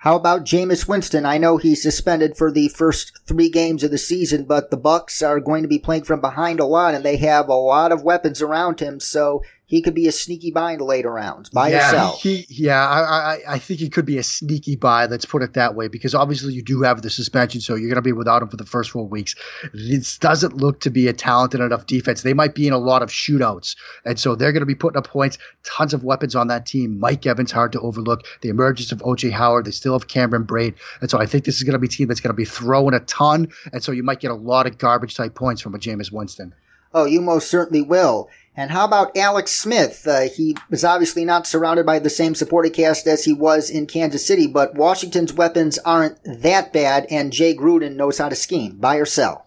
How 0.00 0.16
about 0.16 0.46
Jameis 0.46 0.88
Winston? 0.88 1.26
I 1.26 1.36
know 1.36 1.58
he's 1.58 1.82
suspended 1.82 2.34
for 2.34 2.50
the 2.50 2.68
first 2.68 3.20
three 3.26 3.50
games 3.50 3.84
of 3.84 3.90
the 3.90 3.98
season, 3.98 4.44
but 4.44 4.70
the 4.70 4.78
Bucs 4.78 5.22
are 5.22 5.40
going 5.40 5.60
to 5.60 5.68
be 5.68 5.78
playing 5.78 6.04
from 6.04 6.22
behind 6.22 6.58
a 6.58 6.64
lot, 6.64 6.94
and 6.94 7.04
they 7.04 7.18
have 7.18 7.50
a 7.50 7.54
lot 7.54 7.92
of 7.92 8.02
weapons 8.02 8.40
around 8.40 8.80
him. 8.80 8.98
So 8.98 9.42
he 9.70 9.80
could 9.80 9.94
be 9.94 10.08
a 10.08 10.12
sneaky 10.12 10.50
buy 10.50 10.72
in 10.72 10.78
the 10.78 10.84
later 10.84 11.12
rounds. 11.12 11.48
Buy 11.48 11.68
yeah, 11.68 11.90
sell? 11.92 12.16
He, 12.16 12.44
yeah, 12.48 12.88
I, 12.88 12.98
I, 12.98 13.38
I 13.50 13.58
think 13.60 13.78
he 13.78 13.88
could 13.88 14.04
be 14.04 14.18
a 14.18 14.22
sneaky 14.24 14.74
buy. 14.74 15.06
Let's 15.06 15.24
put 15.24 15.44
it 15.44 15.52
that 15.52 15.76
way, 15.76 15.86
because 15.86 16.12
obviously 16.12 16.54
you 16.54 16.60
do 16.60 16.82
have 16.82 17.02
the 17.02 17.08
suspension, 17.08 17.60
so 17.60 17.76
you're 17.76 17.88
going 17.88 17.94
to 17.94 18.02
be 18.02 18.10
without 18.10 18.42
him 18.42 18.48
for 18.48 18.56
the 18.56 18.66
first 18.66 18.90
four 18.90 19.06
weeks. 19.06 19.36
This 19.72 20.18
doesn't 20.18 20.56
look 20.56 20.80
to 20.80 20.90
be 20.90 21.06
a 21.06 21.12
talented 21.12 21.60
enough 21.60 21.86
defense. 21.86 22.22
They 22.22 22.34
might 22.34 22.56
be 22.56 22.66
in 22.66 22.72
a 22.72 22.78
lot 22.78 23.00
of 23.00 23.10
shootouts, 23.10 23.76
and 24.04 24.18
so 24.18 24.34
they're 24.34 24.50
going 24.50 24.62
to 24.62 24.66
be 24.66 24.74
putting 24.74 24.98
up 24.98 25.06
points. 25.06 25.38
Tons 25.62 25.94
of 25.94 26.02
weapons 26.02 26.34
on 26.34 26.48
that 26.48 26.66
team. 26.66 26.98
Mike 26.98 27.24
Evans 27.24 27.52
hard 27.52 27.70
to 27.70 27.80
overlook. 27.80 28.26
The 28.40 28.48
emergence 28.48 28.90
of 28.90 28.98
OJ 29.02 29.30
Howard. 29.30 29.66
They 29.66 29.70
still 29.70 29.92
have 29.92 30.08
Cameron 30.08 30.46
Brate, 30.46 30.74
and 31.00 31.08
so 31.08 31.20
I 31.20 31.26
think 31.26 31.44
this 31.44 31.58
is 31.58 31.62
going 31.62 31.74
to 31.74 31.78
be 31.78 31.86
a 31.86 31.90
team 31.90 32.08
that's 32.08 32.20
going 32.20 32.34
to 32.34 32.36
be 32.36 32.44
throwing 32.44 32.94
a 32.94 33.00
ton, 33.00 33.52
and 33.72 33.84
so 33.84 33.92
you 33.92 34.02
might 34.02 34.18
get 34.18 34.32
a 34.32 34.34
lot 34.34 34.66
of 34.66 34.78
garbage 34.78 35.14
type 35.14 35.36
points 35.36 35.62
from 35.62 35.76
a 35.76 35.78
Jameis 35.78 36.10
Winston. 36.10 36.52
Oh, 36.92 37.04
you 37.04 37.20
most 37.20 37.48
certainly 37.48 37.82
will. 37.82 38.28
And 38.56 38.70
how 38.70 38.84
about 38.84 39.16
Alex 39.16 39.52
Smith? 39.52 40.06
Uh, 40.06 40.22
he 40.22 40.56
was 40.68 40.84
obviously 40.84 41.24
not 41.24 41.46
surrounded 41.46 41.86
by 41.86 41.98
the 41.98 42.10
same 42.10 42.34
supporting 42.34 42.72
cast 42.72 43.06
as 43.06 43.24
he 43.24 43.32
was 43.32 43.70
in 43.70 43.86
Kansas 43.86 44.26
City, 44.26 44.46
but 44.46 44.74
Washington's 44.74 45.32
weapons 45.32 45.78
aren't 45.78 46.18
that 46.24 46.72
bad, 46.72 47.06
and 47.10 47.32
Jay 47.32 47.54
Gruden 47.54 47.96
knows 47.96 48.18
how 48.18 48.28
to 48.28 48.36
scheme. 48.36 48.76
Buy 48.76 48.96
or 48.96 49.06
sell? 49.06 49.46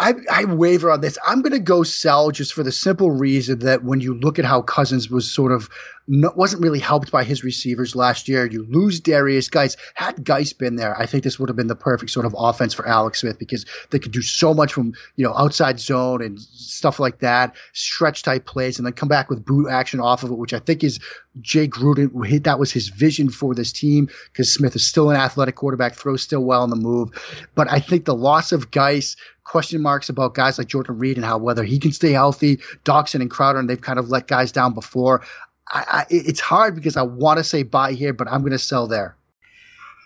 I, 0.00 0.14
I 0.32 0.44
waver 0.46 0.90
on 0.90 1.02
this. 1.02 1.18
I'm 1.26 1.42
going 1.42 1.52
to 1.52 1.58
go 1.58 1.82
sell 1.82 2.30
just 2.30 2.54
for 2.54 2.62
the 2.62 2.72
simple 2.72 3.10
reason 3.10 3.58
that 3.60 3.84
when 3.84 4.00
you 4.00 4.14
look 4.14 4.38
at 4.38 4.46
how 4.46 4.62
Cousins 4.62 5.10
was 5.10 5.30
sort 5.30 5.52
of 5.52 5.68
no, 6.08 6.32
wasn't 6.34 6.62
really 6.62 6.80
helped 6.80 7.12
by 7.12 7.22
his 7.22 7.44
receivers 7.44 7.94
last 7.94 8.26
year. 8.26 8.46
You 8.46 8.66
lose 8.68 9.00
Derrius 9.00 9.48
Guice. 9.48 9.76
Had 9.94 10.24
Guice 10.24 10.52
been 10.52 10.76
there, 10.76 10.98
I 10.98 11.06
think 11.06 11.22
this 11.22 11.38
would 11.38 11.48
have 11.48 11.56
been 11.56 11.68
the 11.68 11.76
perfect 11.76 12.10
sort 12.10 12.26
of 12.26 12.34
offense 12.36 12.74
for 12.74 12.88
Alex 12.88 13.20
Smith 13.20 13.38
because 13.38 13.64
they 13.90 13.98
could 13.98 14.10
do 14.10 14.22
so 14.22 14.52
much 14.52 14.72
from 14.72 14.94
you 15.16 15.24
know 15.24 15.34
outside 15.36 15.78
zone 15.78 16.22
and 16.22 16.40
stuff 16.40 16.98
like 16.98 17.20
that, 17.20 17.54
stretch 17.74 18.22
type 18.22 18.46
plays, 18.46 18.78
and 18.78 18.86
then 18.86 18.94
come 18.94 19.08
back 19.08 19.28
with 19.28 19.44
boot 19.44 19.68
action 19.68 20.00
off 20.00 20.24
of 20.24 20.30
it, 20.32 20.38
which 20.38 20.54
I 20.54 20.58
think 20.58 20.82
is 20.82 20.98
Jay 21.42 21.68
Gruden. 21.68 22.42
That 22.42 22.58
was 22.58 22.72
his 22.72 22.88
vision 22.88 23.28
for 23.28 23.54
this 23.54 23.70
team 23.70 24.08
because 24.32 24.52
Smith 24.52 24.74
is 24.74 24.84
still 24.84 25.10
an 25.10 25.16
athletic 25.16 25.56
quarterback, 25.56 25.94
throws 25.94 26.22
still 26.22 26.42
well 26.42 26.62
on 26.62 26.70
the 26.70 26.76
move. 26.76 27.10
But 27.54 27.70
I 27.70 27.78
think 27.78 28.06
the 28.06 28.16
loss 28.16 28.50
of 28.50 28.70
Guice 28.70 29.14
question 29.50 29.82
marks 29.82 30.08
about 30.08 30.34
guys 30.34 30.58
like 30.58 30.68
Jordan 30.68 30.96
Reed 30.96 31.16
and 31.16 31.26
how 31.26 31.36
whether 31.36 31.64
he 31.64 31.78
can 31.78 31.90
stay 31.90 32.12
healthy. 32.12 32.58
Doctson 32.84 33.20
and 33.20 33.30
Crowder, 33.30 33.58
and 33.58 33.68
they've 33.68 33.80
kind 33.80 33.98
of 33.98 34.08
let 34.08 34.28
guys 34.28 34.52
down 34.52 34.74
before. 34.74 35.22
I, 35.68 35.84
I, 35.88 36.06
it's 36.08 36.40
hard 36.40 36.76
because 36.76 36.96
I 36.96 37.02
want 37.02 37.38
to 37.38 37.44
say 37.44 37.64
buy 37.64 37.92
here, 37.92 38.12
but 38.12 38.28
I'm 38.28 38.40
going 38.40 38.52
to 38.52 38.58
sell 38.58 38.86
there. 38.86 39.16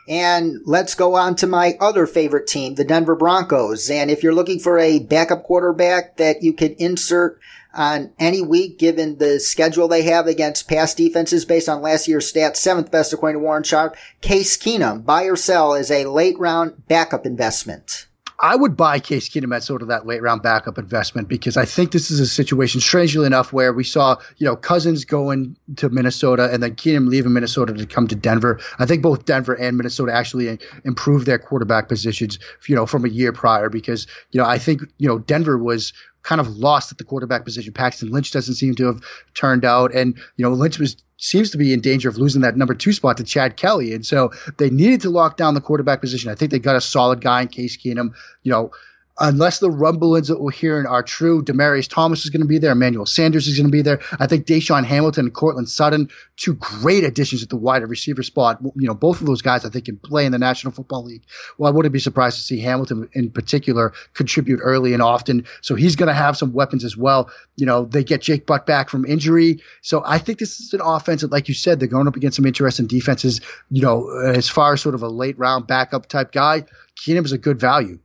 And 0.09 0.61
let's 0.65 0.95
go 0.95 1.15
on 1.15 1.35
to 1.37 1.47
my 1.47 1.77
other 1.81 2.07
favorite 2.07 2.47
team, 2.47 2.75
the 2.75 2.85
Denver 2.85 3.15
Broncos. 3.15 3.91
And 3.91 4.11
if 4.11 4.23
you're 4.23 4.35
looking 4.35 4.59
for 4.59 4.79
a 4.79 4.99
backup 4.99 5.45
quarterback 5.45 6.17
that 6.17 6.43
you 6.43 6.53
could 6.53 6.73
insert 6.73 7.39
on 7.75 8.13
any 8.19 8.41
week, 8.41 8.79
given 8.79 9.19
the 9.19 9.41
schedule 9.41 9.89
they 9.89 10.03
have 10.03 10.27
against 10.27 10.69
past 10.69 10.97
defenses 10.97 11.45
based 11.45 11.69
on 11.69 11.83
last 11.83 12.09
year's 12.09 12.31
stats, 12.33 12.57
seventh 12.57 12.91
best 12.91 13.13
according 13.13 13.41
to 13.41 13.45
Warren 13.45 13.63
Sharp, 13.63 13.97
Case 14.21 14.57
Keenum, 14.57 15.05
buy 15.05 15.25
or 15.25 15.37
sell 15.37 15.75
as 15.75 15.91
a 15.91 16.07
late 16.07 16.39
round 16.39 16.87
backup 16.87 17.27
investment. 17.27 18.07
I 18.45 18.57
would 18.57 18.77
buy 18.77 19.01
Case 19.01 19.31
Keenum 19.31 19.57
at 19.57 19.63
sort 19.63 19.81
of 19.81 19.89
that 19.89 20.05
late 20.05 20.21
round 20.21 20.43
backup 20.43 20.77
investment 20.77 21.29
because 21.29 21.57
I 21.57 21.65
think 21.65 21.93
this 21.93 22.11
is 22.11 22.21
a 22.21 22.27
situation, 22.27 22.79
strangely 22.79 23.25
enough, 23.25 23.55
where 23.55 23.73
we 23.73 23.85
saw, 23.85 24.19
you 24.37 24.45
know, 24.45 24.55
Cousins 24.55 25.07
going 25.07 25.57
to 25.77 25.89
Minnesota 25.89 26.51
and 26.53 26.63
then 26.63 26.75
Keenum 26.75 27.09
leaving 27.09 27.33
Minnesota 27.33 27.73
to 27.73 27.87
come 27.87 28.07
to 28.07 28.15
Denver. 28.15 28.61
I 28.79 28.85
think 28.85 29.01
both 29.01 29.25
Denver 29.25 29.55
and 29.55 29.79
Minnesota 29.79 30.13
actually 30.13 30.59
improved 30.85 31.25
their 31.25 31.39
quarterback 31.39 31.89
positions, 31.89 32.39
you 32.67 32.77
know, 32.77 32.85
from 32.85 33.07
a 33.07 33.09
year 33.09 33.33
prior 33.33 33.71
because, 33.71 34.07
you 34.33 34.39
know, 34.39 34.47
I 34.47 34.59
think, 34.59 34.83
you 34.99 35.09
know, 35.09 35.21
Denver 35.21 35.57
was 35.57 35.95
kind 36.25 36.41
of 36.41 36.49
lost 36.57 36.91
at 36.91 36.99
the 36.99 37.05
quarterback 37.05 37.45
position. 37.45 37.73
Paxton 37.73 38.11
Lynch 38.11 38.33
doesn't 38.33 38.55
seem 38.55 38.75
to 38.75 38.87
have 38.87 39.01
turned 39.35 39.65
out, 39.65 39.95
and 39.95 40.17
you 40.37 40.45
know 40.45 40.51
Lynch 40.51 40.79
was 40.79 40.97
seems 41.17 41.51
to 41.51 41.59
be 41.59 41.73
in 41.73 41.81
danger 41.81 42.09
of 42.09 42.19
losing 42.19 42.41
that 42.43 42.57
number 42.57 42.75
two 42.75 42.93
spot 42.93 43.17
to 43.19 43.25
Chad 43.25 43.57
Kelly, 43.57 43.95
and 43.95 44.05
so 44.05 44.33
they 44.59 44.69
needed 44.69 45.01
to 45.03 45.11
lock 45.11 45.37
down 45.37 45.55
the 45.55 45.61
quarterback 45.61 46.01
position. 46.01 46.31
I 46.31 46.35
think 46.35 46.51
they 46.51 46.59
got 46.59 46.77
a 46.77 46.81
solid 46.81 47.21
guy 47.21 47.43
in 47.43 47.49
Case 47.49 47.77
Keenum. 47.77 48.13
You 48.43 48.51
know, 48.51 48.73
unless 49.21 49.61
the 49.61 49.71
rumblings 49.71 50.29
that 50.29 50.41
we're 50.41 50.51
hearing 50.51 50.87
are 50.87 51.03
true, 51.03 51.43
Demaryius 51.43 51.89
Thomas 51.89 52.25
is 52.25 52.31
going 52.31 52.41
to 52.41 52.49
be 52.49 52.59
there, 52.59 52.73
Emmanuel 52.73 53.07
Sanders 53.07 53.47
is 53.47 53.57
going 53.57 53.69
to 53.69 53.73
be 53.73 53.83
there. 53.83 54.01
I 54.19 54.27
think 54.27 54.47
DaeSean 54.47 54.85
Hamilton 54.85 55.27
and 55.27 55.35
Courtland 55.35 55.69
Sutton, 55.69 56.09
two 56.37 56.55
great 56.55 57.05
additions 57.05 57.43
at 57.43 57.49
the 57.49 57.57
wide 57.57 57.89
receiver 57.89 58.23
spot. 58.23 58.59
You 58.63 58.89
know, 58.89 58.95
both 58.95 59.21
of 59.21 59.27
those 59.27 59.43
guys 59.43 59.65
I 59.65 59.69
think 59.69 59.85
can 59.85 59.97
play 59.99 60.27
in 60.27 60.33
the 60.33 60.39
National 60.39 60.73
Football 60.73 61.05
League. 61.05 61.23
Well, 61.59 61.71
I 61.71 61.75
wouldn't 61.75 61.93
be 61.93 61.99
surprised 62.01 62.37
to 62.39 62.43
see 62.43 62.61
Hamilton 62.61 63.09
in 63.13 63.31
particular 63.31 63.93
contribute 64.15 64.61
early 64.63 64.93
and 64.93 65.03
often. 65.03 65.47
So 65.61 65.75
he's 65.75 65.97
going 65.97 66.09
to 66.09 66.15
have 66.15 66.37
some 66.37 66.53
weapons 66.53 66.85
as 66.85 66.97
well. 66.97 67.31
You 67.57 67.67
know, 67.67 67.85
they 67.85 68.03
get 68.03 68.23
Jake 68.23 68.47
Butt 68.47 68.67
back 68.67 68.89
from 68.89 69.05
injury. 69.05 69.61
So 69.83 70.03
I 70.05 70.19
think 70.19 70.39
this 70.39 70.59
is 70.61 70.75
an 70.75 70.81
offense 70.83 71.21
that, 71.21 71.31
like 71.31 71.49
you 71.49 71.55
said, 71.55 71.79
they're 71.79 71.89
going 71.89 72.09
up 72.09 72.17
against 72.17 72.37
some 72.37 72.47
interesting 72.47 72.87
defenses. 72.87 73.41
You 73.71 73.83
know, 73.83 74.09
as 74.19 74.49
far 74.49 74.73
as 74.73 74.81
sort 74.81 74.95
of 74.95 75.03
a 75.03 75.09
late 75.09 75.39
round 75.39 75.67
backup 75.67 76.07
type 76.07 76.33
guy, 76.33 76.65
Keenum 77.01 77.25
is 77.25 77.33
a 77.33 77.39
good 77.39 77.61
value. 77.61 77.99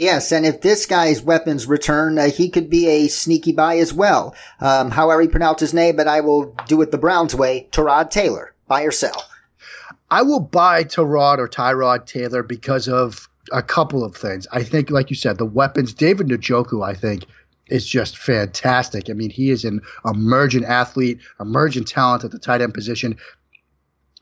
Yes, 0.00 0.32
and 0.32 0.46
if 0.46 0.62
this 0.62 0.86
guy's 0.86 1.20
weapons 1.20 1.66
return, 1.66 2.18
uh, 2.18 2.30
he 2.30 2.48
could 2.48 2.70
be 2.70 2.86
a 2.88 3.08
sneaky 3.08 3.52
buy 3.52 3.76
as 3.76 3.92
well. 3.92 4.34
Um, 4.58 4.90
however 4.90 5.20
you 5.20 5.28
pronounce 5.28 5.60
his 5.60 5.74
name, 5.74 5.94
but 5.94 6.08
I 6.08 6.22
will 6.22 6.56
do 6.66 6.80
it 6.80 6.90
the 6.90 6.96
Browns 6.96 7.34
way. 7.34 7.68
Tyrod 7.70 8.08
Taylor, 8.08 8.54
buy 8.66 8.84
or 8.84 8.92
sell? 8.92 9.26
I 10.10 10.22
will 10.22 10.40
buy 10.40 10.84
Tyrod 10.84 11.36
or 11.36 11.46
Tyrod 11.46 12.06
Taylor 12.06 12.42
because 12.42 12.88
of 12.88 13.28
a 13.52 13.62
couple 13.62 14.02
of 14.02 14.16
things. 14.16 14.46
I 14.52 14.62
think, 14.62 14.88
like 14.88 15.10
you 15.10 15.16
said, 15.16 15.36
the 15.36 15.44
weapons. 15.44 15.92
David 15.92 16.28
Njoku, 16.28 16.82
I 16.82 16.94
think, 16.94 17.26
is 17.66 17.86
just 17.86 18.16
fantastic. 18.16 19.10
I 19.10 19.12
mean, 19.12 19.28
he 19.28 19.50
is 19.50 19.66
an 19.66 19.82
emergent 20.06 20.64
athlete, 20.64 21.18
emergent 21.38 21.86
talent 21.86 22.24
at 22.24 22.30
the 22.30 22.38
tight 22.38 22.62
end 22.62 22.72
position 22.72 23.18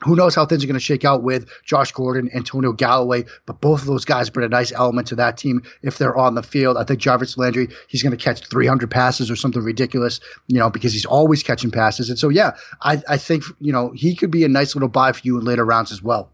who 0.05 0.15
knows 0.15 0.35
how 0.35 0.47
things 0.47 0.63
are 0.63 0.67
going 0.67 0.75
to 0.75 0.81
shake 0.81 1.05
out 1.05 1.23
with 1.23 1.49
Josh 1.65 1.93
Gordon, 1.93 2.31
Antonio 2.35 2.73
Callaway, 2.73 3.25
but 3.47 3.61
both 3.61 3.81
of 3.81 3.87
those 3.87 4.05
guys 4.05 4.31
bring 4.31 4.47
a 4.47 4.49
nice 4.49 4.73
element 4.73 5.09
to 5.09 5.17
that 5.17 5.37
team 5.37 5.63
if 5.83 5.99
they're 5.99 6.17
on 6.17 6.35
the 6.35 6.43
field. 6.43 6.77
I 6.77 6.85
think 6.85 7.01
Jarvis 7.01 7.37
Landry, 7.37 7.69
he's 7.89 8.03
going 8.03 8.17
to 8.17 8.23
catch 8.23 8.47
300 8.47 8.91
passes 8.91 9.31
or 9.31 9.37
something 9.37 9.63
ridiculous, 9.63 10.21
you 10.47 10.59
know, 10.59 10.71
because 10.71 10.93
he's 10.93 11.05
always 11.05 11.43
catching 11.43 11.71
passes. 11.71 12.11
And 12.11 12.19
so, 12.19 12.29
yeah, 12.29 12.53
I, 12.83 13.03
I 13.09 13.17
think, 13.17 13.45
you 13.61 13.73
know, 13.73 13.91
he 13.91 14.15
could 14.15 14.31
be 14.31 14.45
a 14.45 14.49
nice 14.49 14.75
little 14.75 14.89
buy 14.89 15.13
for 15.13 15.21
you 15.25 15.39
in 15.39 15.45
later 15.45 15.65
rounds 15.65 15.91
as 15.91 16.03
well. 16.03 16.31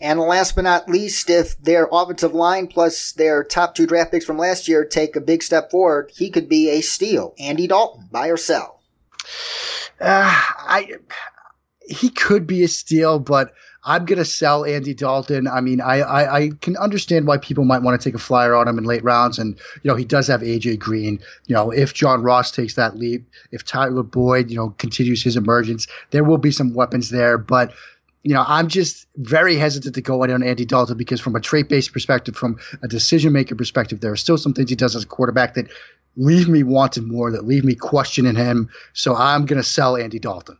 And 0.00 0.20
last 0.20 0.54
but 0.54 0.62
not 0.62 0.88
least, 0.88 1.28
if 1.28 1.60
their 1.60 1.88
offensive 1.90 2.32
line 2.32 2.68
plus 2.68 3.12
their 3.12 3.42
top 3.42 3.74
two 3.74 3.86
draft 3.86 4.12
picks 4.12 4.24
from 4.24 4.38
last 4.38 4.68
year 4.68 4.84
take 4.84 5.16
a 5.16 5.20
big 5.20 5.42
step 5.42 5.70
forward, 5.70 6.12
he 6.14 6.30
could 6.30 6.48
be 6.48 6.70
a 6.70 6.80
steal. 6.80 7.34
Andy 7.38 7.66
Dalton, 7.66 8.08
buy 8.12 8.28
or 8.28 8.36
sell? 8.36 8.80
Uh, 10.00 10.30
I 10.30 10.92
he 11.88 12.10
could 12.10 12.46
be 12.46 12.62
a 12.62 12.68
steal, 12.68 13.18
but 13.18 13.52
I'm 13.84 14.04
going 14.04 14.18
to 14.18 14.24
sell 14.24 14.64
Andy 14.64 14.92
Dalton. 14.92 15.46
I 15.46 15.60
mean, 15.60 15.80
I, 15.80 16.00
I, 16.00 16.36
I, 16.36 16.50
can 16.60 16.76
understand 16.76 17.26
why 17.26 17.38
people 17.38 17.64
might 17.64 17.82
want 17.82 17.98
to 17.98 18.04
take 18.04 18.14
a 18.14 18.22
flyer 18.22 18.54
on 18.54 18.68
him 18.68 18.76
in 18.76 18.84
late 18.84 19.04
rounds. 19.04 19.38
And, 19.38 19.58
you 19.82 19.88
know, 19.90 19.94
he 19.94 20.04
does 20.04 20.26
have 20.26 20.42
AJ 20.42 20.78
Green. 20.78 21.20
You 21.46 21.54
know, 21.54 21.70
if 21.70 21.94
John 21.94 22.22
Ross 22.22 22.50
takes 22.50 22.74
that 22.74 22.96
leap, 22.96 23.26
if 23.52 23.64
Tyler 23.64 24.02
Boyd, 24.02 24.50
you 24.50 24.56
know, 24.56 24.70
continues 24.78 25.22
his 25.22 25.36
emergence, 25.36 25.86
there 26.10 26.24
will 26.24 26.38
be 26.38 26.50
some 26.50 26.74
weapons 26.74 27.10
there. 27.10 27.38
But, 27.38 27.72
you 28.24 28.34
know, 28.34 28.44
I'm 28.46 28.68
just 28.68 29.06
very 29.16 29.56
hesitant 29.56 29.94
to 29.94 30.02
go 30.02 30.22
in 30.24 30.32
on 30.32 30.42
Andy 30.42 30.66
Dalton 30.66 30.98
because 30.98 31.20
from 31.20 31.36
a 31.36 31.40
trait 31.40 31.68
based 31.68 31.92
perspective, 31.92 32.36
from 32.36 32.58
a 32.82 32.88
decision 32.88 33.32
maker 33.32 33.54
perspective, 33.54 34.00
there 34.00 34.12
are 34.12 34.16
still 34.16 34.36
some 34.36 34.52
things 34.52 34.68
he 34.68 34.76
does 34.76 34.96
as 34.96 35.04
a 35.04 35.06
quarterback 35.06 35.54
that 35.54 35.68
leave 36.16 36.48
me 36.48 36.62
wanting 36.64 37.08
more, 37.08 37.30
that 37.30 37.46
leave 37.46 37.64
me 37.64 37.74
questioning 37.74 38.34
him. 38.34 38.68
So 38.92 39.14
I'm 39.14 39.46
going 39.46 39.62
to 39.62 39.66
sell 39.66 39.96
Andy 39.96 40.18
Dalton. 40.18 40.58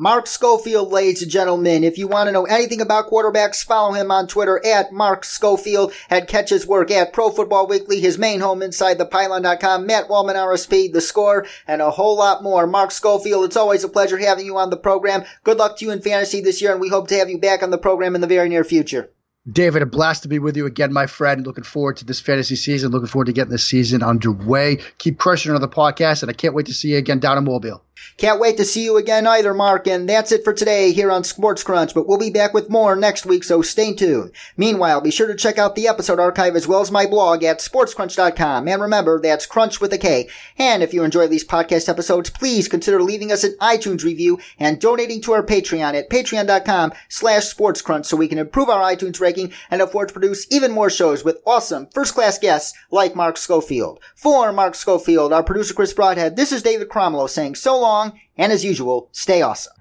Mark 0.00 0.28
Schofield, 0.28 0.92
ladies 0.92 1.22
and 1.22 1.30
gentlemen. 1.30 1.82
If 1.82 1.98
you 1.98 2.06
want 2.06 2.28
to 2.28 2.32
know 2.32 2.44
anything 2.44 2.80
about 2.80 3.10
quarterbacks, 3.10 3.64
follow 3.64 3.94
him 3.94 4.12
on 4.12 4.28
Twitter 4.28 4.64
at 4.64 4.92
Mark 4.92 5.24
Schofield, 5.24 5.92
at 6.08 6.28
Catch 6.28 6.50
His 6.50 6.68
Work 6.68 6.92
at 6.92 7.12
Pro 7.12 7.30
Football 7.30 7.66
Weekly, 7.66 7.98
his 7.98 8.16
main 8.16 8.38
home 8.38 8.62
inside 8.62 8.98
the 8.98 9.04
pylon.com, 9.04 9.86
Matt 9.88 10.08
Waldman, 10.08 10.36
RSP, 10.36 10.92
The 10.92 11.00
Score, 11.00 11.46
and 11.66 11.82
a 11.82 11.90
whole 11.90 12.16
lot 12.16 12.44
more. 12.44 12.64
Mark 12.64 12.92
Schofield, 12.92 13.44
it's 13.44 13.56
always 13.56 13.82
a 13.82 13.88
pleasure 13.88 14.18
having 14.18 14.46
you 14.46 14.56
on 14.56 14.70
the 14.70 14.76
program. 14.76 15.24
Good 15.42 15.56
luck 15.56 15.76
to 15.78 15.86
you 15.86 15.90
in 15.90 16.00
fantasy 16.00 16.40
this 16.40 16.62
year, 16.62 16.70
and 16.70 16.80
we 16.80 16.90
hope 16.90 17.08
to 17.08 17.16
have 17.16 17.28
you 17.28 17.38
back 17.38 17.64
on 17.64 17.70
the 17.70 17.76
program 17.76 18.14
in 18.14 18.20
the 18.20 18.28
very 18.28 18.48
near 18.48 18.62
future. 18.62 19.10
David, 19.50 19.82
a 19.82 19.86
blast 19.86 20.22
to 20.22 20.28
be 20.28 20.38
with 20.38 20.56
you 20.56 20.66
again, 20.66 20.92
my 20.92 21.06
friend. 21.06 21.44
Looking 21.44 21.64
forward 21.64 21.96
to 21.96 22.04
this 22.04 22.20
fantasy 22.20 22.54
season. 22.54 22.92
Looking 22.92 23.08
forward 23.08 23.26
to 23.26 23.32
getting 23.32 23.50
this 23.50 23.64
season 23.64 24.04
underway. 24.04 24.78
Keep 24.98 25.18
crushing 25.18 25.52
on 25.52 25.60
the 25.60 25.68
podcast, 25.68 26.22
and 26.22 26.30
I 26.30 26.34
can't 26.34 26.54
wait 26.54 26.66
to 26.66 26.74
see 26.74 26.90
you 26.90 26.98
again 26.98 27.18
down 27.18 27.36
in 27.36 27.44
Mobile. 27.44 27.82
Can't 28.18 28.40
wait 28.40 28.56
to 28.56 28.64
see 28.64 28.84
you 28.84 28.96
again 28.96 29.26
either, 29.26 29.54
Mark. 29.54 29.86
And 29.86 30.08
that's 30.08 30.32
it 30.32 30.44
for 30.44 30.52
today 30.52 30.92
here 30.92 31.10
on 31.10 31.22
Sports 31.24 31.62
Crunch, 31.62 31.94
but 31.94 32.06
we'll 32.08 32.18
be 32.18 32.30
back 32.30 32.52
with 32.52 32.68
more 32.68 32.96
next 32.96 33.26
week, 33.26 33.44
so 33.44 33.62
stay 33.62 33.94
tuned. 33.94 34.32
Meanwhile, 34.56 35.00
be 35.00 35.10
sure 35.10 35.26
to 35.26 35.36
check 35.36 35.58
out 35.58 35.74
the 35.74 35.88
episode 35.88 36.18
archive 36.18 36.56
as 36.56 36.66
well 36.66 36.80
as 36.80 36.90
my 36.90 37.06
blog 37.06 37.44
at 37.44 37.60
sportscrunch.com. 37.60 38.68
And 38.68 38.82
remember, 38.82 39.20
that's 39.20 39.46
crunch 39.46 39.80
with 39.80 39.92
a 39.92 39.98
K. 39.98 40.28
And 40.58 40.82
if 40.82 40.92
you 40.94 41.04
enjoy 41.04 41.28
these 41.28 41.46
podcast 41.46 41.88
episodes, 41.88 42.30
please 42.30 42.68
consider 42.68 43.02
leaving 43.02 43.32
us 43.32 43.44
an 43.44 43.56
iTunes 43.60 44.04
review 44.04 44.38
and 44.58 44.80
donating 44.80 45.20
to 45.22 45.32
our 45.32 45.44
Patreon 45.44 45.94
at 45.94 46.10
patreon.com 46.10 46.92
slash 47.08 47.54
sportscrunch 47.54 48.06
so 48.06 48.16
we 48.16 48.28
can 48.28 48.38
improve 48.38 48.68
our 48.68 48.82
iTunes 48.92 49.20
ranking 49.20 49.52
and 49.70 49.82
afford 49.82 50.08
to 50.08 50.14
produce 50.14 50.46
even 50.50 50.72
more 50.72 50.90
shows 50.90 51.24
with 51.24 51.40
awesome 51.46 51.86
first-class 51.94 52.38
guests 52.38 52.76
like 52.90 53.16
Mark 53.16 53.36
Schofield. 53.36 54.00
For 54.14 54.52
Mark 54.52 54.74
Schofield, 54.74 55.32
our 55.32 55.42
producer 55.42 55.74
Chris 55.74 55.92
Broadhead, 55.92 56.36
this 56.36 56.52
is 56.52 56.62
David 56.62 56.88
Cromwell 56.88 57.28
saying 57.28 57.54
so 57.54 57.78
long 57.78 57.87
long, 57.88 58.20
and 58.36 58.52
as 58.52 58.64
usual, 58.64 59.08
stay 59.12 59.40
awesome. 59.42 59.78